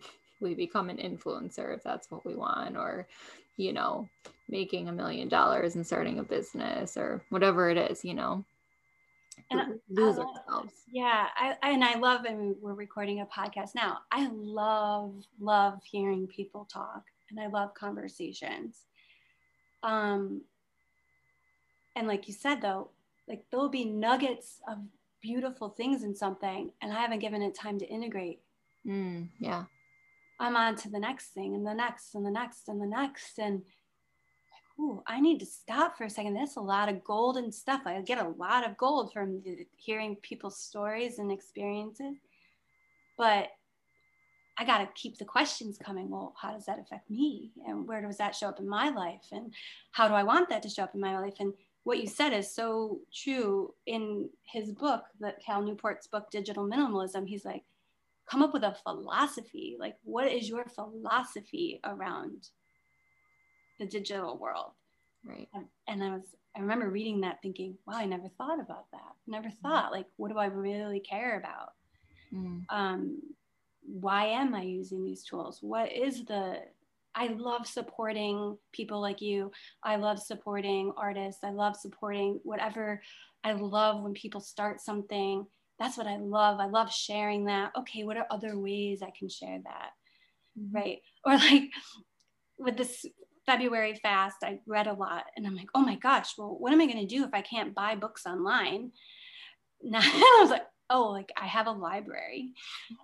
we 0.40 0.54
become 0.54 0.90
an 0.90 0.96
influencer 0.96 1.74
if 1.74 1.82
that's 1.82 2.10
what 2.10 2.26
we 2.26 2.34
want 2.34 2.76
or 2.76 3.06
you 3.56 3.72
know 3.72 4.08
making 4.48 4.88
a 4.88 4.92
million 4.92 5.28
dollars 5.28 5.74
and 5.74 5.86
starting 5.86 6.18
a 6.18 6.22
business 6.22 6.96
or 6.96 7.22
whatever 7.30 7.70
it 7.70 7.76
is 7.76 8.04
you 8.04 8.14
know. 8.14 8.44
And 9.50 9.78
lose 9.88 10.18
I, 10.18 10.22
ourselves. 10.22 10.72
Yeah 10.90 11.26
I, 11.36 11.54
and 11.62 11.84
i 11.84 11.96
love 11.96 12.24
and 12.24 12.56
we're 12.60 12.74
recording 12.74 13.20
a 13.20 13.26
podcast 13.26 13.74
now. 13.74 13.98
I 14.10 14.28
love 14.32 15.14
love 15.40 15.80
hearing 15.84 16.26
people 16.26 16.66
talk 16.72 17.04
and 17.30 17.38
i 17.38 17.46
love 17.46 17.74
conversations 17.74 18.87
um 19.82 20.42
and 21.96 22.06
like 22.06 22.28
you 22.28 22.34
said 22.34 22.60
though 22.60 22.88
like 23.28 23.44
there'll 23.50 23.68
be 23.68 23.84
nuggets 23.84 24.60
of 24.68 24.78
beautiful 25.20 25.68
things 25.68 26.02
in 26.02 26.14
something 26.14 26.70
and 26.80 26.92
i 26.92 27.00
haven't 27.00 27.18
given 27.18 27.42
it 27.42 27.54
time 27.54 27.78
to 27.78 27.86
integrate 27.86 28.40
mm, 28.86 29.28
yeah 29.38 29.64
I'm 30.40 30.56
on 30.56 30.76
to 30.76 30.88
the 30.88 31.00
next 31.00 31.30
thing 31.30 31.54
and 31.54 31.66
the 31.66 31.74
next 31.74 32.14
and 32.14 32.24
the 32.24 32.30
next 32.30 32.68
and 32.68 32.80
the 32.80 32.86
next. 32.86 33.38
And 33.38 33.54
like, 33.56 34.78
ooh, 34.80 35.02
I 35.06 35.20
need 35.20 35.40
to 35.40 35.46
stop 35.46 35.98
for 35.98 36.04
a 36.04 36.10
second. 36.10 36.34
That's 36.34 36.56
a 36.56 36.60
lot 36.60 36.88
of 36.88 37.02
golden 37.02 37.50
stuff. 37.50 37.82
I 37.86 38.00
get 38.02 38.24
a 38.24 38.28
lot 38.28 38.68
of 38.68 38.76
gold 38.76 39.12
from 39.12 39.42
hearing 39.76 40.16
people's 40.16 40.58
stories 40.58 41.18
and 41.18 41.32
experiences. 41.32 42.16
but 43.16 43.48
I 44.58 44.64
got 44.64 44.78
to 44.78 44.88
keep 44.94 45.18
the 45.18 45.24
questions 45.24 45.78
coming. 45.78 46.10
Well, 46.10 46.34
how 46.40 46.52
does 46.52 46.66
that 46.66 46.80
affect 46.80 47.08
me? 47.08 47.52
And 47.66 47.86
where 47.86 48.02
does 48.02 48.16
that 48.18 48.34
show 48.34 48.48
up 48.48 48.58
in 48.58 48.68
my 48.68 48.90
life? 48.90 49.26
And 49.30 49.54
how 49.92 50.08
do 50.08 50.14
I 50.14 50.24
want 50.24 50.48
that 50.48 50.62
to 50.62 50.68
show 50.68 50.82
up 50.82 50.94
in 50.94 51.00
my 51.00 51.18
life? 51.18 51.34
And 51.38 51.52
what 51.84 52.00
you 52.00 52.08
said 52.08 52.32
is 52.32 52.52
so 52.52 52.98
true 53.14 53.72
in 53.86 54.28
his 54.42 54.72
book, 54.72 55.04
that 55.20 55.42
Cal 55.44 55.62
Newport's 55.62 56.08
book, 56.08 56.30
Digital 56.30 56.68
Minimalism. 56.68 57.26
He's 57.26 57.44
like, 57.44 57.62
come 58.28 58.42
up 58.42 58.52
with 58.52 58.64
a 58.64 58.76
philosophy. 58.82 59.76
Like, 59.78 59.96
what 60.02 60.30
is 60.30 60.48
your 60.48 60.66
philosophy 60.66 61.80
around 61.84 62.48
the 63.78 63.86
digital 63.86 64.36
world? 64.38 64.72
Right. 65.24 65.48
And 65.86 66.02
I 66.02 66.10
was, 66.10 66.24
I 66.56 66.60
remember 66.60 66.90
reading 66.90 67.20
that 67.20 67.40
thinking, 67.42 67.78
wow, 67.86 67.94
I 67.94 68.06
never 68.06 68.28
thought 68.36 68.60
about 68.60 68.90
that. 68.92 69.12
Never 69.26 69.48
mm. 69.48 69.58
thought, 69.62 69.92
like, 69.92 70.06
what 70.16 70.30
do 70.30 70.38
I 70.38 70.46
really 70.46 71.00
care 71.00 71.38
about? 71.38 71.72
Mm. 72.34 72.64
Um, 72.68 73.22
why 73.88 74.26
am 74.26 74.54
I 74.54 74.62
using 74.62 75.04
these 75.04 75.24
tools? 75.24 75.58
What 75.62 75.92
is 75.92 76.24
the 76.24 76.60
I 77.14 77.28
love 77.28 77.66
supporting 77.66 78.56
people 78.72 79.00
like 79.00 79.20
you. 79.20 79.50
I 79.82 79.96
love 79.96 80.20
supporting 80.20 80.92
artists. 80.96 81.42
I 81.42 81.50
love 81.50 81.74
supporting 81.74 82.38
whatever. 82.44 83.02
I 83.42 83.52
love 83.52 84.02
when 84.02 84.14
people 84.14 84.40
start 84.40 84.80
something. 84.80 85.44
That's 85.80 85.96
what 85.96 86.06
I 86.06 86.16
love. 86.18 86.60
I 86.60 86.66
love 86.66 86.92
sharing 86.92 87.46
that. 87.46 87.72
Okay, 87.76 88.04
what 88.04 88.16
are 88.16 88.26
other 88.30 88.56
ways 88.56 89.02
I 89.02 89.12
can 89.18 89.28
share 89.28 89.58
that? 89.64 89.90
Mm-hmm. 90.58 90.76
Right. 90.76 90.98
Or 91.24 91.34
like 91.34 91.70
with 92.58 92.76
this 92.76 93.04
February 93.46 93.98
fast, 94.00 94.36
I 94.44 94.60
read 94.66 94.86
a 94.86 94.92
lot 94.92 95.24
and 95.36 95.46
I'm 95.46 95.56
like, 95.56 95.70
oh 95.74 95.82
my 95.82 95.96
gosh, 95.96 96.34
well, 96.36 96.56
what 96.58 96.72
am 96.72 96.80
I 96.80 96.86
going 96.86 97.00
to 97.00 97.16
do 97.16 97.24
if 97.24 97.30
I 97.32 97.42
can't 97.42 97.74
buy 97.74 97.96
books 97.96 98.26
online? 98.26 98.92
Now 99.80 100.00
I 100.02 100.38
was 100.40 100.50
like, 100.50 100.66
oh, 100.90 101.10
like 101.10 101.30
I 101.36 101.46
have 101.46 101.66
a 101.66 101.72
library, 101.72 102.52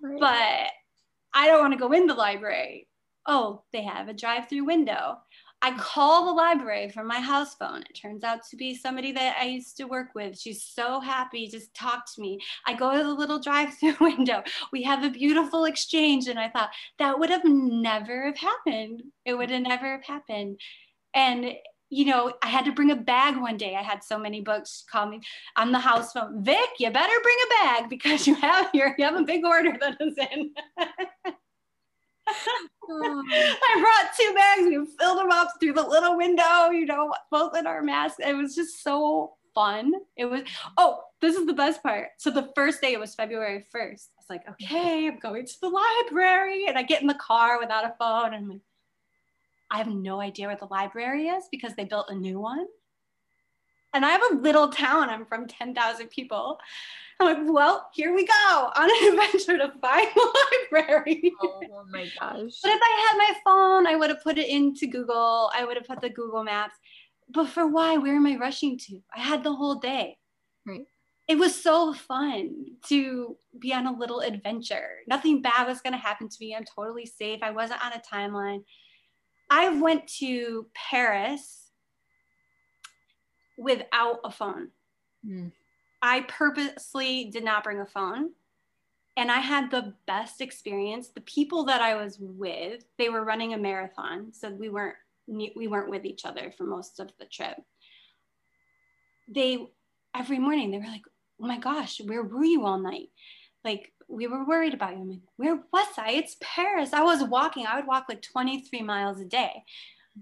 right. 0.03 0.21
but 0.21 1.39
I 1.39 1.49
don't 1.49 1.61
want 1.61 1.73
to 1.73 1.79
go 1.79 1.93
in 1.93 2.07
the 2.07 2.15
library. 2.15 2.89
Oh, 3.27 3.63
they 3.73 3.83
have 3.83 4.09
a 4.09 4.15
drive 4.15 4.49
through 4.49 4.65
window. 4.65 5.19
I 5.65 5.75
call 5.79 6.27
the 6.27 6.33
library 6.33 6.91
from 6.91 7.07
my 7.07 7.21
house 7.21 7.55
phone. 7.55 7.85
It 7.89 7.99
turns 7.99 8.23
out 8.23 8.41
to 8.51 8.57
be 8.57 8.75
somebody 8.75 9.13
that 9.13 9.39
I 9.41 9.47
used 9.47 9.79
to 9.79 9.85
work 9.85 10.09
with. 10.15 10.39
She's 10.39 10.63
so 10.63 11.01
happy, 11.01 11.49
just 11.49 11.75
talk 11.75 12.05
to 12.15 12.21
me. 12.21 12.39
I 12.67 12.75
go 12.75 12.93
to 12.93 13.03
the 13.03 13.15
little 13.15 13.39
drive-through 13.43 13.97
window. 13.99 14.43
We 14.73 14.83
have 14.83 15.03
a 15.03 15.09
beautiful 15.09 15.65
exchange. 15.65 16.29
And 16.29 16.39
I 16.39 16.51
thought 16.51 16.69
that 16.99 17.19
would 17.19 17.31
have 17.31 17.47
never 17.47 18.27
have 18.27 18.37
happened. 18.37 19.05
It 19.25 19.33
would 19.33 19.49
have 19.49 19.63
never 19.63 19.93
have 19.93 20.05
happened. 20.05 20.61
And 21.15 21.55
you 21.95 22.07
know, 22.07 22.33
I 22.43 22.49
had 22.49 22.65
to 22.65 22.73
bring 22.73 22.91
a 22.91 22.97
bag 22.97 23.37
one 23.37 23.57
day. 23.57 23.77
I 23.77 23.83
had 23.83 24.03
so 24.03 24.19
many 24.19 24.41
books 24.41 24.85
call 24.91 25.07
me 25.07 25.21
on 25.57 25.71
the 25.71 25.79
house 25.79 26.13
phone. 26.13 26.43
Vic, 26.43 26.71
you 26.79 26.91
better 26.91 27.21
bring 27.23 27.37
a 27.45 27.65
bag 27.65 27.89
because 27.89 28.27
you 28.27 28.35
have 28.35 28.69
your 28.75 28.95
you 28.99 29.05
have 29.05 29.15
a 29.15 29.23
big 29.23 29.45
order 29.45 29.73
that 29.81 29.97
is 30.01 30.15
in. 30.33 30.51
oh. 32.29 33.23
I 33.31 33.81
brought 33.81 34.13
two 34.19 34.35
bags. 34.35 34.63
We 34.63 34.85
filled 34.99 35.19
them 35.19 35.31
up 35.31 35.53
through 35.61 35.75
the 35.75 35.87
little 35.87 36.17
window, 36.17 36.71
you 36.71 36.85
know, 36.85 37.15
both 37.31 37.57
in 37.57 37.67
our 37.69 37.83
masks. 37.83 38.19
It 38.19 38.37
was 38.37 38.57
just 38.57 38.83
so 38.83 39.35
fun. 39.55 39.93
It 40.17 40.25
was, 40.25 40.43
oh, 40.77 41.01
this 41.21 41.37
is 41.37 41.47
the 41.47 41.55
best 41.55 41.81
part. 41.83 42.09
So 42.19 42.31
the 42.31 42.51
first 42.57 42.81
day, 42.81 42.93
it 42.93 43.01
was 43.01 43.15
February 43.15 43.65
1st. 43.75 43.77
I 43.77 44.19
was 44.19 44.27
like, 44.29 44.49
okay, 44.49 45.07
I'm 45.07 45.19
going 45.21 45.47
to 45.47 45.61
the 45.63 45.69
library. 45.69 46.67
And 46.67 46.77
I 46.77 46.83
get 46.83 47.03
in 47.03 47.07
the 47.07 47.15
car 47.15 47.61
without 47.61 47.85
a 47.85 47.95
phone. 47.99 48.35
And 48.35 48.37
I'm 48.37 48.49
like, 48.49 48.61
I 49.75 49.79
have 49.79 49.89
no 49.89 50.21
idea 50.21 50.47
where 50.47 50.57
the 50.57 50.67
library 50.67 51.27
is 51.27 51.47
because 51.51 51.75
they 51.75 51.85
built 51.85 52.07
a 52.09 52.15
new 52.15 52.39
one. 52.39 52.65
And 53.93 54.07
I 54.07 54.11
have 54.11 54.23
a 54.31 54.37
little 54.37 54.69
town. 54.69 55.11
I'm 55.11 55.27
from 55.27 55.49
10,000 55.49 56.07
people. 56.11 56.61
I'm 57.19 57.27
like, 57.27 57.53
well, 57.53 57.91
here 57.93 58.15
we 58.15 58.25
go 58.25 58.71
on 58.77 58.89
an 58.89 59.09
adventure 59.09 59.59
to 59.59 59.73
find 59.81 60.07
the 60.15 60.35
library. 60.71 61.33
Oh, 61.43 61.61
oh, 61.73 61.85
my 61.91 62.09
gosh. 62.21 62.53
but 62.63 62.71
if 62.71 62.81
I 62.81 63.09
had 63.11 63.19
my 63.19 63.35
phone, 63.45 63.89
I 63.89 63.97
would 63.97 64.11
have 64.11 64.23
put 64.23 64.39
it 64.39 64.49
into 64.49 64.87
Google. 64.87 65.51
I 65.53 65.65
would 65.65 65.77
have 65.77 65.89
put 65.89 66.01
the 66.01 66.09
Google 66.09 66.45
Maps. 66.45 66.77
But 67.29 67.49
for 67.49 67.67
why? 67.67 67.97
Where 67.97 68.15
am 68.15 68.29
I 68.29 68.37
rushing 68.37 68.79
to? 68.79 69.01
I 69.13 69.19
had 69.19 69.43
the 69.43 69.55
whole 69.55 69.81
day. 69.81 70.19
Right. 70.65 70.83
It 71.27 71.37
was 71.37 71.61
so 71.61 71.93
fun 71.93 72.77
to 72.87 73.37
be 73.59 73.75
on 73.75 73.89
a 73.89 73.99
little 73.99 74.21
adventure. 74.21 74.99
Nothing 75.09 75.43
bad 75.43 75.67
was 75.67 75.81
going 75.81 75.95
to 75.95 75.99
happen 75.99 76.29
to 76.29 76.37
me. 76.41 76.55
I'm 76.55 76.65
totally 76.65 77.07
safe. 77.07 77.41
I 77.43 77.51
wasn't 77.51 77.85
on 77.85 77.93
a 77.93 78.03
timeline. 78.15 78.63
I 79.51 79.69
went 79.69 80.07
to 80.19 80.67
Paris 80.75 81.71
without 83.59 84.21
a 84.25 84.31
phone. 84.31 84.71
Mm. 85.27 85.53
I 86.03 86.21
purposely 86.23 87.31
did 87.31 87.45
not 87.45 87.65
bring 87.65 87.81
a 87.81 87.87
phone. 87.87 88.31
And 89.17 89.31
I 89.31 89.39
had 89.39 89.71
the 89.71 89.95
best 90.07 90.41
experience. 90.41 91.09
The 91.09 91.21
people 91.23 91.65
that 91.67 91.81
I 91.81 91.95
was 91.95 92.19
with, 92.21 92.85
they 92.99 93.09
were 93.09 93.25
running 93.25 93.55
a 93.55 93.59
marathon, 93.59 94.33
so 94.33 94.51
we 94.51 94.69
weren't 94.69 94.97
we 95.27 95.69
weren't 95.69 95.89
with 95.89 96.05
each 96.05 96.27
other 96.27 96.53
for 96.57 96.65
most 96.65 97.01
of 97.01 97.11
the 97.19 97.25
trip. 97.25 97.57
They 99.33 99.67
every 100.15 100.39
morning 100.39 100.71
they 100.71 100.79
were 100.79 100.85
like, 100.85 101.07
"Oh 101.41 101.47
my 101.47 101.59
gosh, 101.59 102.01
where 102.05 102.23
were 102.23 102.45
you 102.45 102.67
all 102.67 102.79
night?" 102.79 103.09
Like 103.65 103.94
we 104.09 104.27
were 104.27 104.45
worried 104.45 104.75
about 104.75 104.93
you. 104.93 105.03
I'm 105.03 105.11
like, 105.11 105.21
"Where 105.37 105.63
was 105.73 105.89
I? 105.99 106.13
It's 106.13 106.37
Paris." 106.41 106.93
I 106.93 107.03
was 107.03 107.23
walking. 107.25 107.67
I 107.67 107.77
would 107.77 107.87
walk 107.87 108.07
like 108.09 108.23
23 108.23 108.83
miles 108.83 109.21
a 109.21 109.25
day 109.25 109.63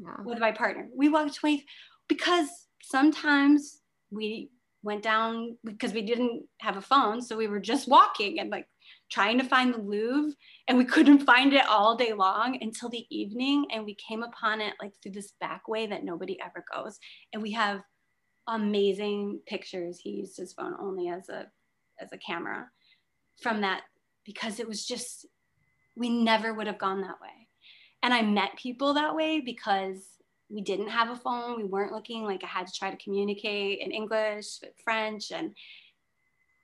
yeah. 0.01 0.17
with 0.25 0.39
my 0.39 0.53
partner. 0.53 0.89
We 0.95 1.09
walked 1.09 1.35
20 1.37 1.65
because 2.09 2.49
sometimes 2.83 3.81
we 4.11 4.51
went 4.83 5.03
down 5.03 5.57
because 5.65 5.93
we 5.93 6.03
didn't 6.03 6.45
have 6.61 6.77
a 6.77 6.83
phone. 6.83 7.23
So 7.23 7.37
we 7.37 7.47
were 7.47 7.61
just 7.61 7.89
walking 7.89 8.41
and 8.41 8.51
like 8.51 8.67
trying 9.11 9.39
to 9.39 9.45
find 9.45 9.73
the 9.73 9.79
Louvre 9.79 10.33
and 10.69 10.77
we 10.77 10.85
couldn't 10.85 11.25
find 11.27 11.53
it 11.53 11.67
all 11.67 11.97
day 11.97 12.13
long 12.13 12.59
until 12.61 12.89
the 12.89 13.07
evening. 13.11 13.67
And 13.73 13.85
we 13.85 13.95
came 13.95 14.23
upon 14.23 14.61
it 14.61 14.75
like 14.81 14.93
through 15.03 15.13
this 15.13 15.35
back 15.41 15.69
way 15.69 15.87
that 15.87 16.05
nobody 16.05 16.39
ever 16.41 16.65
goes. 16.75 16.99
And 17.33 17.43
we 17.43 17.53
have 17.53 17.81
amazing 18.49 19.41
pictures. 19.47 20.01
He 20.01 20.11
used 20.11 20.37
his 20.37 20.53
phone 20.53 20.75
only 20.81 21.09
as 21.09 21.29
a 21.29 21.47
as 22.01 22.13
a 22.13 22.19
camera 22.19 22.69
from 23.41 23.63
that 23.63 23.83
because 24.25 24.61
it 24.61 24.69
was 24.69 24.85
just 24.87 25.27
we 25.97 26.09
never 26.09 26.55
would 26.55 26.67
have 26.67 26.79
gone 26.79 27.03
that 27.03 27.21
way. 27.21 27.49
And 28.03 28.13
I 28.13 28.23
met 28.23 28.57
people 28.57 28.95
that 28.95 29.15
way 29.15 29.41
because 29.41 29.99
we 30.49 30.61
didn't 30.61 30.89
have 30.89 31.11
a 31.11 31.17
phone. 31.17 31.57
We 31.57 31.65
weren't 31.65 31.93
looking 31.93 32.25
like 32.25 32.43
I 32.45 32.47
had 32.47 32.67
to 32.67 32.73
try 32.73 32.91
to 32.91 33.03
communicate 33.03 33.81
in 33.81 33.91
English, 33.91 34.59
French, 34.85 35.31
and 35.31 35.55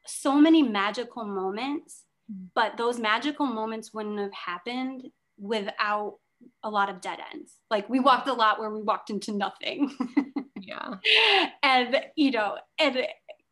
so 0.07 0.35
many 0.35 0.63
magical 0.63 1.25
moments. 1.25 2.05
Mm. 2.31 2.49
But 2.55 2.77
those 2.77 2.99
magical 2.99 3.47
moments 3.47 3.93
wouldn't 3.93 4.19
have 4.19 4.33
happened 4.33 5.09
without 5.39 6.17
a 6.63 6.71
lot 6.71 6.91
of 6.91 7.01
dead 7.01 7.19
ends. 7.33 7.55
Like 7.71 7.89
we 7.89 8.01
walked 8.01 8.29
a 8.29 8.33
lot 8.33 8.59
where 8.59 8.71
we 8.71 8.83
walked 8.83 9.11
into 9.11 9.33
nothing. 9.33 9.91
yeah. 10.61 10.95
And, 11.63 12.01
you 12.17 12.31
know, 12.31 12.59
and, 12.79 13.07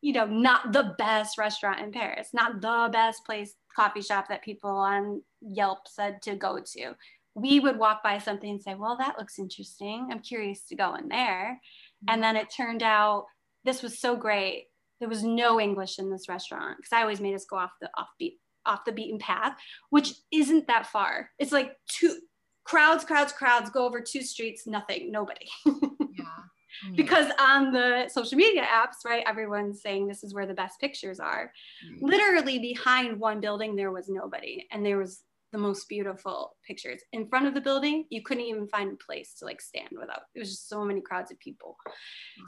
you 0.07 0.13
know, 0.13 0.25
not 0.25 0.73
the 0.73 0.95
best 0.99 1.37
restaurant 1.37 1.81
in 1.81 1.91
Paris, 1.91 2.29
not 2.33 2.61
the 2.61 2.89
best 2.93 3.25
place, 3.27 3.55
coffee 3.75 4.01
shop 4.01 4.29
that 4.29 4.45
people 4.45 4.71
on 4.71 5.21
Yelp 5.41 5.89
said 5.89 6.23
to 6.23 6.37
go 6.37 6.61
to 6.61 6.95
we 7.37 7.61
would 7.61 7.79
walk 7.79 8.03
by 8.03 8.19
something 8.19 8.49
and 8.49 8.63
say, 8.63 8.75
well, 8.75 8.97
that 8.97 9.19
looks 9.19 9.39
interesting. 9.39 10.09
I'm 10.11 10.21
curious 10.21 10.63
to 10.69 10.75
go 10.75 10.95
in 10.95 11.09
there. 11.09 11.61
Mm-hmm. 11.61 12.15
And 12.15 12.23
then 12.23 12.35
it 12.35 12.49
turned 12.49 12.83
out 12.83 13.27
this 13.63 13.83
was 13.83 13.99
so 13.99 14.17
great. 14.17 14.69
There 15.01 15.09
was 15.09 15.23
no 15.23 15.61
English 15.61 15.99
in 15.99 16.11
this 16.11 16.31
restaurant 16.31 16.79
because 16.79 16.95
I 16.95 17.03
always 17.03 17.21
made 17.21 17.35
us 17.35 17.45
go 17.45 17.57
off 17.59 17.73
the 17.83 17.91
offbeat, 17.99 18.37
off 18.65 18.87
the 18.87 18.93
beaten 18.93 19.19
path, 19.19 19.55
which 19.91 20.15
isn't 20.33 20.67
that 20.69 20.87
far. 20.87 21.29
It's 21.39 21.53
like 21.53 21.77
two 21.89 22.21
crowds, 22.65 23.05
crowds, 23.05 23.35
crowds 23.35 23.69
go 23.69 23.85
over 23.85 24.01
two 24.01 24.23
streets, 24.23 24.67
nothing, 24.67 25.13
nobody. 25.13 25.47
yeah. 25.67 26.47
Because 26.95 27.31
on 27.39 27.73
the 27.73 28.09
social 28.09 28.37
media 28.37 28.63
apps, 28.63 29.05
right, 29.05 29.25
everyone's 29.27 29.83
saying 29.83 30.07
this 30.07 30.25
is 30.25 30.35
where 30.35 30.47
the 30.47 30.55
best 30.55 30.81
pictures 30.81 31.21
are. 31.21 31.53
Mm-hmm. 31.87 32.07
Literally 32.07 32.59
behind 32.59 33.19
one 33.19 33.41
building, 33.41 33.77
there 33.77 33.93
was 33.93 34.09
nobody, 34.09 34.67
and 34.71 34.85
there 34.85 34.99
was 34.99 35.23
the 35.53 35.59
most 35.59 35.89
beautiful 35.89 36.57
pictures 36.67 37.01
in 37.13 37.29
front 37.29 37.47
of 37.47 37.55
the 37.55 37.61
building 37.61 38.05
you 38.11 38.21
couldn't 38.21 38.45
even 38.45 38.67
find 38.67 38.93
a 38.93 39.05
place 39.05 39.33
to 39.39 39.45
like 39.45 39.61
stand 39.61 39.89
without 39.93 40.23
it 40.35 40.41
was 40.41 40.51
just 40.51 40.69
so 40.69 40.85
many 40.85 41.01
crowds 41.01 41.31
of 41.31 41.39
people 41.39 41.77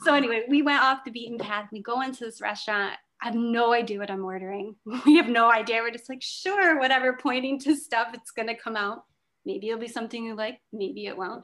so 0.01 0.15
anyway 0.15 0.43
we 0.49 0.63
went 0.63 0.83
off 0.83 1.05
the 1.05 1.11
beaten 1.11 1.39
path 1.39 1.69
we 1.73 1.81
go 1.81 2.03
into 2.03 2.25
this 2.25 2.41
restaurant 2.43 2.97
I 3.21 3.27
have 3.27 3.35
no 3.35 3.73
idea 3.73 3.99
what 3.99 4.11
I'm 4.11 4.25
ordering. 4.25 4.77
We 5.05 5.17
have 5.17 5.29
no 5.29 5.51
idea. 5.51 5.83
We're 5.83 5.91
just 5.91 6.09
like, 6.09 6.23
sure, 6.23 6.79
whatever, 6.79 7.19
pointing 7.21 7.59
to 7.61 7.75
stuff, 7.75 8.09
it's 8.15 8.31
gonna 8.31 8.55
come 8.57 8.77
out. 8.77 9.05
Maybe 9.49 9.69
it'll 9.69 9.81
be 9.81 9.89
something 9.89 10.23
you 10.23 10.37
like, 10.37 10.61
maybe 10.75 11.07
it 11.07 11.17
won't. 11.17 11.43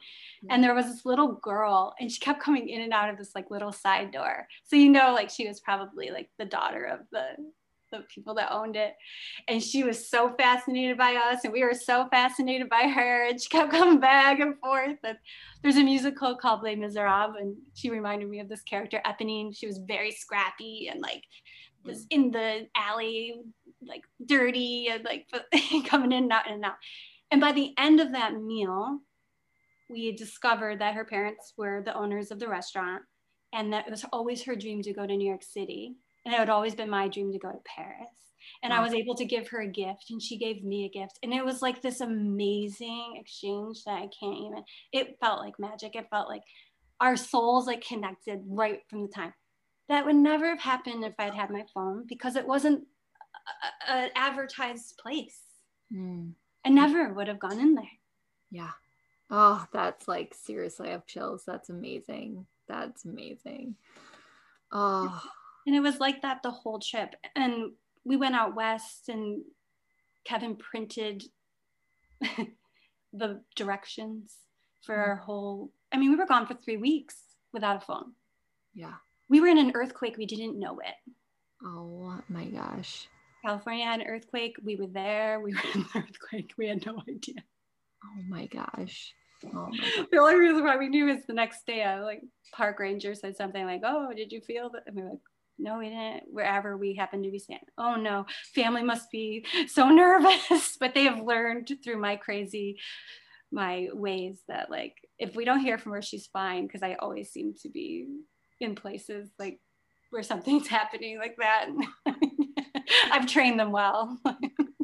And 0.51 0.63
there 0.63 0.75
was 0.75 0.85
this 0.85 1.07
little 1.07 1.33
girl, 1.33 1.95
and 1.99 2.13
she 2.13 2.21
kept 2.21 2.43
coming 2.43 2.69
in 2.69 2.83
and 2.83 2.93
out 2.93 3.09
of 3.09 3.17
this 3.17 3.31
like 3.35 3.51
little 3.51 3.73
side 3.73 4.13
door. 4.13 4.47
So 4.65 4.77
you 4.77 4.91
know, 4.91 5.15
like 5.15 5.31
she 5.31 5.49
was 5.49 5.61
probably 5.61 6.11
like 6.11 6.29
the 6.39 6.45
daughter 6.45 6.85
of 6.85 7.01
the 7.11 7.31
the 7.91 8.05
people 8.15 8.35
that 8.35 8.53
owned 8.53 8.77
it. 8.77 8.95
And 9.49 9.63
she 9.63 9.85
was 9.85 10.11
so 10.11 10.35
fascinated 10.39 10.99
by 10.99 11.15
us, 11.15 11.45
and 11.45 11.53
we 11.53 11.65
were 11.65 11.73
so 11.73 12.09
fascinated 12.11 12.69
by 12.69 12.89
her. 12.89 13.27
And 13.27 13.41
she 13.41 13.49
kept 13.49 13.71
coming 13.71 14.01
back 14.01 14.39
and 14.41 14.59
forth. 14.59 14.99
And 15.03 15.17
there's 15.63 15.77
a 15.77 15.83
musical 15.83 16.37
called 16.37 16.63
Les 16.63 16.77
Miserables, 16.77 17.37
and 17.41 17.57
she 17.73 17.91
reminded 17.91 18.29
me 18.29 18.41
of 18.41 18.51
this 18.51 18.63
character, 18.63 19.01
Eponine. 19.07 19.57
She 19.57 19.67
was 19.67 19.79
very 19.79 20.11
scrappy 20.11 20.91
and 20.93 21.01
like 21.01 21.23
was 21.85 22.03
mm. 22.03 22.07
in 22.11 22.31
the 22.31 22.67
alley 22.77 23.37
like 23.87 24.03
dirty 24.25 24.89
and 24.91 25.05
like 25.05 25.27
coming 25.87 26.13
in 26.13 26.25
and 26.25 26.33
out 26.33 26.51
and 26.51 26.65
out. 26.65 26.75
And 27.31 27.41
by 27.41 27.53
the 27.53 27.75
end 27.79 28.01
of 28.01 28.13
that 28.13 28.35
meal, 28.41 29.01
we 29.91 30.13
discovered 30.13 30.81
that 30.81 30.95
her 30.95 31.05
parents 31.05 31.55
were 31.57 31.83
the 31.83 31.95
owners 31.95 32.31
of 32.31 32.39
the 32.39 32.49
restaurant 32.49 33.03
and 33.53 33.73
that 33.73 33.87
it 33.87 33.91
was 33.91 34.05
always 34.13 34.43
her 34.43 34.57
dream 34.57 34.83
to 34.83 34.93
go 34.93 35.07
to 35.07 35.17
New 35.17 35.29
York 35.29 35.43
City. 35.43 35.97
And 36.25 36.35
it 36.35 36.39
had 36.39 36.49
always 36.49 36.75
been 36.75 36.91
my 36.91 37.09
dream 37.09 37.33
to 37.33 37.39
go 37.39 37.51
to 37.51 37.59
Paris. 37.65 38.09
And 38.63 38.73
wow. 38.73 38.81
I 38.81 38.83
was 38.83 38.95
able 38.95 39.15
to 39.17 39.25
give 39.25 39.49
her 39.49 39.61
a 39.61 39.69
gift 39.69 40.11
and 40.11 40.21
she 40.21 40.37
gave 40.37 40.65
me 40.65 40.85
a 40.85 40.99
gift. 40.99 41.19
And 41.23 41.33
it 41.33 41.45
was 41.45 41.63
like 41.63 41.83
this 41.83 42.01
amazing 42.01 43.17
exchange 43.19 43.85
that 43.85 43.99
I 43.99 44.09
can't 44.19 44.39
even, 44.39 44.65
it 44.93 45.17
felt 45.21 45.41
like 45.41 45.59
magic. 45.59 45.95
It 45.95 46.09
felt 46.11 46.29
like 46.29 46.43
our 47.01 47.17
souls 47.17 47.67
like 47.67 47.85
connected 47.85 48.41
right 48.47 48.81
from 48.89 49.03
the 49.03 49.09
time. 49.09 49.33
That 49.89 50.07
would 50.07 50.17
never 50.17 50.49
have 50.49 50.61
happened 50.61 51.05
if 51.05 51.15
I'd 51.19 51.35
had 51.35 51.51
my 51.51 51.65
phone 51.75 52.05
because 52.09 52.37
it 52.37 52.47
wasn't 52.47 52.85
an 53.89 54.11
advertised 54.15 54.97
place. 54.99 55.41
Mm. 55.95 56.33
I 56.65 56.71
never 56.71 57.13
would 57.13 57.29
have 57.29 57.39
gone 57.39 57.59
in 57.61 57.75
there. 57.75 57.85
Yeah. 58.51 58.71
Oh, 59.31 59.67
that's 59.73 60.07
like 60.09 60.35
seriously, 60.35 60.89
I 60.89 60.93
have 60.93 61.07
chills. 61.07 61.43
That's 61.47 61.69
amazing. 61.69 62.47
That's 62.69 63.05
amazing. 63.05 63.77
Oh. 64.73 65.23
And 65.67 65.75
it 65.75 65.81
was 65.81 66.01
like 66.01 66.23
that 66.23 66.43
the 66.43 66.51
whole 66.51 66.79
trip. 66.79 67.15
And 67.35 67.73
we 68.05 68.17
went 68.17 68.35
out 68.35 68.55
west 68.55 69.09
and 69.09 69.43
Kevin 70.25 70.57
printed 70.57 71.25
the 73.13 73.41
directions 73.57 74.35
for 74.83 74.95
our 74.95 75.17
mm-hmm. 75.17 75.25
whole 75.25 75.71
I 75.93 75.97
mean, 75.97 76.11
we 76.11 76.17
were 76.17 76.27
gone 76.27 76.47
for 76.47 76.55
three 76.55 76.77
weeks 76.77 77.15
without 77.53 77.77
a 77.77 77.81
phone. 77.81 78.13
Yeah. 78.75 78.95
We 79.31 79.41
were 79.41 79.47
in 79.47 79.59
an 79.59 79.73
earthquake. 79.75 80.17
We 80.19 80.27
didn't 80.27 80.59
know 80.59 80.81
it. 80.81 81.13
Oh 81.65 82.21
my 82.29 82.47
gosh. 82.47 83.09
California 83.45 83.85
had 83.85 84.01
an 84.01 84.07
earthquake. 84.07 84.57
We 84.65 84.77
were 84.77 84.87
there. 84.87 85.41
We 85.41 85.53
were 85.55 85.61
in 85.75 85.81
an 85.83 85.87
earthquake. 85.97 86.53
We 86.57 86.69
had 86.69 86.85
no 86.87 87.03
idea. 87.09 87.43
Oh 88.05 88.23
my 88.29 88.47
gosh. 88.47 89.13
Oh 89.45 89.69
my 89.71 89.77
gosh. 89.97 90.07
the 90.11 90.19
only 90.19 90.37
reason 90.37 90.65
why 90.65 90.77
we 90.77 90.89
knew 90.89 91.09
is 91.09 91.27
the 91.27 91.35
next 91.35 91.67
day, 91.67 91.83
a 91.83 92.03
like 92.03 92.23
park 92.55 92.79
ranger 92.79 93.15
said 93.15 93.37
something 93.37 93.65
like, 93.65 93.83
"Oh, 93.85 94.13
did 94.15 94.33
you 94.33 94.41
feel 94.41 94.71
that?" 94.71 94.85
And 94.87 94.97
we 94.97 95.03
were 95.03 95.11
like, 95.11 95.19
"No, 95.59 95.79
we 95.79 95.89
didn't." 95.91 96.25
Wherever 96.29 96.77
we 96.77 96.95
happened 96.95 97.25
to 97.25 97.31
be 97.31 97.39
standing. 97.39 97.67
Oh 97.77 97.97
no, 97.97 98.27
family 98.55 98.83
must 98.83 99.11
be 99.11 99.45
so 99.67 99.89
nervous. 99.91 100.77
but 100.81 100.95
they 100.95 101.05
have 101.05 101.21
learned 101.21 101.71
through 101.85 101.99
my 102.01 102.17
crazy, 102.17 102.79
my 103.53 103.89
ways 103.93 104.43
that 104.49 104.71
like 104.71 104.95
if 105.19 105.37
we 105.37 105.45
don't 105.45 105.61
hear 105.61 105.79
from 105.79 105.93
her, 105.93 106.03
she's 106.03 106.27
fine 106.29 106.67
because 106.67 106.83
I 106.83 106.95
always 106.95 107.31
seem 107.31 107.55
to 107.63 107.69
be 107.69 108.07
in 108.61 108.75
places 108.75 109.31
like 109.39 109.61
where 110.11 110.23
something's 110.23 110.69
happening 110.69 111.19
like 111.19 111.37
that. 111.39 111.67
I've 113.15 113.27
trained 113.29 113.61
them 113.61 113.71
well. 113.71 114.19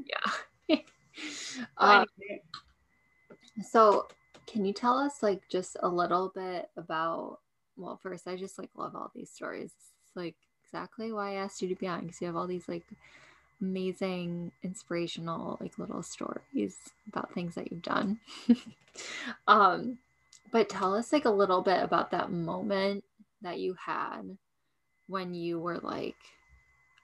yeah. 0.07 0.77
Uh, 1.77 2.05
so 3.69 4.07
can 4.47 4.65
you 4.65 4.73
tell 4.73 4.97
us 4.97 5.23
like 5.23 5.43
just 5.51 5.77
a 5.83 5.89
little 5.89 6.31
bit 6.35 6.71
about 6.77 7.39
well 7.77 7.99
first 8.03 8.27
i 8.27 8.37
just 8.37 8.59
like 8.59 8.71
love 8.77 8.95
all 8.95 9.11
these 9.15 9.29
stories 9.29 9.73
it's 10.07 10.17
like 10.17 10.37
exactly 10.65 11.13
why 11.13 11.33
i 11.33 11.35
asked 11.35 11.61
you 11.61 11.69
to 11.69 11.75
be 11.75 11.87
on 11.87 12.03
because 12.03 12.21
you 12.21 12.27
have 12.27 12.37
all 12.37 12.47
these 12.47 12.69
like 12.69 12.85
amazing 13.61 14.51
inspirational 14.63 15.59
like 15.61 15.79
little 15.79 16.03
stories 16.03 16.77
about 17.09 17.35
things 17.35 17.55
that 17.57 17.71
you've 17.71 17.83
done 17.83 18.19
um 19.49 19.99
but 20.53 20.69
tell 20.69 20.95
us 20.95 21.13
like 21.13 21.27
a 21.27 21.31
little 21.31 21.61
bit 21.61 21.83
about 21.83 22.13
that 22.13 22.31
moment 22.31 23.05
that 23.43 23.59
you 23.59 23.75
had 23.75 24.23
when 25.09 25.35
you 25.35 25.59
were 25.59 25.79
like 25.79 26.17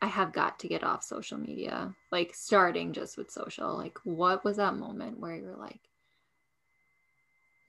I 0.03 0.07
have 0.07 0.33
got 0.33 0.59
to 0.61 0.69
get 0.69 0.85
off 0.85 1.03
social 1.03 1.39
media, 1.39 1.95
like 2.13 2.35
starting 2.35 2.93
just 2.93 3.17
with 3.17 3.31
social. 3.31 3.77
Like, 3.77 3.99
what 4.05 4.45
was 4.45 4.59
that 4.59 4.77
moment 4.77 5.19
where 5.19 5.35
you 5.35 5.45
were 5.45 5.57
like, 5.57 5.81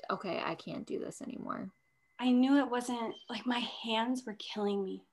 okay, 0.10 0.42
I 0.44 0.56
can't 0.56 0.86
do 0.86 1.00
this 1.00 1.22
anymore? 1.22 1.70
I 2.20 2.32
knew 2.32 2.58
it 2.58 2.70
wasn't 2.70 3.14
like 3.30 3.46
my 3.46 3.64
hands 3.84 4.24
were 4.26 4.36
killing 4.40 4.84
me. 4.84 5.04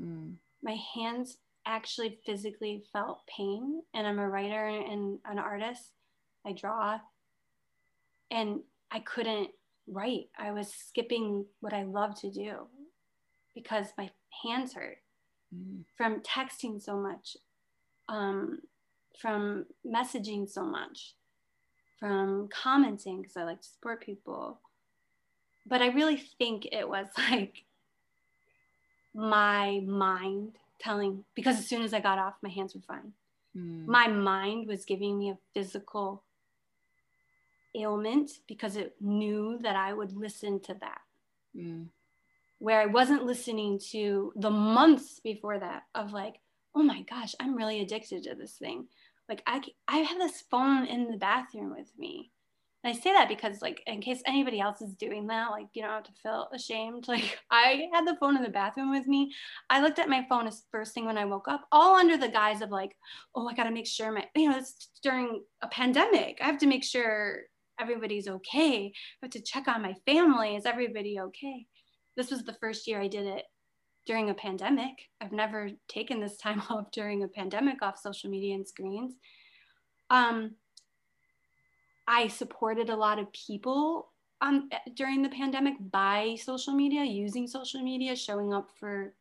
Mm. 0.00 0.34
My 0.62 0.78
hands 0.94 1.38
actually 1.66 2.20
physically 2.24 2.84
felt 2.92 3.26
pain. 3.26 3.82
And 3.92 4.06
I'm 4.06 4.18
a 4.18 4.28
writer 4.28 4.66
and 4.66 5.18
an 5.24 5.38
artist. 5.38 5.90
I 6.46 6.52
draw. 6.52 7.00
And 8.30 8.60
I 8.90 9.00
couldn't 9.00 9.50
write. 9.88 10.28
I 10.38 10.52
was 10.52 10.72
skipping 10.72 11.44
what 11.60 11.74
I 11.74 11.82
love 11.82 12.18
to 12.20 12.30
do 12.30 12.66
because 13.54 13.88
my 13.98 14.10
hands 14.44 14.74
hurt 14.74 14.98
mm. 15.54 15.84
from 15.96 16.20
texting 16.20 16.80
so 16.80 16.96
much, 16.96 17.36
um, 18.08 18.60
from 19.18 19.66
messaging 19.86 20.48
so 20.48 20.64
much, 20.64 21.14
from 21.98 22.48
commenting 22.48 23.22
because 23.22 23.36
I 23.36 23.44
like 23.44 23.62
to 23.62 23.68
support 23.68 24.04
people. 24.04 24.58
But 25.66 25.82
I 25.82 25.88
really 25.88 26.16
think 26.16 26.68
it 26.70 26.88
was 26.88 27.06
like 27.30 27.64
my 29.14 29.80
mind 29.86 30.52
telling, 30.78 31.24
because 31.34 31.58
as 31.58 31.66
soon 31.66 31.82
as 31.82 31.94
I 31.94 32.00
got 32.00 32.18
off, 32.18 32.34
my 32.42 32.50
hands 32.50 32.74
were 32.74 32.82
fine. 32.82 33.12
Mm. 33.56 33.86
My 33.86 34.08
mind 34.08 34.68
was 34.68 34.84
giving 34.84 35.18
me 35.18 35.30
a 35.30 35.38
physical 35.54 36.22
ailment 37.74 38.30
because 38.46 38.76
it 38.76 38.94
knew 39.00 39.58
that 39.62 39.76
I 39.76 39.92
would 39.92 40.16
listen 40.16 40.60
to 40.60 40.74
that. 40.74 41.00
Mm 41.56 41.86
where 42.58 42.80
I 42.80 42.86
wasn't 42.86 43.24
listening 43.24 43.78
to 43.90 44.32
the 44.36 44.50
months 44.50 45.20
before 45.22 45.58
that 45.58 45.82
of 45.94 46.12
like, 46.12 46.36
oh 46.74 46.82
my 46.82 47.02
gosh, 47.02 47.34
I'm 47.40 47.56
really 47.56 47.80
addicted 47.80 48.24
to 48.24 48.34
this 48.34 48.54
thing. 48.54 48.86
Like 49.28 49.42
I, 49.46 49.60
I 49.88 49.98
have 49.98 50.18
this 50.18 50.44
phone 50.50 50.86
in 50.86 51.10
the 51.10 51.16
bathroom 51.16 51.74
with 51.76 51.90
me. 51.98 52.30
And 52.84 52.94
I 52.94 52.98
say 52.98 53.12
that 53.12 53.28
because 53.28 53.60
like, 53.62 53.82
in 53.86 54.00
case 54.00 54.22
anybody 54.26 54.60
else 54.60 54.80
is 54.80 54.94
doing 54.94 55.26
that, 55.26 55.50
like, 55.50 55.66
you 55.72 55.82
don't 55.82 55.90
have 55.90 56.04
to 56.04 56.12
feel 56.22 56.48
ashamed. 56.54 57.06
Like 57.08 57.38
I 57.50 57.88
had 57.92 58.06
the 58.06 58.16
phone 58.20 58.36
in 58.36 58.42
the 58.42 58.48
bathroom 58.48 58.90
with 58.90 59.06
me. 59.06 59.32
I 59.68 59.82
looked 59.82 59.98
at 59.98 60.08
my 60.08 60.24
phone 60.28 60.46
as 60.46 60.62
first 60.70 60.94
thing 60.94 61.06
when 61.06 61.18
I 61.18 61.24
woke 61.24 61.48
up, 61.48 61.66
all 61.72 61.96
under 61.96 62.16
the 62.16 62.28
guise 62.28 62.62
of 62.62 62.70
like, 62.70 62.94
oh, 63.34 63.48
I 63.48 63.54
got 63.54 63.64
to 63.64 63.70
make 63.70 63.86
sure 63.86 64.12
my, 64.12 64.24
you 64.36 64.48
know, 64.48 64.58
it's 64.58 64.90
during 65.02 65.42
a 65.62 65.68
pandemic. 65.68 66.38
I 66.40 66.46
have 66.46 66.58
to 66.58 66.66
make 66.66 66.84
sure 66.84 67.40
everybody's 67.80 68.28
okay. 68.28 68.92
I 69.22 69.26
have 69.26 69.32
to 69.32 69.42
check 69.42 69.68
on 69.68 69.82
my 69.82 69.94
family. 70.06 70.56
Is 70.56 70.66
everybody 70.66 71.18
okay? 71.18 71.66
This 72.16 72.30
was 72.30 72.42
the 72.44 72.54
first 72.54 72.86
year 72.86 73.00
I 73.00 73.08
did 73.08 73.26
it 73.26 73.44
during 74.06 74.30
a 74.30 74.34
pandemic. 74.34 74.94
I've 75.20 75.32
never 75.32 75.70
taken 75.88 76.20
this 76.20 76.36
time 76.42 76.62
off 76.70 76.90
during 76.92 77.22
a 77.22 77.28
pandemic 77.28 77.82
off 77.82 77.98
social 77.98 78.30
media 78.30 78.54
and 78.54 78.66
screens. 78.66 79.14
Um, 80.10 80.52
I 82.08 82.28
supported 82.28 82.88
a 82.88 82.96
lot 82.96 83.18
of 83.18 83.32
people 83.32 84.12
um, 84.40 84.68
during 84.94 85.22
the 85.22 85.28
pandemic 85.28 85.74
by 85.90 86.36
social 86.40 86.72
media, 86.72 87.04
using 87.04 87.48
social 87.48 87.82
media, 87.82 88.14
showing 88.14 88.52
up 88.52 88.68
for 88.78 89.14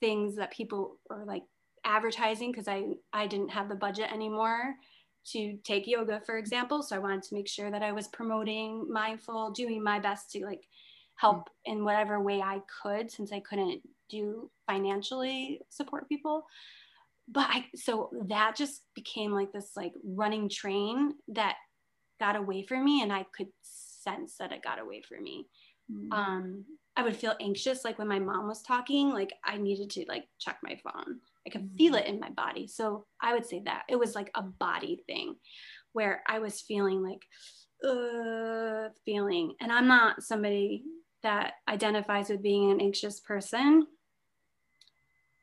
things 0.00 0.36
that 0.36 0.52
people 0.52 0.98
are 1.10 1.24
like 1.24 1.44
advertising 1.84 2.50
because 2.50 2.68
I, 2.68 2.84
I 3.12 3.26
didn't 3.26 3.50
have 3.50 3.68
the 3.68 3.74
budget 3.74 4.12
anymore 4.12 4.74
to 5.32 5.56
take 5.64 5.86
yoga, 5.86 6.20
for 6.26 6.36
example. 6.36 6.82
So 6.82 6.96
I 6.96 6.98
wanted 6.98 7.22
to 7.24 7.34
make 7.34 7.48
sure 7.48 7.70
that 7.70 7.82
I 7.82 7.92
was 7.92 8.08
promoting 8.08 8.86
mindful, 8.90 9.50
doing 9.52 9.82
my 9.82 9.98
best 9.98 10.30
to 10.32 10.44
like 10.44 10.66
help 11.20 11.50
in 11.64 11.84
whatever 11.84 12.20
way 12.20 12.40
I 12.40 12.60
could 12.82 13.10
since 13.10 13.32
I 13.32 13.40
couldn't 13.40 13.82
do 14.08 14.50
financially 14.66 15.60
support 15.68 16.08
people. 16.08 16.46
But 17.28 17.46
I 17.50 17.66
so 17.74 18.10
that 18.26 18.56
just 18.56 18.82
became 18.94 19.32
like 19.32 19.52
this 19.52 19.72
like 19.76 19.92
running 20.04 20.48
train 20.48 21.14
that 21.28 21.56
got 22.18 22.36
away 22.36 22.64
from 22.66 22.84
me 22.84 23.02
and 23.02 23.12
I 23.12 23.24
could 23.36 23.48
sense 23.62 24.36
that 24.38 24.52
it 24.52 24.64
got 24.64 24.80
away 24.80 25.02
from 25.06 25.22
me. 25.22 25.46
Mm-hmm. 25.92 26.12
Um 26.12 26.64
I 26.96 27.02
would 27.02 27.16
feel 27.16 27.36
anxious 27.40 27.84
like 27.84 27.98
when 27.98 28.08
my 28.08 28.18
mom 28.18 28.48
was 28.48 28.62
talking, 28.62 29.10
like 29.10 29.32
I 29.44 29.58
needed 29.58 29.90
to 29.90 30.04
like 30.08 30.24
check 30.38 30.58
my 30.62 30.76
phone. 30.82 31.20
I 31.46 31.50
could 31.50 31.70
feel 31.76 31.94
it 31.94 32.06
in 32.06 32.18
my 32.18 32.30
body. 32.30 32.66
So 32.66 33.06
I 33.22 33.32
would 33.32 33.46
say 33.46 33.62
that 33.66 33.82
it 33.88 33.98
was 33.98 34.14
like 34.14 34.30
a 34.34 34.42
body 34.42 35.02
thing 35.06 35.36
where 35.92 36.22
I 36.26 36.38
was 36.40 36.60
feeling 36.62 37.02
like 37.02 37.22
uh 37.82 38.88
feeling 39.04 39.54
and 39.60 39.72
I'm 39.72 39.86
not 39.86 40.22
somebody 40.22 40.84
that 41.22 41.54
identifies 41.68 42.28
with 42.28 42.42
being 42.42 42.70
an 42.70 42.80
anxious 42.80 43.20
person. 43.20 43.86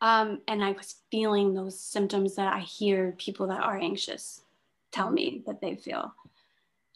Um, 0.01 0.41
and 0.47 0.63
I 0.63 0.71
was 0.71 0.95
feeling 1.09 1.53
those 1.53 1.80
symptoms 1.80 2.36
that 2.36 2.53
I 2.53 2.59
hear 2.59 3.15
people 3.17 3.47
that 3.47 3.61
are 3.61 3.78
anxious 3.78 4.41
tell 4.91 5.09
me 5.09 5.41
that 5.45 5.61
they 5.61 5.75
feel. 5.75 6.13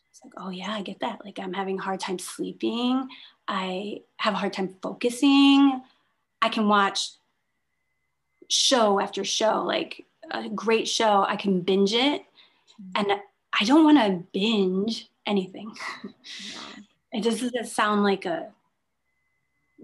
It's 0.10 0.22
like, 0.24 0.34
oh 0.38 0.50
yeah, 0.50 0.72
I 0.72 0.82
get 0.82 1.00
that. 1.00 1.24
Like 1.26 1.40
I'm 1.40 1.54
having 1.54 1.80
a 1.80 1.82
hard 1.82 2.00
time 2.00 2.20
sleeping. 2.20 3.08
I 3.48 4.02
have 4.18 4.34
a 4.34 4.38
hard 4.38 4.54
time 4.54 4.76
focusing. 4.82 5.82
I 6.42 6.50
can 6.50 6.68
watch 6.68 7.12
show 8.50 9.00
after 9.00 9.24
show, 9.24 9.64
like 9.64 10.06
a 10.30 10.50
great 10.50 10.88
show. 10.88 11.26
I 11.28 11.36
can 11.36 11.62
binge 11.62 11.94
it. 11.94 12.24
And 12.96 13.12
I 13.60 13.66
don't 13.66 13.84
want 13.84 13.98
to 13.98 14.24
binge 14.32 15.10
anything. 15.26 15.76
it 17.12 17.22
just 17.22 17.42
doesn't 17.42 17.68
sound 17.68 18.04
like 18.04 18.26
a 18.26 18.52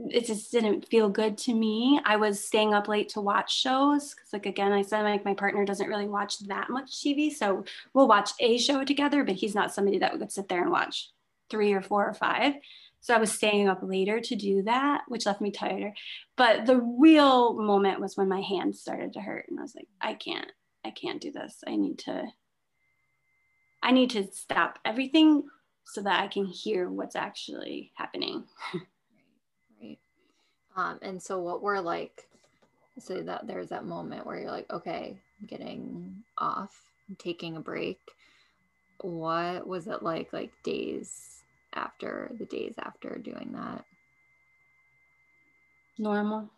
it 0.09 0.25
just 0.25 0.51
didn't 0.51 0.87
feel 0.87 1.09
good 1.09 1.37
to 1.39 1.53
me. 1.53 1.99
I 2.05 2.17
was 2.17 2.43
staying 2.43 2.73
up 2.73 2.87
late 2.87 3.09
to 3.09 3.21
watch 3.21 3.53
shows 3.53 4.13
because, 4.13 4.31
like, 4.31 4.45
again, 4.45 4.71
I 4.71 4.83
said 4.83 5.01
like 5.01 5.25
my 5.25 5.33
partner 5.33 5.65
doesn't 5.65 5.87
really 5.87 6.07
watch 6.07 6.39
that 6.39 6.69
much 6.69 6.91
TV, 6.91 7.33
so 7.33 7.65
we'll 7.93 8.07
watch 8.07 8.31
a 8.39 8.57
show 8.57 8.83
together, 8.83 9.23
but 9.23 9.35
he's 9.35 9.55
not 9.55 9.73
somebody 9.73 9.99
that 9.99 10.17
would 10.17 10.31
sit 10.31 10.47
there 10.49 10.61
and 10.61 10.71
watch 10.71 11.09
three 11.49 11.73
or 11.73 11.81
four 11.81 12.07
or 12.07 12.13
five. 12.13 12.55
So 12.99 13.15
I 13.15 13.19
was 13.19 13.31
staying 13.31 13.69
up 13.69 13.79
later 13.81 14.19
to 14.19 14.35
do 14.35 14.63
that, 14.63 15.01
which 15.07 15.25
left 15.25 15.41
me 15.41 15.51
tighter. 15.51 15.93
But 16.35 16.65
the 16.65 16.77
real 16.77 17.53
moment 17.53 17.99
was 17.99 18.17
when 18.17 18.27
my 18.27 18.41
hands 18.41 18.79
started 18.79 19.13
to 19.13 19.21
hurt, 19.21 19.45
and 19.49 19.59
I 19.59 19.63
was 19.63 19.75
like, 19.75 19.87
I 20.01 20.13
can't, 20.13 20.51
I 20.85 20.91
can't 20.91 21.21
do 21.21 21.31
this. 21.31 21.63
I 21.65 21.75
need 21.75 21.99
to, 21.99 22.25
I 23.81 23.91
need 23.91 24.11
to 24.11 24.31
stop 24.31 24.79
everything 24.85 25.43
so 25.85 26.01
that 26.01 26.21
I 26.21 26.27
can 26.27 26.45
hear 26.45 26.89
what's 26.89 27.15
actually 27.15 27.91
happening. 27.95 28.43
Um, 30.77 30.99
and 31.01 31.21
so 31.21 31.39
what 31.39 31.63
were 31.63 31.81
like, 31.81 32.27
so 32.99 33.21
that 33.23 33.47
there's 33.47 33.69
that 33.69 33.85
moment 33.85 34.25
where 34.25 34.39
you're 34.39 34.51
like, 34.51 34.71
okay, 34.71 35.17
I'm 35.41 35.47
getting 35.47 36.23
off, 36.37 36.79
I'm 37.09 37.15
taking 37.15 37.57
a 37.57 37.59
break. 37.59 37.99
What 39.01 39.67
was 39.67 39.87
it 39.87 40.03
like, 40.03 40.31
like 40.33 40.51
days 40.63 41.41
after 41.73 42.31
the 42.37 42.45
days 42.45 42.75
after 42.79 43.17
doing 43.17 43.53
that? 43.53 43.85
Normal. 45.97 46.49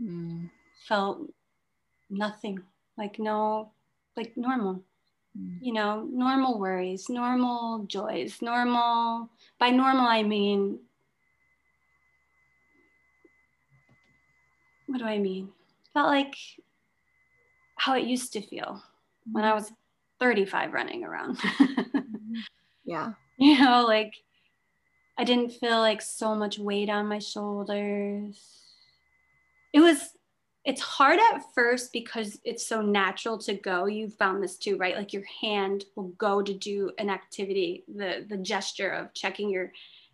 Mm. 0.00 0.50
Felt 0.88 1.20
nothing, 2.10 2.60
like 2.98 3.20
no, 3.20 3.70
like 4.16 4.36
normal. 4.36 4.82
Mm. 5.38 5.58
You 5.60 5.72
know, 5.72 6.08
normal 6.10 6.58
worries, 6.58 7.08
normal 7.08 7.84
joys, 7.86 8.42
normal. 8.42 9.30
By 9.60 9.70
normal, 9.70 10.06
I 10.06 10.24
mean, 10.24 10.80
what 14.86 14.98
do 14.98 15.04
I 15.04 15.18
mean? 15.18 15.50
Felt 15.92 16.08
like 16.08 16.34
how 17.76 17.96
it 17.96 18.04
used 18.04 18.32
to 18.32 18.40
feel 18.40 18.82
when 19.30 19.44
I 19.44 19.52
mm. 19.52 19.56
was 19.56 19.72
35 20.20 20.72
running 20.72 21.04
around. 21.04 21.38
yeah. 22.84 23.12
You 23.36 23.58
know, 23.60 23.84
like 23.86 24.14
I 25.18 25.24
didn't 25.24 25.50
feel 25.50 25.78
like 25.78 26.02
so 26.02 26.34
much 26.34 26.58
weight 26.58 26.88
on 26.88 27.06
my 27.06 27.18
shoulders. 27.18 28.40
It 29.72 29.80
was, 29.80 30.10
it's 30.64 30.80
hard 30.80 31.18
at 31.18 31.42
first 31.54 31.92
because 31.92 32.38
it's 32.44 32.66
so 32.66 32.80
natural 32.80 33.38
to 33.38 33.54
go. 33.54 33.86
You've 33.86 34.14
found 34.14 34.42
this 34.42 34.56
too, 34.56 34.76
right? 34.76 34.96
Like 34.96 35.12
your 35.12 35.24
hand 35.40 35.84
will 35.94 36.08
go 36.16 36.42
to 36.42 36.54
do 36.54 36.90
an 36.98 37.10
activity, 37.10 37.84
the 37.92 38.24
the 38.26 38.38
gesture 38.38 38.88
of 38.88 39.12
checking 39.12 39.50
your 39.50 39.72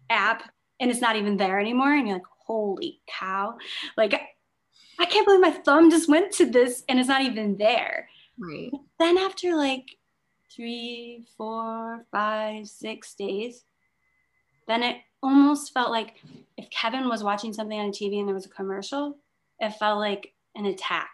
app, 0.09 0.51
and 0.81 0.91
it's 0.91 1.01
not 1.01 1.17
even 1.17 1.37
there 1.37 1.61
anymore. 1.61 1.95
And 1.95 2.09
you're 2.09 2.17
like, 2.17 2.27
holy 2.45 3.01
cow. 3.07 3.59
Like 3.97 4.21
I 5.01 5.07
can't 5.07 5.27
believe 5.27 5.41
my 5.41 5.51
thumb 5.51 5.91
just 5.91 6.11
went 6.11 6.31
to 6.33 6.47
this 6.47 6.85
and 6.89 6.99
it's 6.99 7.09
not 7.09 7.23
even 7.23 7.57
there. 7.57 8.11
Right. 8.39 8.71
Then 8.99 9.17
after 9.17 9.57
like 9.57 9.97
three, 10.55 11.25
four, 11.39 12.05
five, 12.13 12.69
six 12.69 13.15
days, 13.15 13.65
then 14.69 14.83
it 14.83 14.99
almost 15.23 15.73
felt 15.73 15.91
like 15.91 16.17
if 16.59 16.69
Kevin 16.69 17.09
was 17.09 17.25
watching 17.25 17.55
something 17.55 17.81
on 17.81 17.93
TV 17.93 18.19
and 18.19 18.29
there 18.29 18.35
was 18.35 18.45
a 18.45 18.51
commercial, 18.51 19.17
it 19.59 19.71
felt 19.71 19.99
like 19.99 20.35
an 20.55 20.67
attack. 20.67 21.11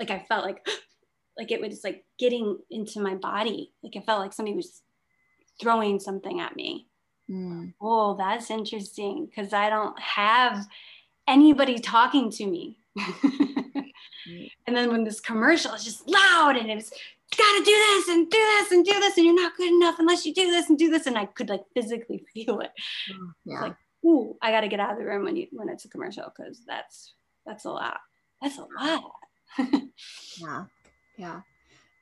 Like 0.00 0.10
I 0.10 0.18
felt 0.28 0.44
like 0.44 0.66
like 1.38 1.52
it 1.52 1.60
was 1.60 1.84
like 1.84 2.04
getting 2.18 2.58
into 2.70 3.00
my 3.00 3.14
body. 3.14 3.72
Like 3.84 3.94
it 3.94 4.04
felt 4.04 4.18
like 4.20 4.32
somebody 4.32 4.56
was 4.56 4.82
throwing 5.60 6.00
something 6.00 6.40
at 6.40 6.56
me. 6.56 6.88
Mm. 7.30 7.74
Oh, 7.80 8.16
that's 8.16 8.50
interesting 8.50 9.26
because 9.26 9.52
I 9.52 9.70
don't 9.70 9.98
have 10.00 10.66
anybody 11.28 11.78
talking 11.78 12.28
to 12.32 12.46
me. 12.46 12.78
and 14.66 14.76
then 14.76 14.90
when 14.90 15.04
this 15.04 15.20
commercial 15.20 15.72
is 15.74 15.84
just 15.84 16.08
loud 16.08 16.56
and 16.56 16.70
it 16.70 16.74
was 16.74 16.92
gotta 17.36 17.64
do 17.64 17.70
this 17.70 18.08
and 18.08 18.30
do 18.30 18.38
this 18.38 18.72
and 18.72 18.84
do 18.84 18.92
this 18.92 19.16
and 19.16 19.26
you're 19.26 19.34
not 19.34 19.56
good 19.56 19.72
enough 19.72 19.96
unless 19.98 20.26
you 20.26 20.34
do 20.34 20.50
this 20.50 20.68
and 20.68 20.78
do 20.78 20.90
this 20.90 21.06
and 21.06 21.16
I 21.16 21.26
could 21.26 21.48
like 21.48 21.62
physically 21.74 22.24
feel 22.34 22.60
it. 22.60 22.70
Yeah. 23.44 23.54
It's 23.54 23.62
like, 23.62 23.76
ooh, 24.04 24.36
I 24.42 24.50
gotta 24.50 24.68
get 24.68 24.80
out 24.80 24.92
of 24.92 24.98
the 24.98 25.04
room 25.04 25.24
when 25.24 25.36
you 25.36 25.46
when 25.52 25.68
it's 25.68 25.84
a 25.84 25.88
commercial 25.88 26.30
because 26.36 26.62
that's 26.66 27.14
that's 27.46 27.64
a 27.64 27.70
lot. 27.70 27.98
That's 28.40 28.58
a 28.58 28.66
lot. 28.78 29.12
yeah. 30.38 30.64
Yeah. 31.16 31.40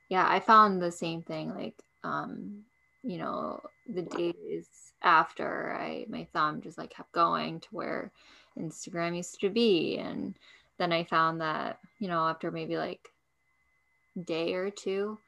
Yeah. 0.09 0.27
I 0.27 0.39
found 0.39 0.81
the 0.81 0.91
same 0.91 1.21
thing. 1.21 1.49
Like, 1.49 1.81
um, 2.03 2.63
you 3.03 3.17
know, 3.17 3.61
the 3.87 4.03
days 4.03 4.67
after 5.01 5.73
I 5.73 6.05
my 6.09 6.27
thumb 6.33 6.61
just 6.61 6.77
like 6.77 6.91
kept 6.91 7.11
going 7.11 7.59
to 7.61 7.67
where 7.71 8.11
Instagram 8.57 9.15
used 9.15 9.39
to 9.41 9.49
be. 9.49 9.97
And 9.97 10.37
then 10.81 10.91
I 10.91 11.03
found 11.03 11.41
that, 11.41 11.77
you 11.99 12.07
know, 12.07 12.27
after 12.27 12.49
maybe 12.49 12.75
like 12.75 13.07
day 14.25 14.55
or 14.55 14.71
two, 14.71 15.19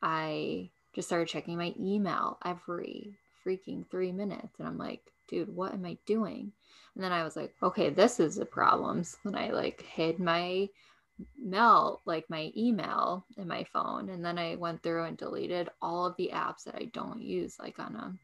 I 0.00 0.70
just 0.94 1.08
started 1.08 1.26
checking 1.26 1.58
my 1.58 1.74
email 1.76 2.38
every 2.44 3.18
freaking 3.44 3.84
three 3.90 4.12
minutes. 4.12 4.60
And 4.60 4.68
I'm 4.68 4.78
like, 4.78 5.00
dude, 5.28 5.54
what 5.56 5.72
am 5.72 5.84
I 5.84 5.98
doing? 6.06 6.52
And 6.94 7.02
then 7.02 7.10
I 7.10 7.24
was 7.24 7.34
like, 7.34 7.52
okay, 7.60 7.90
this 7.90 8.20
is 8.20 8.38
a 8.38 8.44
problem. 8.44 9.02
So 9.02 9.18
then 9.24 9.34
I 9.34 9.50
like 9.50 9.82
hid 9.82 10.20
my 10.20 10.68
mail, 11.36 12.00
like 12.04 12.30
my 12.30 12.52
email 12.56 13.26
in 13.36 13.48
my 13.48 13.64
phone. 13.72 14.08
And 14.08 14.24
then 14.24 14.38
I 14.38 14.54
went 14.54 14.84
through 14.84 15.02
and 15.04 15.16
deleted 15.16 15.68
all 15.80 16.06
of 16.06 16.16
the 16.16 16.30
apps 16.32 16.62
that 16.64 16.76
I 16.76 16.84
don't 16.92 17.20
use 17.20 17.56
like 17.58 17.80
on 17.80 17.96
a 17.96 18.14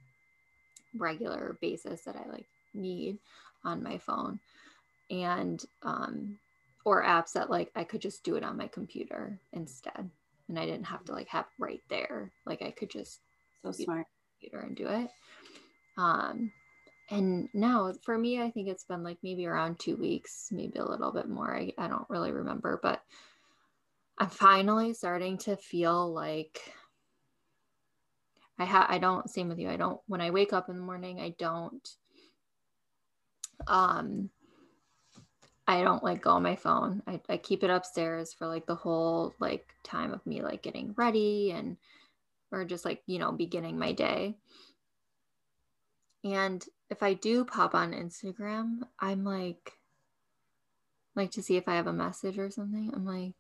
regular 0.97 1.59
basis 1.61 2.03
that 2.03 2.15
I 2.15 2.31
like 2.31 2.47
need 2.73 3.19
on 3.65 3.83
my 3.83 3.99
phone. 3.99 4.39
And 5.11 5.65
um 5.83 6.39
or 6.89 7.05
apps 7.05 7.33
that 7.33 7.51
like 7.51 7.71
I 7.77 7.85
could 7.85 8.01
just 8.01 8.25
do 8.25 8.37
it 8.37 8.45
on 8.45 8.57
my 8.57 8.67
computer 8.67 9.39
instead. 9.53 10.11
And 10.49 10.59
I 10.59 10.65
didn't 10.65 10.87
have 10.87 11.05
to 11.05 11.13
like 11.13 11.29
have 11.29 11.47
right 11.59 11.83
there. 11.91 12.33
Like 12.47 12.63
I 12.63 12.71
could 12.71 12.91
just 12.91 13.21
so 13.63 13.73
smart 13.73 14.07
computer 14.41 14.65
and 14.65 14.77
do 14.77 14.89
it. 14.89 15.11
Um 15.97 16.53
and 17.11 17.49
now 17.55 17.93
for 18.03 18.17
me, 18.19 18.41
I 18.41 18.51
think 18.51 18.69
it's 18.69 18.85
been 18.85 19.03
like 19.03 19.19
maybe 19.23 19.47
around 19.47 19.79
two 19.79 19.97
weeks, 19.97 20.49
maybe 20.51 20.79
a 20.79 20.85
little 20.85 21.11
bit 21.11 21.29
more. 21.29 21.55
I, 21.55 21.73
I 21.79 21.89
don't 21.89 22.09
really 22.11 22.33
remember, 22.33 22.79
but 22.83 23.03
I'm 24.19 24.29
finally 24.29 24.95
starting 24.95 25.39
to 25.39 25.57
feel 25.57 26.13
like 26.13 26.61
I 28.59 28.65
have 28.65 28.87
I 28.89 28.99
don't 28.99 29.31
same 29.31 29.49
with 29.49 29.59
you. 29.59 29.69
I 29.69 29.77
don't 29.77 30.01
when 30.07 30.21
I 30.21 30.31
wake 30.31 30.53
up 30.53 30.69
in 30.69 30.77
the 30.77 30.83
morning, 30.83 31.21
I 31.21 31.35
don't 31.39 31.89
um 33.67 34.31
I 35.69 35.83
don't 35.83 36.03
like 36.03 36.23
go 36.23 36.31
on 36.31 36.43
my 36.43 36.57
phone. 36.57 37.03
I, 37.07 37.21
I 37.29 37.37
keep 37.37 37.63
it 37.63 37.69
upstairs 37.69 38.33
for 38.33 38.47
like 38.47 38.65
the 38.65 38.75
whole 38.75 39.35
like 39.39 39.75
time 39.85 40.15
of 40.15 40.27
me 40.27 40.41
like 40.41 40.63
getting 40.63 40.95
ready 40.97 41.51
and 41.51 41.77
or 42.51 42.65
just 42.65 42.87
like, 42.87 43.03
you 43.07 43.19
know, 43.19 43.33
beginning 43.33 43.79
my 43.79 43.93
day. 43.93 44.35
And 46.25 46.65
if 46.89 47.03
I 47.03 47.13
do 47.13 47.45
pop 47.45 47.75
on 47.75 47.93
Instagram, 47.93 48.81
I'm 48.99 49.25
like 49.25 49.75
like 51.15 51.33
to 51.33 51.43
see 51.43 51.59
if 51.59 51.69
I 51.69 51.75
have 51.75 51.87
a 51.87 51.93
message 51.93 52.39
or 52.39 52.51
something. 52.51 52.91
I'm 52.95 53.05
like, 53.05 53.35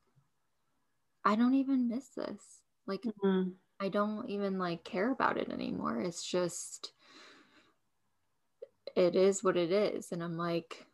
I 1.24 1.34
don't 1.34 1.54
even 1.54 1.88
miss 1.88 2.08
this. 2.08 2.42
Like 2.86 3.04
mm-hmm. 3.04 3.50
I 3.80 3.88
don't 3.88 4.28
even 4.28 4.58
like 4.58 4.84
care 4.84 5.10
about 5.10 5.38
it 5.38 5.48
anymore. 5.50 5.98
It's 6.02 6.22
just 6.22 6.92
it 8.94 9.16
is 9.16 9.42
what 9.42 9.56
it 9.56 9.72
is. 9.72 10.12
And 10.12 10.22
I'm 10.22 10.36
like, 10.36 10.87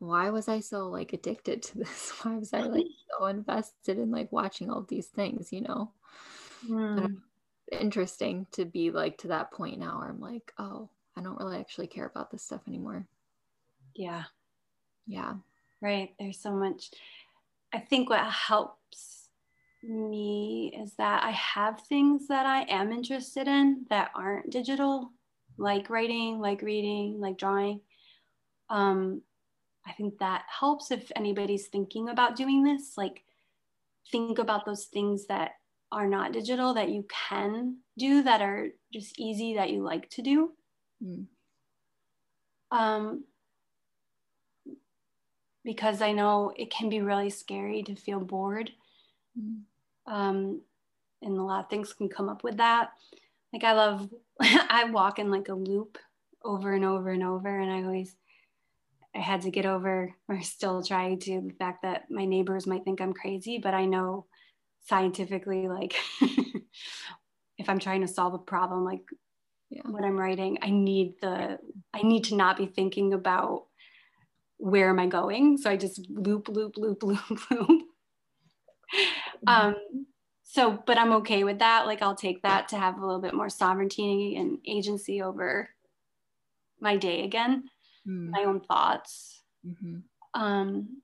why 0.00 0.30
was 0.30 0.48
I 0.48 0.60
so 0.60 0.88
like 0.88 1.12
addicted 1.12 1.62
to 1.62 1.78
this? 1.78 2.12
Why 2.22 2.36
was 2.36 2.52
I 2.52 2.62
like 2.62 2.86
so 3.18 3.26
invested 3.26 3.98
in 3.98 4.10
like 4.10 4.32
watching 4.32 4.70
all 4.70 4.82
these 4.82 5.06
things, 5.06 5.52
you 5.52 5.60
know? 5.60 5.92
Mm. 6.68 7.18
Interesting 7.70 8.46
to 8.52 8.64
be 8.64 8.90
like 8.90 9.18
to 9.18 9.28
that 9.28 9.52
point 9.52 9.78
now 9.78 10.00
where 10.00 10.08
I'm 10.08 10.20
like, 10.20 10.52
oh, 10.58 10.88
I 11.16 11.22
don't 11.22 11.38
really 11.38 11.58
actually 11.58 11.86
care 11.86 12.06
about 12.06 12.30
this 12.30 12.42
stuff 12.42 12.62
anymore. 12.66 13.06
Yeah. 13.94 14.24
Yeah. 15.06 15.34
Right. 15.80 16.14
There's 16.18 16.38
so 16.38 16.52
much. 16.52 16.90
I 17.72 17.78
think 17.78 18.10
what 18.10 18.24
helps 18.24 19.28
me 19.82 20.76
is 20.78 20.94
that 20.94 21.22
I 21.22 21.30
have 21.30 21.80
things 21.82 22.26
that 22.28 22.46
I 22.46 22.62
am 22.62 22.92
interested 22.92 23.48
in 23.48 23.86
that 23.90 24.10
aren't 24.14 24.50
digital, 24.50 25.12
like 25.56 25.88
writing, 25.88 26.40
like 26.40 26.62
reading, 26.62 27.20
like 27.20 27.38
drawing. 27.38 27.80
Um, 28.68 29.22
I 29.86 29.92
think 29.92 30.18
that 30.18 30.44
helps 30.48 30.90
if 30.90 31.10
anybody's 31.16 31.68
thinking 31.68 32.08
about 32.08 32.36
doing 32.36 32.62
this. 32.62 32.96
Like, 32.96 33.24
think 34.10 34.38
about 34.38 34.64
those 34.64 34.84
things 34.84 35.26
that 35.26 35.52
are 35.92 36.06
not 36.06 36.32
digital 36.32 36.74
that 36.74 36.90
you 36.90 37.04
can 37.28 37.78
do 37.98 38.22
that 38.22 38.40
are 38.40 38.68
just 38.92 39.18
easy 39.18 39.54
that 39.54 39.70
you 39.70 39.82
like 39.82 40.08
to 40.10 40.22
do. 40.22 40.52
Mm. 41.02 41.26
Um, 42.70 43.24
because 45.64 46.00
I 46.00 46.12
know 46.12 46.52
it 46.56 46.70
can 46.70 46.88
be 46.88 47.00
really 47.00 47.30
scary 47.30 47.82
to 47.82 47.94
feel 47.96 48.20
bored. 48.20 48.70
Mm. 49.38 49.60
Um, 50.06 50.60
and 51.22 51.36
a 51.36 51.42
lot 51.42 51.64
of 51.64 51.70
things 51.70 51.92
can 51.92 52.08
come 52.08 52.28
up 52.28 52.44
with 52.44 52.58
that. 52.58 52.90
Like, 53.52 53.64
I 53.64 53.72
love, 53.72 54.08
I 54.40 54.84
walk 54.84 55.18
in 55.18 55.30
like 55.30 55.48
a 55.48 55.54
loop 55.54 55.98
over 56.44 56.72
and 56.72 56.84
over 56.84 57.10
and 57.10 57.22
over, 57.22 57.58
and 57.58 57.70
I 57.70 57.82
always 57.82 58.14
I 59.14 59.20
had 59.20 59.42
to 59.42 59.50
get 59.50 59.66
over 59.66 60.14
or 60.28 60.40
still 60.42 60.82
try 60.82 61.14
to 61.16 61.40
the 61.40 61.54
fact 61.58 61.82
that 61.82 62.10
my 62.10 62.24
neighbors 62.24 62.66
might 62.66 62.84
think 62.84 63.00
I'm 63.00 63.12
crazy, 63.12 63.58
but 63.58 63.74
I 63.74 63.84
know 63.84 64.26
scientifically, 64.86 65.68
like 65.68 65.96
if 67.58 67.68
I'm 67.68 67.78
trying 67.78 68.02
to 68.02 68.08
solve 68.08 68.34
a 68.34 68.38
problem, 68.38 68.84
like 68.84 69.02
yeah. 69.70 69.82
when 69.84 70.04
I'm 70.04 70.18
writing, 70.18 70.58
I 70.62 70.70
need 70.70 71.14
the, 71.20 71.58
I 71.92 72.02
need 72.02 72.24
to 72.24 72.36
not 72.36 72.56
be 72.56 72.66
thinking 72.66 73.12
about 73.12 73.66
where 74.58 74.90
am 74.90 74.98
I 74.98 75.06
going? 75.06 75.56
So 75.56 75.70
I 75.70 75.76
just 75.76 76.08
loop, 76.10 76.48
loop, 76.48 76.76
loop, 76.76 77.02
loop, 77.02 77.50
loop. 77.50 77.82
Um, 79.46 79.76
so, 80.42 80.82
but 80.84 80.98
I'm 80.98 81.12
okay 81.12 81.44
with 81.44 81.60
that. 81.60 81.86
Like, 81.86 82.02
I'll 82.02 82.16
take 82.16 82.42
that 82.42 82.68
to 82.68 82.76
have 82.76 82.98
a 82.98 83.06
little 83.06 83.20
bit 83.20 83.34
more 83.34 83.48
sovereignty 83.48 84.36
and 84.36 84.58
agency 84.66 85.22
over 85.22 85.70
my 86.80 86.96
day 86.96 87.24
again, 87.24 87.64
mm. 88.06 88.30
my 88.30 88.44
own 88.44 88.60
thoughts. 88.60 89.42
Mm-hmm. 89.66 89.98
Um, 90.40 91.02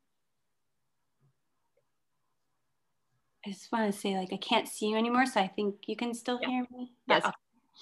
I 3.47 3.51
just 3.51 3.71
want 3.71 3.93
to 3.93 3.99
say, 3.99 4.17
like, 4.17 4.33
I 4.33 4.39
can't 4.39 4.67
see 4.67 4.89
you 4.89 4.97
anymore, 4.97 5.27
so 5.27 5.41
I 5.41 5.47
think 5.47 5.77
you 5.87 5.95
can 5.97 6.15
still 6.15 6.39
yeah. 6.43 6.49
hear 6.49 6.67
me. 6.71 6.93
Yes, 7.09 7.23
oh. 7.25 7.31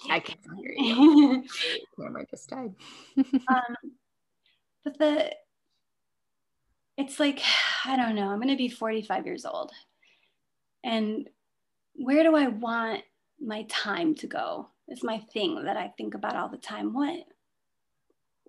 I 0.09 0.19
can 0.19 0.37
hear 0.57 0.73
you. 0.77 1.43
camera 1.99 2.25
just 2.29 2.49
died. 2.49 2.75
um, 3.17 3.75
but 4.83 4.97
the 4.99 5.31
it's 6.97 7.19
like 7.19 7.41
I 7.85 7.95
don't 7.95 8.15
know. 8.15 8.29
I'm 8.29 8.37
going 8.37 8.49
to 8.49 8.55
be 8.55 8.69
45 8.69 9.25
years 9.25 9.45
old, 9.45 9.71
and 10.83 11.27
where 11.95 12.23
do 12.23 12.35
I 12.35 12.47
want 12.47 13.01
my 13.39 13.65
time 13.69 14.15
to 14.15 14.27
go? 14.27 14.69
It's 14.87 15.03
my 15.03 15.19
thing 15.33 15.63
that 15.63 15.77
I 15.77 15.91
think 15.97 16.13
about 16.13 16.35
all 16.35 16.49
the 16.49 16.57
time. 16.57 16.93
What 16.93 17.23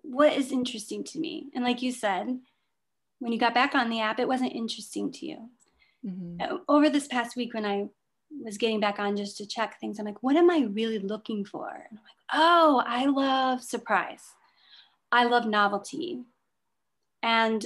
what 0.09 0.33
is 0.33 0.51
interesting 0.51 1.03
to 1.03 1.19
me? 1.19 1.47
And 1.53 1.63
like 1.63 1.81
you 1.81 1.91
said, 1.91 2.39
when 3.19 3.33
you 3.33 3.39
got 3.39 3.53
back 3.53 3.75
on 3.75 3.89
the 3.89 4.01
app, 4.01 4.19
it 4.19 4.27
wasn't 4.27 4.53
interesting 4.53 5.11
to 5.11 5.25
you. 5.25 5.49
Mm-hmm. 6.05 6.41
Uh, 6.41 6.57
over 6.67 6.89
this 6.89 7.07
past 7.07 7.35
week, 7.35 7.53
when 7.53 7.65
I 7.65 7.87
was 8.43 8.57
getting 8.57 8.79
back 8.79 8.99
on 8.99 9.17
just 9.17 9.37
to 9.37 9.45
check 9.45 9.79
things, 9.79 9.99
I'm 9.99 10.05
like, 10.05 10.21
what 10.21 10.35
am 10.35 10.49
I 10.49 10.67
really 10.71 10.99
looking 10.99 11.43
for? 11.43 11.67
And 11.69 11.83
I'm 11.91 12.03
like, 12.03 12.33
oh, 12.33 12.83
I 12.85 13.05
love 13.05 13.63
surprise. 13.63 14.23
I 15.11 15.25
love 15.25 15.45
novelty. 15.45 16.21
And 17.23 17.65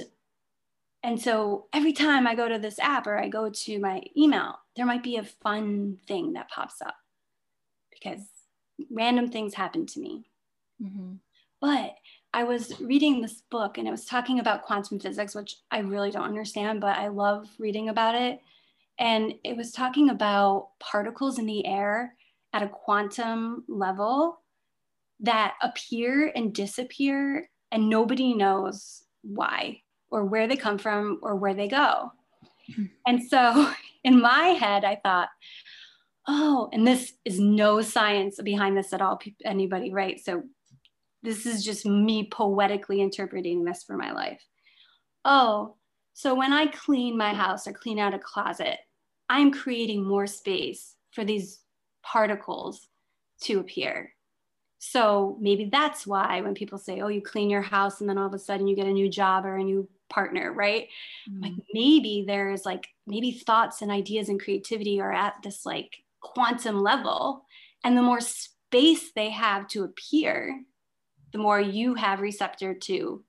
and 1.04 1.20
so 1.20 1.66
every 1.72 1.92
time 1.92 2.28
I 2.28 2.36
go 2.36 2.48
to 2.48 2.60
this 2.60 2.78
app 2.78 3.08
or 3.08 3.18
I 3.18 3.28
go 3.28 3.50
to 3.50 3.78
my 3.80 4.02
email, 4.16 4.60
there 4.76 4.86
might 4.86 5.02
be 5.02 5.16
a 5.16 5.24
fun 5.24 5.98
thing 6.06 6.34
that 6.34 6.48
pops 6.48 6.80
up 6.80 6.94
because 7.90 8.20
random 8.88 9.28
things 9.28 9.54
happen 9.54 9.84
to 9.86 10.00
me. 10.00 10.24
Mm-hmm. 10.80 11.14
But 11.60 11.96
I 12.34 12.44
was 12.44 12.80
reading 12.80 13.20
this 13.20 13.42
book 13.50 13.76
and 13.76 13.86
it 13.86 13.90
was 13.90 14.06
talking 14.06 14.38
about 14.38 14.62
quantum 14.62 14.98
physics, 14.98 15.34
which 15.34 15.56
I 15.70 15.80
really 15.80 16.10
don't 16.10 16.24
understand, 16.24 16.80
but 16.80 16.96
I 16.96 17.08
love 17.08 17.48
reading 17.58 17.88
about 17.88 18.14
it. 18.14 18.40
And 18.98 19.34
it 19.44 19.56
was 19.56 19.72
talking 19.72 20.08
about 20.08 20.70
particles 20.78 21.38
in 21.38 21.46
the 21.46 21.66
air 21.66 22.14
at 22.52 22.62
a 22.62 22.68
quantum 22.68 23.64
level 23.68 24.40
that 25.20 25.54
appear 25.62 26.32
and 26.34 26.54
disappear, 26.54 27.48
and 27.70 27.88
nobody 27.88 28.34
knows 28.34 29.04
why 29.22 29.80
or 30.10 30.24
where 30.24 30.46
they 30.46 30.56
come 30.56 30.78
from 30.78 31.18
or 31.22 31.36
where 31.36 31.54
they 31.54 31.68
go. 31.68 32.12
And 33.06 33.22
so 33.22 33.72
in 34.04 34.20
my 34.20 34.48
head, 34.48 34.84
I 34.84 34.96
thought, 35.02 35.28
oh, 36.28 36.68
and 36.72 36.86
this 36.86 37.12
is 37.24 37.40
no 37.40 37.80
science 37.82 38.40
behind 38.42 38.76
this 38.76 38.92
at 38.92 39.02
all, 39.02 39.20
anybody, 39.44 39.92
right? 39.92 40.20
So 40.20 40.42
this 41.22 41.46
is 41.46 41.64
just 41.64 41.86
me 41.86 42.28
poetically 42.28 43.00
interpreting 43.00 43.64
this 43.64 43.82
for 43.84 43.96
my 43.96 44.12
life. 44.12 44.44
Oh, 45.24 45.76
so 46.14 46.34
when 46.34 46.52
I 46.52 46.66
clean 46.66 47.16
my 47.16 47.32
house 47.32 47.66
or 47.66 47.72
clean 47.72 47.98
out 47.98 48.14
a 48.14 48.18
closet, 48.18 48.78
I'm 49.28 49.52
creating 49.52 50.06
more 50.06 50.26
space 50.26 50.94
for 51.12 51.24
these 51.24 51.60
particles 52.02 52.88
to 53.42 53.60
appear. 53.60 54.12
So 54.78 55.38
maybe 55.40 55.66
that's 55.66 56.06
why 56.06 56.40
when 56.40 56.54
people 56.54 56.76
say, 56.76 57.00
oh, 57.00 57.08
you 57.08 57.22
clean 57.22 57.48
your 57.48 57.62
house 57.62 58.00
and 58.00 58.10
then 58.10 58.18
all 58.18 58.26
of 58.26 58.34
a 58.34 58.38
sudden 58.38 58.66
you 58.66 58.74
get 58.74 58.88
a 58.88 58.92
new 58.92 59.08
job 59.08 59.46
or 59.46 59.56
a 59.56 59.62
new 59.62 59.88
partner, 60.08 60.52
right? 60.52 60.88
Mm-hmm. 61.30 61.42
Like 61.42 61.52
maybe 61.72 62.24
there's 62.26 62.66
like 62.66 62.88
maybe 63.06 63.30
thoughts 63.30 63.80
and 63.80 63.90
ideas 63.90 64.28
and 64.28 64.42
creativity 64.42 65.00
are 65.00 65.12
at 65.12 65.34
this 65.42 65.64
like 65.64 65.96
quantum 66.20 66.82
level. 66.82 67.44
And 67.84 67.96
the 67.96 68.02
more 68.02 68.20
space 68.20 69.12
they 69.14 69.30
have 69.30 69.68
to 69.68 69.84
appear, 69.84 70.60
the 71.32 71.38
more 71.38 71.60
you 71.60 71.94
have 71.94 72.20
receptor 72.20 72.74
to 72.74 73.24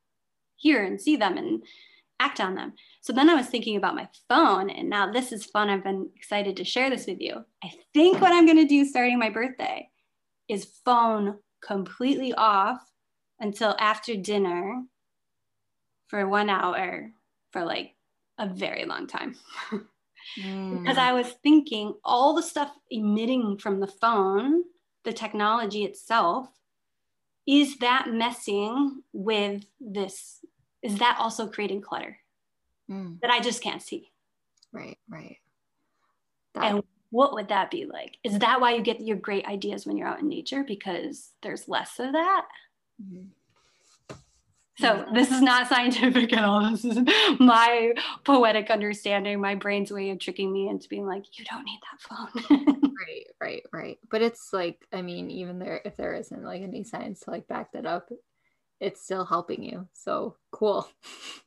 hear 0.55 0.83
and 0.83 0.99
see 0.99 1.15
them 1.15 1.37
and 1.37 1.63
act 2.19 2.39
on 2.39 2.55
them. 2.55 2.73
So 3.01 3.11
then 3.11 3.29
I 3.29 3.35
was 3.35 3.47
thinking 3.47 3.75
about 3.75 3.95
my 3.95 4.07
phone, 4.29 4.69
and 4.69 4.89
now 4.89 5.11
this 5.11 5.31
is 5.31 5.45
fun. 5.45 5.69
I've 5.69 5.83
been 5.83 6.09
excited 6.15 6.57
to 6.57 6.63
share 6.63 6.89
this 6.89 7.05
with 7.05 7.19
you. 7.19 7.43
I 7.63 7.71
think 7.93 8.21
what 8.21 8.31
I'm 8.31 8.45
going 8.45 8.57
to 8.57 8.65
do 8.65 8.85
starting 8.85 9.19
my 9.19 9.29
birthday 9.29 9.89
is 10.47 10.71
phone 10.85 11.37
completely 11.61 12.33
off 12.33 12.79
until 13.39 13.75
after 13.79 14.15
dinner 14.15 14.83
for 16.07 16.27
one 16.27 16.49
hour 16.49 17.11
for 17.51 17.63
like 17.63 17.95
a 18.37 18.47
very 18.47 18.85
long 18.85 19.07
time. 19.07 19.35
mm. 20.39 20.79
Because 20.79 20.97
I 20.97 21.13
was 21.13 21.27
thinking 21.43 21.93
all 22.03 22.35
the 22.35 22.43
stuff 22.43 22.71
emitting 22.89 23.57
from 23.57 23.79
the 23.79 23.87
phone, 23.87 24.63
the 25.03 25.13
technology 25.13 25.83
itself, 25.83 26.47
is 27.45 27.77
that 27.77 28.07
messing 28.09 29.03
with 29.11 29.63
this? 29.79 30.39
Is 30.81 30.97
that 30.99 31.17
also 31.19 31.47
creating 31.47 31.81
clutter 31.81 32.17
mm. 32.89 33.19
that 33.21 33.31
I 33.31 33.39
just 33.39 33.61
can't 33.61 33.81
see? 33.81 34.11
Right, 34.71 34.97
right. 35.09 35.37
That- 36.55 36.63
and 36.65 36.83
what 37.09 37.33
would 37.33 37.49
that 37.49 37.69
be 37.69 37.85
like? 37.85 38.17
Is 38.23 38.39
that 38.39 38.59
why 38.59 38.73
you 38.73 38.81
get 38.81 38.99
your 38.99 39.17
great 39.17 39.45
ideas 39.45 39.85
when 39.85 39.97
you're 39.97 40.07
out 40.07 40.21
in 40.21 40.27
nature? 40.27 40.63
Because 40.63 41.31
there's 41.43 41.67
less 41.67 41.99
of 41.99 42.13
that? 42.13 42.45
Mm-hmm. 43.01 43.27
So 44.79 45.05
this 45.13 45.31
is 45.31 45.41
not 45.41 45.69
scientific 45.69 46.33
at 46.33 46.43
all. 46.43 46.71
This 46.71 46.85
is 46.85 46.97
my 47.39 47.93
poetic 48.23 48.71
understanding, 48.71 49.39
my 49.39 49.55
brain's 49.55 49.91
way 49.91 50.09
of 50.09 50.19
tricking 50.19 50.51
me 50.51 50.67
into 50.67 50.89
being 50.89 51.05
like, 51.05 51.37
you 51.37 51.45
don't 51.45 51.63
need 51.63 51.79
that 51.91 52.01
phone. 52.01 52.91
right, 53.07 53.25
right, 53.39 53.63
right. 53.71 53.99
But 54.09 54.21
it's 54.21 54.51
like, 54.51 54.85
I 54.91 55.01
mean, 55.01 55.29
even 55.29 55.59
there, 55.59 55.81
if 55.85 55.95
there 55.95 56.15
isn't 56.15 56.43
like 56.43 56.63
any 56.63 56.83
science 56.83 57.21
to 57.21 57.31
like 57.31 57.47
back 57.47 57.71
that 57.73 57.85
up, 57.85 58.09
it's 58.79 59.03
still 59.03 59.25
helping 59.25 59.63
you. 59.63 59.87
So 59.93 60.35
cool. 60.51 60.87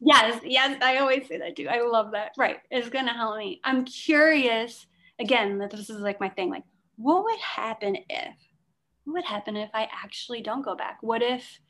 Yes, 0.01 0.41
yes. 0.45 0.79
I 0.83 0.99
always 0.99 1.27
say 1.27 1.39
that 1.39 1.57
too. 1.57 1.69
I 1.69 1.83
love 1.83 2.13
that. 2.13 2.33
Right. 2.39 2.59
It's 2.71 2.89
gonna 2.89 3.13
help 3.13 3.39
me. 3.39 3.61
I'm 3.65 3.85
curious 3.85 4.87
again, 5.19 5.59
that 5.59 5.71
this 5.71 5.91
is 5.91 6.01
like 6.01 6.21
my 6.21 6.29
thing. 6.29 6.51
Like, 6.51 6.65
what 6.97 7.25
would 7.25 7.39
happen 7.39 7.97
if? 8.09 8.35
What 9.05 9.15
would 9.15 9.25
happen 9.25 9.57
if 9.57 9.71
I 9.73 9.89
actually 9.93 10.43
don't 10.43 10.65
go 10.65 10.75
back? 10.75 10.99
What 11.01 11.23
if 11.23 11.61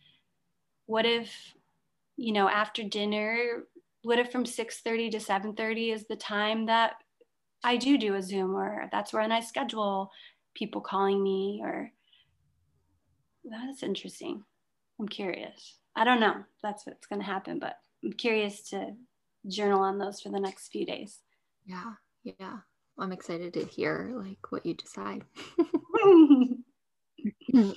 what 0.87 1.07
if 1.07 1.55
you 2.17 2.33
know 2.33 2.49
after 2.49 2.83
dinner 2.83 3.65
what 4.03 4.19
if 4.19 4.31
from 4.31 4.45
6.30 4.45 5.13
to 5.13 5.19
7.30 5.19 5.95
is 5.95 6.07
the 6.07 6.17
time 6.17 6.67
that 6.67 6.95
i 7.65 7.77
do 7.77 7.99
do 7.99 8.15
a 8.15 8.23
zoom 8.23 8.55
or 8.57 8.89
that's 8.91 9.13
when 9.13 9.33
i 9.33 9.41
schedule 9.41 10.11
people 10.55 10.81
calling 10.81 11.23
me 11.23 11.61
or 11.63 11.91
that's 13.49 13.85
interesting. 13.85 14.43
I'm 14.99 15.07
curious. 15.07 15.79
I 15.95 16.05
don't 16.05 16.19
know. 16.19 16.35
That's 16.65 16.85
what's 16.85 17.07
going 17.07 17.21
to 17.21 17.27
happen 17.27 17.59
but 17.59 17.77
i'm 18.05 18.13
curious 18.13 18.71
to 18.71 18.93
journal 19.47 19.83
on 19.83 19.99
those 19.99 20.21
for 20.21 20.31
the 20.31 20.41
next 20.41 20.69
few 20.69 20.85
days. 20.87 21.21
Yeah 21.65 21.93
yeah. 22.25 22.59
I'm 22.99 23.13
excited 23.13 23.53
to 23.55 23.65
hear 23.65 24.13
like 24.15 24.39
what 24.51 24.67
you 24.67 24.75
decide. 24.75 25.25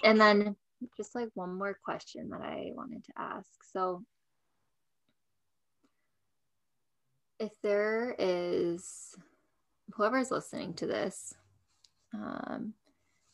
And 0.03 0.20
then 0.20 0.55
just 0.98 1.16
like 1.16 1.30
one 1.34 1.58
more 1.58 1.78
question 1.84 2.30
that 2.30 2.42
I 2.42 2.72
wanted 2.74 3.04
to 3.06 3.14
ask. 3.18 3.48
So, 3.72 4.04
if 7.40 7.52
there 7.62 8.16
is 8.20 9.16
whoever's 9.94 10.32
listening 10.32 10.74
to 10.76 10.88
this, 10.88 11.34
um, 12.14 12.74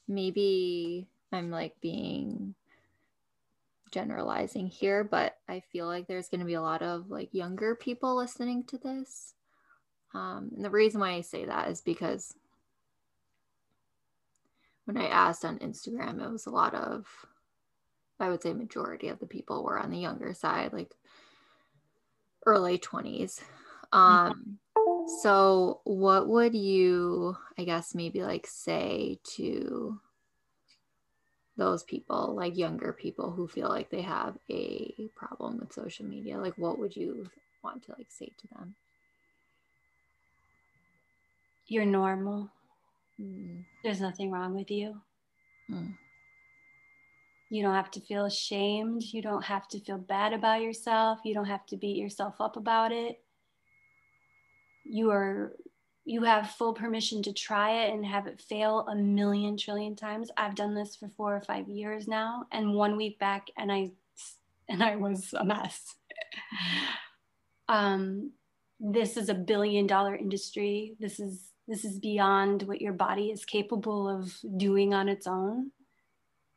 maybe 0.07 1.07
I'm 1.31 1.49
like 1.49 1.79
being 1.81 2.55
generalizing 3.91 4.67
here, 4.67 5.03
but 5.03 5.37
I 5.47 5.61
feel 5.71 5.87
like 5.87 6.07
there's 6.07 6.29
going 6.29 6.39
to 6.39 6.45
be 6.45 6.55
a 6.55 6.61
lot 6.61 6.81
of 6.81 7.09
like 7.09 7.33
younger 7.33 7.75
people 7.75 8.15
listening 8.15 8.63
to 8.65 8.77
this. 8.77 9.33
Um, 10.13 10.51
and 10.55 10.63
the 10.63 10.69
reason 10.69 11.01
why 11.01 11.13
I 11.13 11.21
say 11.21 11.45
that 11.45 11.69
is 11.69 11.81
because 11.81 12.33
when 14.85 14.97
I 14.97 15.07
asked 15.07 15.43
on 15.43 15.59
Instagram, 15.59 16.23
it 16.23 16.31
was 16.31 16.45
a 16.45 16.51
lot 16.51 16.73
of 16.73 17.05
I 18.19 18.29
would 18.29 18.41
say 18.41 18.53
majority 18.53 19.09
of 19.09 19.19
the 19.19 19.25
people 19.25 19.63
were 19.63 19.77
on 19.77 19.91
the 19.91 19.97
younger 19.97 20.33
side, 20.33 20.73
like 20.73 20.91
early 22.45 22.77
20s. 22.77 23.41
Um, 23.91 24.59
so 25.21 25.81
what 25.83 26.27
would 26.27 26.55
you, 26.55 27.35
I 27.57 27.63
guess, 27.63 27.95
maybe 27.95 28.23
like 28.23 28.47
say 28.47 29.19
to 29.35 29.99
those 31.57 31.83
people, 31.83 32.35
like 32.35 32.57
younger 32.57 32.93
people 32.93 33.31
who 33.31 33.47
feel 33.47 33.69
like 33.69 33.89
they 33.89 34.01
have 34.01 34.37
a 34.49 34.93
problem 35.15 35.57
with 35.59 35.73
social 35.73 36.05
media? 36.05 36.39
Like, 36.39 36.57
what 36.57 36.79
would 36.79 36.95
you 36.95 37.29
want 37.63 37.83
to 37.83 37.93
like 37.97 38.11
say 38.11 38.31
to 38.37 38.47
them? 38.55 38.75
You're 41.67 41.85
normal. 41.85 42.49
Mm. 43.19 43.63
There's 43.83 44.01
nothing 44.01 44.31
wrong 44.31 44.55
with 44.55 44.69
you. 44.69 45.01
Mm. 45.71 45.97
You 47.55 47.63
don't 47.63 47.73
have 47.73 47.91
to 47.91 48.01
feel 48.01 48.25
ashamed. 48.25 49.01
You 49.01 49.21
don't 49.21 49.45
have 49.45 49.69
to 49.69 49.79
feel 49.79 49.97
bad 49.97 50.33
about 50.33 50.61
yourself. 50.61 51.19
You 51.23 51.33
don't 51.33 51.45
have 51.45 51.65
to 51.67 51.77
beat 51.77 51.95
yourself 51.95 52.41
up 52.41 52.57
about 52.57 52.91
it. 52.91 53.23
You 54.83 55.11
are 55.11 55.55
you 56.03 56.23
have 56.23 56.51
full 56.51 56.73
permission 56.73 57.23
to 57.23 57.31
try 57.31 57.85
it 57.85 57.93
and 57.93 58.05
have 58.05 58.27
it 58.27 58.41
fail 58.41 58.85
a 58.89 58.95
million 58.95 59.55
trillion 59.55 59.95
times. 59.95 60.29
I've 60.35 60.55
done 60.55 60.75
this 60.75 60.97
for 60.97 61.07
4 61.07 61.37
or 61.37 61.41
5 61.41 61.69
years 61.69 62.09
now 62.09 62.43
and 62.51 62.73
one 62.73 62.97
week 62.97 63.19
back 63.19 63.47
and 63.57 63.71
I 63.71 63.91
and 64.69 64.83
I 64.83 64.97
was 64.97 65.33
a 65.33 65.45
mess. 65.45 65.95
um 67.69 68.33
this 68.81 69.15
is 69.15 69.29
a 69.29 69.33
billion 69.33 69.87
dollar 69.87 70.13
industry. 70.13 70.97
This 70.99 71.21
is 71.21 71.51
this 71.69 71.85
is 71.85 71.99
beyond 71.99 72.63
what 72.63 72.81
your 72.81 72.93
body 72.93 73.31
is 73.31 73.45
capable 73.45 74.09
of 74.09 74.35
doing 74.57 74.93
on 74.93 75.07
its 75.07 75.25
own. 75.25 75.71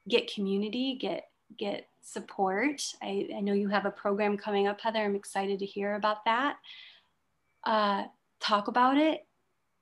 Get 0.09 0.33
community, 0.33 0.97
get 1.01 1.29
get 1.59 1.89
support. 2.01 2.83
I, 3.03 3.29
I 3.37 3.41
know 3.41 3.53
you 3.53 3.69
have 3.69 3.87
a 3.87 3.91
program 3.91 4.37
coming 4.37 4.67
up, 4.67 4.81
Heather. 4.81 5.01
I'm 5.01 5.17
excited 5.17 5.59
to 5.59 5.67
hear 5.67 5.95
about 5.95 6.25
that. 6.25 6.57
Uh, 7.65 8.05
talk 8.41 8.69
about 8.69 8.97
it, 8.97 9.27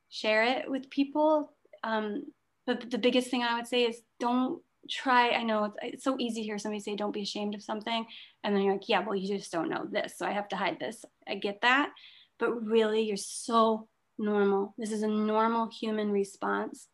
share 0.08 0.44
it 0.44 0.70
with 0.70 0.90
people. 0.90 1.52
Um, 1.84 2.24
but 2.66 2.90
the 2.90 2.98
biggest 2.98 3.30
thing 3.30 3.42
I 3.42 3.56
would 3.56 3.66
say 3.66 3.84
is 3.84 4.02
don't 4.18 4.60
try. 4.90 5.30
I 5.30 5.42
know 5.42 5.64
it's, 5.64 5.76
it's 5.82 6.04
so 6.04 6.16
easy 6.18 6.40
to 6.40 6.46
hear 6.46 6.58
somebody 6.58 6.80
say, 6.80 6.96
don't 6.96 7.14
be 7.14 7.22
ashamed 7.22 7.54
of 7.54 7.62
something. 7.62 8.06
And 8.42 8.54
then 8.54 8.62
you're 8.62 8.74
like, 8.74 8.88
yeah, 8.88 9.04
well, 9.04 9.14
you 9.14 9.28
just 9.36 9.52
don't 9.52 9.68
know 9.68 9.86
this. 9.90 10.16
So 10.16 10.26
I 10.26 10.32
have 10.32 10.48
to 10.48 10.56
hide 10.56 10.80
this. 10.80 11.04
I 11.28 11.36
get 11.36 11.60
that. 11.62 11.90
But 12.38 12.64
really, 12.64 13.02
you're 13.02 13.16
so 13.16 13.88
normal. 14.18 14.74
This 14.78 14.92
is 14.92 15.02
a 15.02 15.08
normal 15.08 15.68
human 15.68 16.10
response 16.10 16.88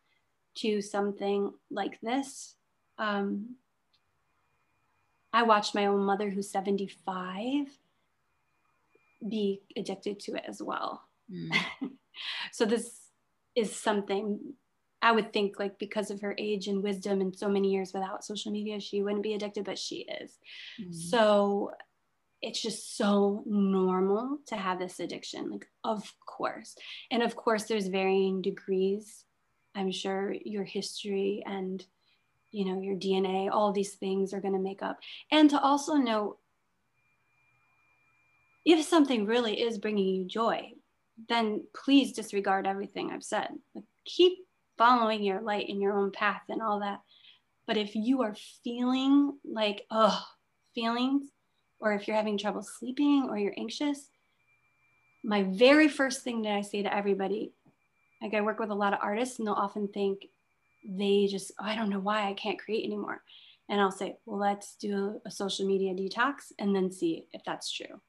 to 0.56 0.82
something 0.82 1.52
like 1.70 1.98
this. 2.02 2.56
Um, 2.98 3.56
I 5.32 5.44
watched 5.44 5.74
my 5.74 5.86
own 5.86 6.04
mother, 6.04 6.30
who's 6.30 6.50
75, 6.50 7.66
be 9.28 9.62
addicted 9.76 10.20
to 10.20 10.34
it 10.34 10.44
as 10.46 10.62
well. 10.62 11.02
Mm. 11.32 11.56
so, 12.52 12.64
this 12.66 13.08
is 13.54 13.74
something 13.74 14.54
I 15.00 15.12
would 15.12 15.32
think, 15.32 15.58
like, 15.58 15.78
because 15.78 16.10
of 16.10 16.20
her 16.20 16.34
age 16.38 16.68
and 16.68 16.82
wisdom 16.82 17.20
and 17.20 17.36
so 17.36 17.48
many 17.48 17.72
years 17.72 17.92
without 17.92 18.24
social 18.24 18.52
media, 18.52 18.78
she 18.78 19.02
wouldn't 19.02 19.22
be 19.22 19.34
addicted, 19.34 19.64
but 19.64 19.78
she 19.78 20.06
is. 20.20 20.38
Mm. 20.80 20.94
So, 20.94 21.72
it's 22.42 22.60
just 22.60 22.96
so 22.96 23.42
normal 23.46 24.38
to 24.46 24.56
have 24.56 24.78
this 24.78 24.98
addiction 25.00 25.50
like 25.50 25.66
of 25.84 26.12
course 26.26 26.74
and 27.10 27.22
of 27.22 27.36
course 27.36 27.64
there's 27.64 27.86
varying 27.86 28.42
degrees 28.42 29.24
i'm 29.74 29.92
sure 29.92 30.34
your 30.44 30.64
history 30.64 31.42
and 31.46 31.86
you 32.52 32.64
know 32.64 32.80
your 32.80 32.94
dna 32.94 33.50
all 33.50 33.72
these 33.72 33.94
things 33.94 34.32
are 34.32 34.40
going 34.40 34.54
to 34.54 34.60
make 34.60 34.82
up. 34.82 34.98
And 35.30 35.50
to 35.50 35.60
also 35.60 35.94
know 35.94 36.36
if 38.64 38.84
something 38.86 39.26
really 39.26 39.60
is 39.60 39.78
bringing 39.78 40.06
you 40.06 40.24
joy 40.24 40.72
then 41.28 41.64
please 41.74 42.12
disregard 42.12 42.66
everything 42.66 43.10
i've 43.10 43.24
said. 43.24 43.48
Like 43.74 43.84
keep 44.04 44.38
following 44.78 45.22
your 45.22 45.40
light 45.40 45.68
in 45.68 45.80
your 45.80 45.92
own 45.92 46.10
path 46.10 46.42
and 46.48 46.62
all 46.62 46.80
that. 46.80 47.00
But 47.66 47.76
if 47.76 47.94
you 47.94 48.22
are 48.22 48.34
feeling 48.64 49.38
like 49.44 49.86
oh 49.90 50.20
feelings 50.74 51.28
or 51.78 51.92
if 51.92 52.06
you're 52.06 52.16
having 52.16 52.38
trouble 52.38 52.62
sleeping 52.62 53.28
or 53.28 53.38
you're 53.38 53.54
anxious, 53.56 54.08
my 55.22 55.44
very 55.44 55.88
first 55.88 56.22
thing 56.22 56.42
that 56.42 56.52
I 56.52 56.62
say 56.62 56.82
to 56.82 56.94
everybody, 56.94 57.52
like 58.20 58.34
I 58.34 58.40
work 58.40 58.58
with 58.58 58.70
a 58.70 58.74
lot 58.74 58.92
of 58.92 59.00
artists 59.02 59.38
and 59.38 59.46
they'll 59.46 59.54
often 59.54 59.88
think 59.88 60.26
they 60.84 61.26
just, 61.30 61.52
oh, 61.60 61.64
I 61.64 61.76
don't 61.76 61.90
know 61.90 62.00
why 62.00 62.28
I 62.28 62.34
can't 62.34 62.58
create 62.58 62.84
anymore. 62.84 63.22
And 63.68 63.80
I'll 63.80 63.90
say, 63.90 64.16
well, 64.26 64.38
let's 64.38 64.74
do 64.76 65.20
a 65.24 65.30
social 65.30 65.66
media 65.66 65.94
detox 65.94 66.52
and 66.58 66.74
then 66.74 66.90
see 66.90 67.26
if 67.32 67.42
that's 67.44 67.70
true. 67.70 68.00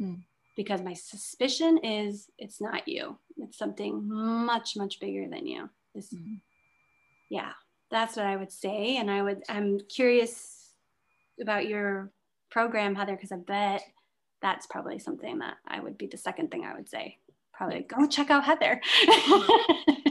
Mm. 0.00 0.22
Because 0.56 0.82
my 0.82 0.94
suspicion 0.94 1.78
is 1.78 2.28
it's 2.38 2.60
not 2.60 2.88
you, 2.88 3.18
it's 3.36 3.58
something 3.58 4.08
much, 4.08 4.76
much 4.76 4.98
bigger 4.98 5.28
than 5.28 5.46
you. 5.46 5.70
This, 5.94 6.12
mm. 6.12 6.40
Yeah, 7.30 7.52
that's 7.90 8.16
what 8.16 8.26
I 8.26 8.36
would 8.36 8.50
say. 8.50 8.96
And 8.96 9.10
I 9.10 9.22
would, 9.22 9.42
I'm 9.48 9.78
curious 9.88 10.72
about 11.40 11.68
your 11.68 12.10
program, 12.50 12.94
Heather, 12.94 13.14
because 13.14 13.32
I 13.32 13.36
bet 13.36 13.82
that's 14.42 14.66
probably 14.66 14.98
something 14.98 15.38
that 15.38 15.56
I 15.66 15.80
would 15.80 15.98
be 15.98 16.06
the 16.06 16.16
second 16.16 16.50
thing 16.50 16.64
I 16.64 16.74
would 16.74 16.88
say. 16.88 17.18
Probably 17.52 17.80
go 17.80 18.06
check 18.06 18.30
out 18.30 18.44
Heather. 18.44 18.80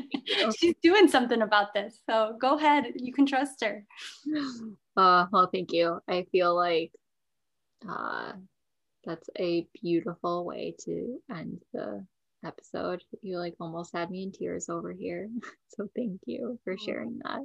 She's 0.58 0.76
doing 0.82 1.08
something 1.08 1.42
about 1.42 1.74
this. 1.74 2.00
So 2.10 2.38
go 2.40 2.58
ahead. 2.58 2.86
You 2.96 3.14
can 3.14 3.26
trust 3.26 3.64
her. 3.64 3.86
Uh, 4.98 5.28
well, 5.32 5.48
thank 5.54 5.72
you. 5.74 6.00
I 6.08 6.26
feel 6.32 6.56
like 6.56 6.92
uh, 7.88 8.32
that's 9.06 9.30
a 9.38 9.68
beautiful 9.80 10.44
way 10.44 10.74
to 10.86 11.22
end 11.30 11.62
the 11.72 12.04
episode. 12.44 13.04
You 13.22 13.38
like 13.38 13.54
almost 13.60 13.94
had 13.94 14.10
me 14.10 14.24
in 14.24 14.32
tears 14.32 14.70
over 14.70 14.92
here. 14.92 15.30
So 15.70 15.88
thank 15.96 16.22
you 16.26 16.58
for 16.64 16.76
sharing 16.76 17.20
that. 17.24 17.42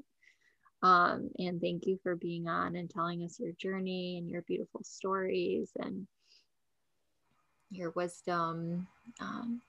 Um, 0.82 1.28
and 1.38 1.60
thank 1.60 1.86
you 1.86 1.98
for 2.02 2.16
being 2.16 2.48
on 2.48 2.76
and 2.76 2.88
telling 2.88 3.22
us 3.24 3.38
your 3.38 3.52
journey 3.52 4.16
and 4.16 4.26
your 4.26 4.40
beautiful 4.42 4.82
stories 4.82 5.70
and 5.78 6.06
your 7.70 7.90
wisdom. 7.90 8.86
Um, 9.20 9.60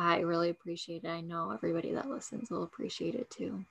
I 0.00 0.20
really 0.20 0.48
appreciate 0.48 1.04
it. 1.04 1.10
I 1.10 1.20
know 1.20 1.50
everybody 1.50 1.92
that 1.92 2.08
listens 2.08 2.48
will 2.48 2.62
appreciate 2.62 3.14
it 3.14 3.28
too. 3.28 3.62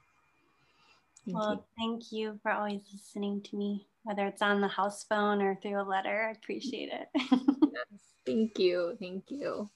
Thank 1.26 1.36
well, 1.36 1.54
you. 1.54 1.64
thank 1.76 2.12
you 2.12 2.40
for 2.44 2.52
always 2.52 2.82
listening 2.94 3.42
to 3.46 3.58
me, 3.58 3.88
whether 4.04 4.28
it's 4.28 4.44
on 4.44 4.62
the 4.62 4.68
house 4.68 5.04
phone 5.04 5.42
or 5.42 5.56
through 5.56 5.82
a 5.82 5.84
letter. 5.84 6.28
I 6.28 6.32
appreciate 6.34 6.92
it. 6.94 7.08
yes, 7.16 8.02
thank 8.28 8.60
you. 8.60 8.96
Thank 9.00 9.32
you. 9.32 9.68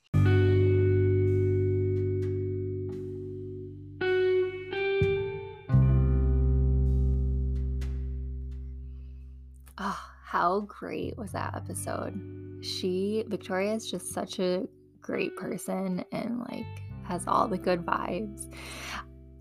Oh, 9.80 10.10
how 10.24 10.60
great 10.60 11.18
was 11.18 11.32
that 11.32 11.56
episode? 11.56 12.14
She, 12.62 13.24
Victoria, 13.28 13.74
is 13.74 13.90
just 13.90 14.14
such 14.14 14.38
a 14.38 14.68
great 15.04 15.36
person 15.36 16.04
and 16.12 16.40
like 16.50 16.66
has 17.04 17.28
all 17.28 17.48
the 17.48 17.58
good 17.58 17.86
vibes 17.86 18.52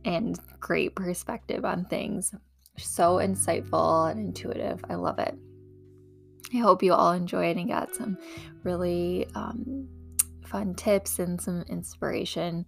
and 0.05 0.39
great 0.61 0.95
perspective 0.95 1.65
on 1.65 1.87
things. 1.87 2.35
So 2.77 3.17
insightful 3.17 4.11
and 4.11 4.21
intuitive. 4.21 4.85
I 4.91 4.97
love 4.97 5.19
it. 5.19 5.35
I 6.53 6.59
hope 6.59 6.83
you 6.83 6.93
all 6.93 7.13
enjoyed 7.13 7.57
and 7.57 7.69
got 7.69 7.95
some 7.95 8.19
really 8.63 9.27
um, 9.35 9.89
fun 10.45 10.75
tips 10.75 11.19
and 11.19 11.41
some 11.41 11.63
inspiration 11.69 12.67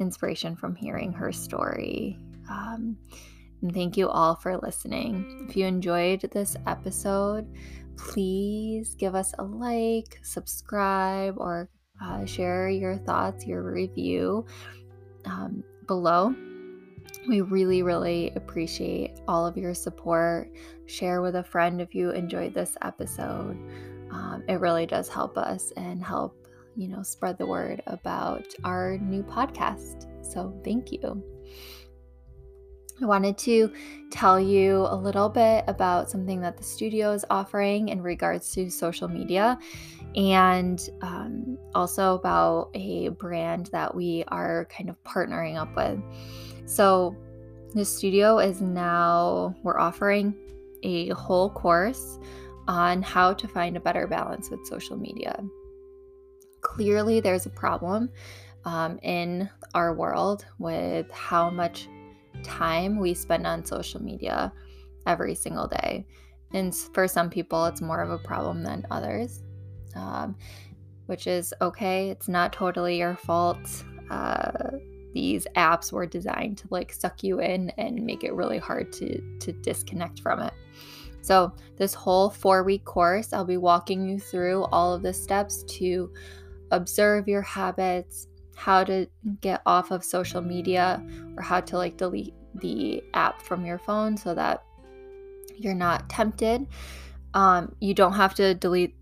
inspiration 0.00 0.56
from 0.56 0.74
hearing 0.74 1.12
her 1.12 1.32
story. 1.32 2.18
Um, 2.50 2.98
and 3.62 3.72
thank 3.72 3.96
you 3.96 4.08
all 4.08 4.34
for 4.34 4.58
listening. 4.58 5.46
If 5.48 5.56
you 5.56 5.66
enjoyed 5.66 6.20
this 6.32 6.56
episode, 6.66 7.46
please 7.96 8.94
give 8.96 9.14
us 9.14 9.32
a 9.38 9.44
like, 9.44 10.18
subscribe, 10.22 11.36
or 11.38 11.70
uh, 12.02 12.24
share 12.24 12.68
your 12.68 12.96
thoughts, 12.96 13.46
your 13.46 13.62
review 13.62 14.44
um, 15.24 15.62
below. 15.86 16.34
We 17.28 17.40
really, 17.40 17.82
really 17.82 18.32
appreciate 18.36 19.20
all 19.28 19.46
of 19.46 19.56
your 19.56 19.74
support. 19.74 20.50
Share 20.86 21.22
with 21.22 21.36
a 21.36 21.44
friend 21.44 21.80
if 21.80 21.94
you 21.94 22.10
enjoyed 22.10 22.54
this 22.54 22.76
episode. 22.82 23.56
Um, 24.10 24.44
it 24.48 24.60
really 24.60 24.86
does 24.86 25.08
help 25.08 25.38
us 25.38 25.72
and 25.76 26.04
help, 26.04 26.46
you 26.76 26.88
know, 26.88 27.02
spread 27.02 27.38
the 27.38 27.46
word 27.46 27.82
about 27.86 28.46
our 28.64 28.98
new 28.98 29.22
podcast. 29.22 30.06
So 30.24 30.54
thank 30.64 30.92
you. 30.92 31.22
I 33.02 33.06
wanted 33.06 33.36
to 33.38 33.72
tell 34.10 34.38
you 34.38 34.86
a 34.88 34.94
little 34.94 35.28
bit 35.28 35.64
about 35.66 36.08
something 36.08 36.40
that 36.42 36.56
the 36.56 36.62
studio 36.62 37.12
is 37.12 37.24
offering 37.28 37.88
in 37.88 38.00
regards 38.00 38.52
to 38.52 38.70
social 38.70 39.08
media 39.08 39.58
and 40.16 40.88
um, 41.02 41.58
also 41.74 42.14
about 42.14 42.70
a 42.74 43.08
brand 43.08 43.66
that 43.72 43.94
we 43.94 44.24
are 44.28 44.66
kind 44.66 44.88
of 44.88 45.02
partnering 45.04 45.56
up 45.56 45.74
with. 45.76 46.00
So, 46.66 47.16
the 47.74 47.84
studio 47.84 48.38
is 48.38 48.60
now, 48.60 49.54
we're 49.64 49.80
offering 49.80 50.34
a 50.84 51.08
whole 51.08 51.50
course 51.50 52.18
on 52.68 53.02
how 53.02 53.34
to 53.34 53.48
find 53.48 53.76
a 53.76 53.80
better 53.80 54.06
balance 54.06 54.48
with 54.48 54.64
social 54.64 54.96
media. 54.96 55.42
Clearly, 56.60 57.18
there's 57.18 57.46
a 57.46 57.50
problem 57.50 58.10
um, 58.64 58.98
in 59.02 59.50
our 59.74 59.92
world 59.92 60.46
with 60.58 61.10
how 61.10 61.50
much 61.50 61.88
time 62.44 62.98
we 62.98 63.12
spend 63.12 63.46
on 63.46 63.64
social 63.64 64.02
media. 64.02 64.52
every 65.06 65.34
single 65.34 65.68
day. 65.68 66.06
And 66.52 66.74
for 66.74 67.06
some 67.06 67.28
people, 67.28 67.66
it's 67.66 67.82
more 67.82 68.00
of 68.00 68.10
a 68.10 68.18
problem 68.18 68.62
than 68.62 68.86
others, 68.90 69.42
um, 69.94 70.36
which 71.06 71.26
is 71.26 71.54
okay. 71.60 72.10
It's 72.10 72.28
not 72.28 72.52
totally 72.52 72.98
your 72.98 73.16
fault. 73.16 73.84
Uh, 74.10 74.78
these 75.12 75.46
apps 75.56 75.92
were 75.92 76.06
designed 76.06 76.58
to 76.58 76.68
like 76.70 76.92
suck 76.92 77.22
you 77.22 77.40
in 77.40 77.70
and 77.78 78.04
make 78.04 78.24
it 78.24 78.34
really 78.34 78.58
hard 78.58 78.92
to 78.94 79.20
to 79.40 79.52
disconnect 79.52 80.20
from 80.20 80.40
it. 80.40 80.52
So, 81.24 81.54
this 81.76 81.94
whole 81.94 82.30
4-week 82.30 82.84
course, 82.84 83.32
I'll 83.32 83.46
be 83.46 83.56
walking 83.56 84.06
you 84.06 84.20
through 84.20 84.64
all 84.64 84.92
of 84.92 85.02
the 85.02 85.14
steps 85.14 85.62
to 85.78 86.12
observe 86.70 87.28
your 87.28 87.40
habits, 87.40 88.28
how 88.56 88.84
to 88.84 89.06
get 89.40 89.62
off 89.64 89.90
of 89.90 90.04
social 90.04 90.42
media 90.42 91.02
or 91.36 91.42
how 91.42 91.60
to 91.60 91.78
like 91.78 91.96
delete 91.96 92.34
the 92.56 93.02
app 93.14 93.40
from 93.40 93.64
your 93.64 93.78
phone 93.78 94.18
so 94.18 94.34
that 94.34 94.64
you're 95.56 95.74
not 95.74 96.10
tempted. 96.10 96.66
Um, 97.32 97.74
you 97.80 97.94
don't 97.94 98.12
have 98.12 98.34
to 98.34 98.54
delete 98.54 98.94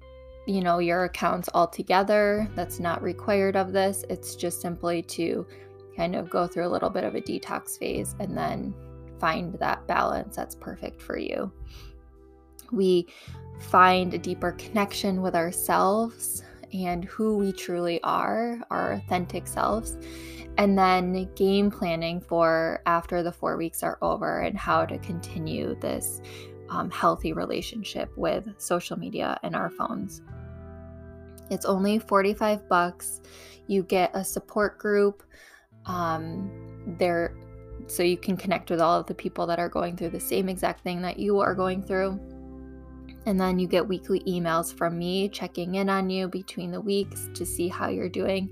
you 0.46 0.60
know 0.60 0.78
your 0.78 1.04
accounts 1.04 1.48
altogether 1.54 2.48
that's 2.54 2.80
not 2.80 3.02
required 3.02 3.56
of 3.56 3.72
this. 3.72 4.04
It's 4.08 4.34
just 4.34 4.60
simply 4.60 5.02
to 5.02 5.46
kind 5.96 6.16
of 6.16 6.30
go 6.30 6.46
through 6.46 6.66
a 6.66 6.70
little 6.70 6.90
bit 6.90 7.04
of 7.04 7.14
a 7.14 7.20
detox 7.20 7.78
phase 7.78 8.14
and 8.18 8.36
then 8.36 8.74
find 9.20 9.54
that 9.60 9.86
balance 9.86 10.36
that's 10.36 10.54
perfect 10.54 11.00
for 11.00 11.18
you. 11.18 11.52
We 12.72 13.06
find 13.60 14.12
a 14.12 14.18
deeper 14.18 14.52
connection 14.52 15.22
with 15.22 15.36
ourselves 15.36 16.42
and 16.72 17.04
who 17.04 17.36
we 17.36 17.52
truly 17.52 18.02
are 18.02 18.58
our 18.70 18.92
authentic 18.92 19.46
selves 19.46 19.98
and 20.58 20.76
then 20.76 21.28
game 21.34 21.70
planning 21.70 22.20
for 22.20 22.82
after 22.86 23.22
the 23.22 23.32
four 23.32 23.56
weeks 23.56 23.82
are 23.82 23.98
over 24.02 24.40
and 24.40 24.56
how 24.56 24.84
to 24.84 24.98
continue 24.98 25.74
this 25.80 26.20
um, 26.72 26.90
healthy 26.90 27.32
relationship 27.32 28.10
with 28.16 28.48
social 28.58 28.98
media 28.98 29.38
and 29.42 29.54
our 29.54 29.70
phones. 29.70 30.22
It's 31.50 31.66
only 31.66 31.98
45 31.98 32.66
bucks. 32.68 33.20
You 33.66 33.82
get 33.82 34.10
a 34.14 34.24
support 34.24 34.78
group 34.78 35.22
um, 35.84 36.50
there 36.98 37.36
so 37.88 38.02
you 38.02 38.16
can 38.16 38.36
connect 38.36 38.70
with 38.70 38.80
all 38.80 38.98
of 38.98 39.06
the 39.06 39.14
people 39.14 39.46
that 39.46 39.58
are 39.58 39.68
going 39.68 39.96
through 39.96 40.10
the 40.10 40.20
same 40.20 40.48
exact 40.48 40.82
thing 40.82 41.02
that 41.02 41.18
you 41.18 41.40
are 41.40 41.54
going 41.54 41.82
through. 41.82 42.18
And 43.26 43.38
then 43.38 43.58
you 43.58 43.66
get 43.66 43.86
weekly 43.86 44.20
emails 44.20 44.72
from 44.74 44.98
me 44.98 45.28
checking 45.28 45.74
in 45.74 45.90
on 45.90 46.08
you 46.08 46.28
between 46.28 46.70
the 46.70 46.80
weeks 46.80 47.28
to 47.34 47.44
see 47.44 47.68
how 47.68 47.88
you're 47.88 48.08
doing 48.08 48.48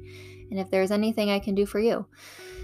and 0.51 0.61
if 0.61 0.71
there's 0.71 0.91
anything 0.91 1.31
I 1.31 1.39
can 1.39 1.55
do 1.55 1.65
for 1.65 1.81
you. 1.81 2.07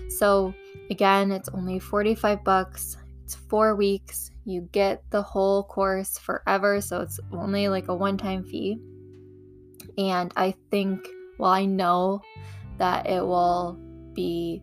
So, 0.08 0.54
again, 0.90 1.32
it's 1.32 1.48
only 1.48 1.78
45 1.78 2.44
bucks. 2.44 2.96
It's 3.24 3.34
4 3.34 3.74
weeks. 3.74 4.30
You 4.46 4.68
get 4.70 5.02
the 5.10 5.22
whole 5.22 5.64
course 5.64 6.18
forever, 6.18 6.80
so 6.80 7.00
it's 7.00 7.18
only 7.32 7.66
like 7.66 7.88
a 7.88 7.94
one-time 7.94 8.44
fee. 8.44 8.78
And 9.98 10.32
I 10.36 10.54
think, 10.70 11.06
well, 11.38 11.50
I 11.50 11.64
know 11.64 12.22
that 12.78 13.08
it 13.08 13.26
will 13.26 13.76
be 14.14 14.62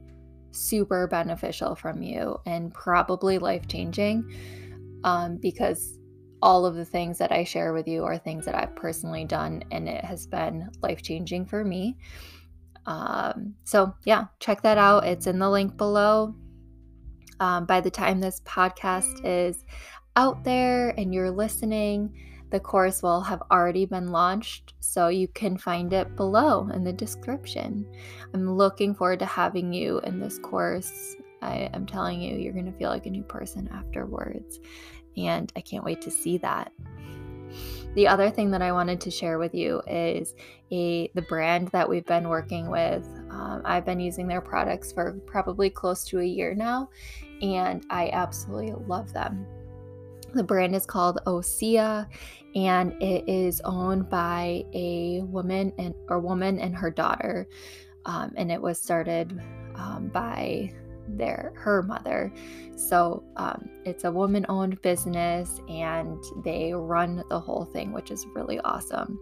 super 0.52 1.06
beneficial 1.08 1.76
from 1.76 2.02
you 2.02 2.38
and 2.46 2.74
probably 2.74 3.40
life-changing 3.40 4.24
um, 5.04 5.38
because 5.38 6.00
all 6.42 6.66
of 6.66 6.76
the 6.76 6.86
things 6.86 7.18
that 7.18 7.34
I 7.34 7.44
share 7.44 7.74
with 7.74 7.88
you 7.88 8.06
are 8.06 8.18
things 8.18 8.46
that 8.46 8.56
I've 8.56 8.76
personally 8.76 9.26
done, 9.26 9.64
and 9.72 9.90
it 9.90 10.06
has 10.06 10.28
been 10.28 10.70
life 10.82 11.02
changing 11.02 11.46
for 11.46 11.66
me. 11.66 11.98
Um, 12.86 13.56
so, 13.66 13.94
yeah, 14.06 14.28
check 14.40 14.62
that 14.62 14.78
out. 14.78 15.06
It's 15.06 15.28
in 15.28 15.40
the 15.40 15.50
link 15.50 15.76
below. 15.76 16.36
Um, 17.40 17.66
by 17.66 17.82
the 17.82 17.92
time 17.92 18.20
this 18.20 18.42
podcast 18.46 19.22
is 19.24 19.66
out 20.16 20.44
there 20.44 20.90
and 20.98 21.14
you're 21.14 21.32
listening, 21.32 22.14
the 22.52 22.60
course 22.60 23.02
will 23.02 23.22
have 23.22 23.42
already 23.50 23.86
been 23.86 24.10
launched, 24.10 24.76
so 24.80 25.08
you 25.08 25.28
can 25.30 25.58
find 25.58 25.92
it 25.92 26.16
below 26.16 26.70
in 26.70 26.84
the 26.84 26.94
description. 26.94 27.84
I'm 28.34 28.56
looking 28.56 28.94
forward 28.94 29.20
to 29.20 29.26
having 29.26 29.74
you 29.74 30.00
in 30.02 30.20
this 30.20 30.38
course. 30.38 31.16
I 31.42 31.70
am 31.74 31.88
telling 31.88 32.22
you, 32.22 32.38
you're 32.38 32.54
going 32.54 32.72
to 32.72 32.78
feel 32.78 32.92
like 32.92 33.08
a 33.08 33.10
new 33.10 33.24
person 33.24 33.68
afterwards, 33.74 34.60
and 35.18 35.52
I 35.56 35.62
can't 35.62 35.84
wait 35.84 36.02
to 36.04 36.12
see 36.12 36.38
that. 36.38 36.72
The 37.96 38.08
other 38.08 38.30
thing 38.32 38.50
that 38.52 38.62
I 38.62 38.72
wanted 38.72 39.02
to 39.02 39.12
share 39.12 39.38
with 39.38 39.54
you 39.54 39.82
is 39.88 40.34
a 40.72 41.12
the 41.14 41.22
brand 41.24 41.68
that 41.70 41.88
we've 41.88 42.06
been 42.06 42.30
working 42.30 42.70
with. 42.70 43.08
Um, 43.30 43.62
I've 43.66 43.86
been 43.86 44.00
using 44.00 44.28
their 44.28 44.42
products 44.42 44.92
for 44.92 45.14
probably 45.26 45.70
close 45.70 46.04
to 46.06 46.20
a 46.20 46.26
year 46.26 46.56
now, 46.56 46.90
and 47.44 47.86
I 47.90 48.10
absolutely 48.12 48.74
love 48.88 49.14
them. 49.14 49.46
The 50.34 50.44
brand 50.44 50.76
is 50.76 50.88
called 50.88 51.20
Osea, 51.28 52.08
and 52.56 52.94
it 53.04 53.28
is 53.28 53.62
owned 53.66 54.10
by 54.10 54.66
a 54.74 55.22
woman 55.22 55.74
and 55.78 55.94
or 56.08 56.20
woman 56.20 56.60
and 56.60 56.76
her 56.76 56.90
daughter, 56.90 57.48
um, 58.06 58.34
and 58.36 58.52
it 58.52 58.60
was 58.60 58.80
started 58.80 59.40
um, 59.76 60.10
by 60.12 60.74
their 61.08 61.54
her 61.56 61.84
mother. 61.84 62.34
So 62.76 63.24
um, 63.36 63.70
it's 63.86 64.06
a 64.06 64.12
woman 64.12 64.46
owned 64.50 64.82
business 64.82 65.60
and 65.70 66.24
they 66.44 66.74
run 66.74 67.24
the 67.30 67.40
whole 67.40 67.66
thing, 67.66 67.92
which 67.92 68.10
is 68.10 68.26
really 68.34 68.60
awesome. 68.62 69.20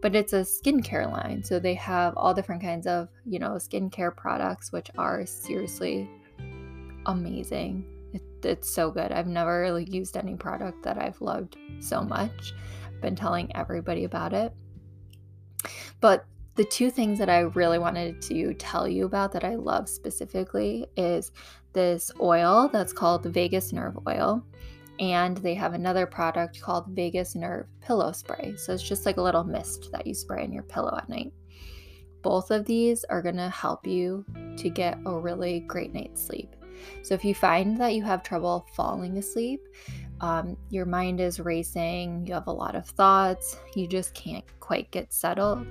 But 0.00 0.16
it's 0.16 0.32
a 0.32 0.40
skincare 0.40 1.10
line. 1.10 1.42
So 1.44 1.58
they 1.58 1.74
have 1.74 2.16
all 2.16 2.34
different 2.34 2.62
kinds 2.62 2.86
of, 2.86 3.08
you 3.26 3.38
know, 3.38 3.50
skincare 3.52 4.16
products, 4.16 4.72
which 4.72 4.90
are 4.96 5.26
seriously 5.26 6.08
amazing. 7.08 7.84
It, 8.12 8.22
it's 8.44 8.70
so 8.70 8.90
good. 8.90 9.10
I've 9.12 9.26
never 9.26 9.60
really 9.60 9.84
used 9.84 10.16
any 10.16 10.36
product 10.36 10.82
that 10.84 10.98
I've 10.98 11.20
loved 11.20 11.56
so 11.80 12.02
much. 12.02 12.54
I've 12.86 13.00
been 13.00 13.16
telling 13.16 13.54
everybody 13.56 14.04
about 14.04 14.32
it. 14.32 14.54
But 16.00 16.24
the 16.54 16.64
two 16.64 16.90
things 16.90 17.18
that 17.18 17.30
I 17.30 17.40
really 17.40 17.78
wanted 17.78 18.22
to 18.22 18.54
tell 18.54 18.86
you 18.86 19.06
about 19.06 19.32
that 19.32 19.44
I 19.44 19.56
love 19.56 19.88
specifically 19.88 20.86
is 20.96 21.32
this 21.72 22.10
oil 22.20 22.68
that's 22.72 22.92
called 22.92 23.24
Vagus 23.24 23.72
Nerve 23.72 23.98
Oil. 24.06 24.44
And 25.00 25.36
they 25.36 25.54
have 25.54 25.74
another 25.74 26.06
product 26.06 26.60
called 26.60 26.88
Vagus 26.88 27.34
Nerve 27.34 27.66
Pillow 27.80 28.12
Spray. 28.12 28.54
So 28.56 28.74
it's 28.74 28.82
just 28.82 29.06
like 29.06 29.16
a 29.16 29.22
little 29.22 29.44
mist 29.44 29.90
that 29.92 30.06
you 30.06 30.14
spray 30.14 30.44
in 30.44 30.52
your 30.52 30.64
pillow 30.64 30.96
at 30.96 31.08
night. 31.08 31.32
Both 32.22 32.50
of 32.50 32.64
these 32.64 33.04
are 33.04 33.22
going 33.22 33.36
to 33.36 33.48
help 33.48 33.86
you 33.86 34.24
to 34.56 34.68
get 34.68 34.98
a 35.06 35.16
really 35.16 35.60
great 35.60 35.94
night's 35.94 36.26
sleep. 36.26 36.56
So 37.02 37.14
if 37.14 37.24
you 37.24 37.34
find 37.34 37.76
that 37.78 37.94
you 37.94 38.02
have 38.02 38.22
trouble 38.22 38.66
falling 38.74 39.18
asleep, 39.18 39.60
um, 40.20 40.56
your 40.70 40.86
mind 40.86 41.20
is 41.20 41.38
racing, 41.38 42.26
you 42.26 42.34
have 42.34 42.48
a 42.48 42.52
lot 42.52 42.74
of 42.74 42.86
thoughts, 42.86 43.56
you 43.74 43.86
just 43.86 44.14
can't 44.14 44.44
quite 44.60 44.90
get 44.90 45.12
settled, 45.12 45.66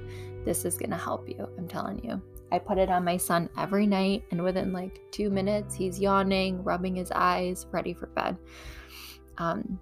this 0.45 0.63
is 0.63 0.77
going 0.77 0.91
to 0.91 0.97
help 0.97 1.27
you. 1.27 1.47
I'm 1.57 1.67
telling 1.67 2.03
you. 2.03 2.21
I 2.51 2.59
put 2.59 2.77
it 2.77 2.89
on 2.89 3.03
my 3.03 3.17
son 3.17 3.49
every 3.57 3.85
night, 3.85 4.23
and 4.31 4.41
within 4.41 4.71
like 4.71 5.01
two 5.11 5.29
minutes, 5.29 5.75
he's 5.75 5.99
yawning, 5.99 6.63
rubbing 6.63 6.95
his 6.95 7.11
eyes, 7.11 7.65
ready 7.71 7.93
for 7.93 8.07
bed. 8.07 8.37
Um, 9.37 9.79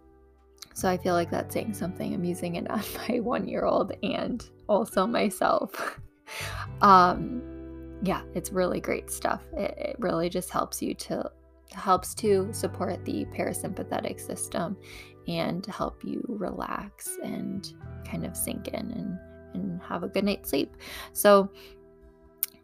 so 0.74 0.90
I 0.90 0.98
feel 0.98 1.14
like 1.14 1.30
that's 1.30 1.54
saying 1.54 1.74
something. 1.74 2.14
I'm 2.14 2.26
using 2.26 2.56
it 2.56 2.70
on 2.70 2.84
my 3.08 3.20
one 3.20 3.48
year 3.48 3.66
old 3.66 3.94
and 4.04 4.44
also 4.68 5.06
myself. 5.06 6.00
um, 6.82 7.41
yeah, 8.06 8.22
it's 8.34 8.52
really 8.52 8.80
great 8.80 9.10
stuff. 9.10 9.41
It, 9.57 9.76
it 9.77 9.95
really 9.99 10.30
just 10.30 10.49
helps 10.49 10.82
you 10.82 10.94
to 10.95 11.32
helps 11.72 12.14
to 12.14 12.48
support 12.53 13.03
the 13.06 13.26
parasympathetic 13.26 14.19
system 14.19 14.77
and 15.27 15.65
help 15.65 16.03
you 16.03 16.23
relax 16.27 17.18
and 17.23 17.73
kind 18.06 18.26
of 18.26 18.38
sink 18.38 18.68
in 18.69 18.91
and, 18.91 19.19
and 19.53 19.82
have 19.82 20.03
a 20.03 20.07
good 20.07 20.23
night's 20.23 20.49
sleep. 20.49 20.76
So, 21.14 21.52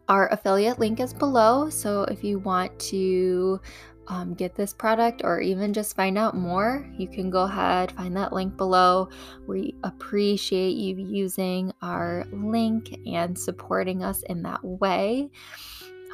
our 0.08 0.28
affiliate 0.32 0.78
link 0.78 1.00
is 1.00 1.12
below. 1.12 1.68
So, 1.70 2.04
if 2.04 2.22
you 2.22 2.38
want 2.38 2.78
to 2.80 3.60
um, 4.08 4.34
get 4.34 4.54
this 4.54 4.72
product 4.72 5.22
or 5.24 5.40
even 5.40 5.72
just 5.72 5.96
find 5.96 6.18
out 6.18 6.36
more, 6.36 6.88
you 6.96 7.06
can 7.06 7.30
go 7.30 7.42
ahead, 7.42 7.92
find 7.92 8.16
that 8.16 8.32
link 8.32 8.56
below. 8.56 9.08
We 9.46 9.74
appreciate 9.84 10.76
you 10.76 10.96
using 10.96 11.72
our 11.82 12.24
link 12.32 12.98
and 13.06 13.38
supporting 13.38 14.02
us 14.02 14.22
in 14.22 14.42
that 14.42 14.62
way. 14.64 15.30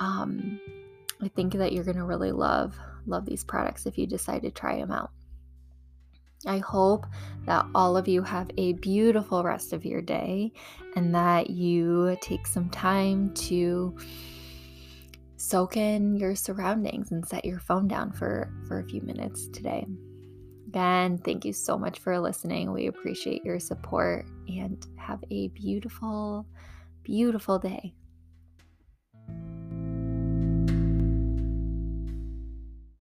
Um, 0.01 0.60
I 1.23 1.28
think 1.28 1.55
that 1.55 1.73
you're 1.73 1.85
going 1.85 1.97
to 1.97 2.05
really 2.05 2.32
love 2.32 2.78
love 3.06 3.24
these 3.24 3.43
products 3.43 3.86
if 3.86 3.97
you 3.97 4.06
decide 4.06 4.43
to 4.43 4.51
try 4.51 4.77
them 4.77 4.93
out. 4.93 5.10
I 6.47 6.59
hope 6.59 7.06
that 7.47 7.66
all 7.74 7.97
of 7.97 8.06
you 8.06 8.23
have 8.23 8.51
a 8.56 8.74
beautiful 8.74 9.43
rest 9.43 9.73
of 9.73 9.85
your 9.85 10.02
day 10.02 10.52
and 10.94 11.15
that 11.15 11.51
you 11.51 12.16
take 12.20 12.47
some 12.47 12.70
time 12.70 13.35
to 13.35 13.97
soak 15.39 15.77
in 15.77 16.16
your 16.16 16.35
surroundings 16.35 17.12
and 17.12 17.27
set 17.27 17.44
your 17.44 17.60
phone 17.60 17.86
down 17.89 18.12
for, 18.12 18.52
for 18.66 18.81
a 18.81 18.85
few 18.85 19.01
minutes 19.02 19.47
today. 19.48 19.86
Again, 20.66 21.16
thank 21.19 21.44
you 21.44 21.52
so 21.52 21.78
much 21.78 22.01
for 22.01 22.19
listening. 22.19 22.73
We 22.73 22.89
appreciate 22.89 23.44
your 23.44 23.60
support 23.60 24.27
and 24.48 24.85
have 24.97 25.23
a 25.31 25.48
beautiful, 25.48 26.44
beautiful 27.05 27.59
day. 27.59 27.94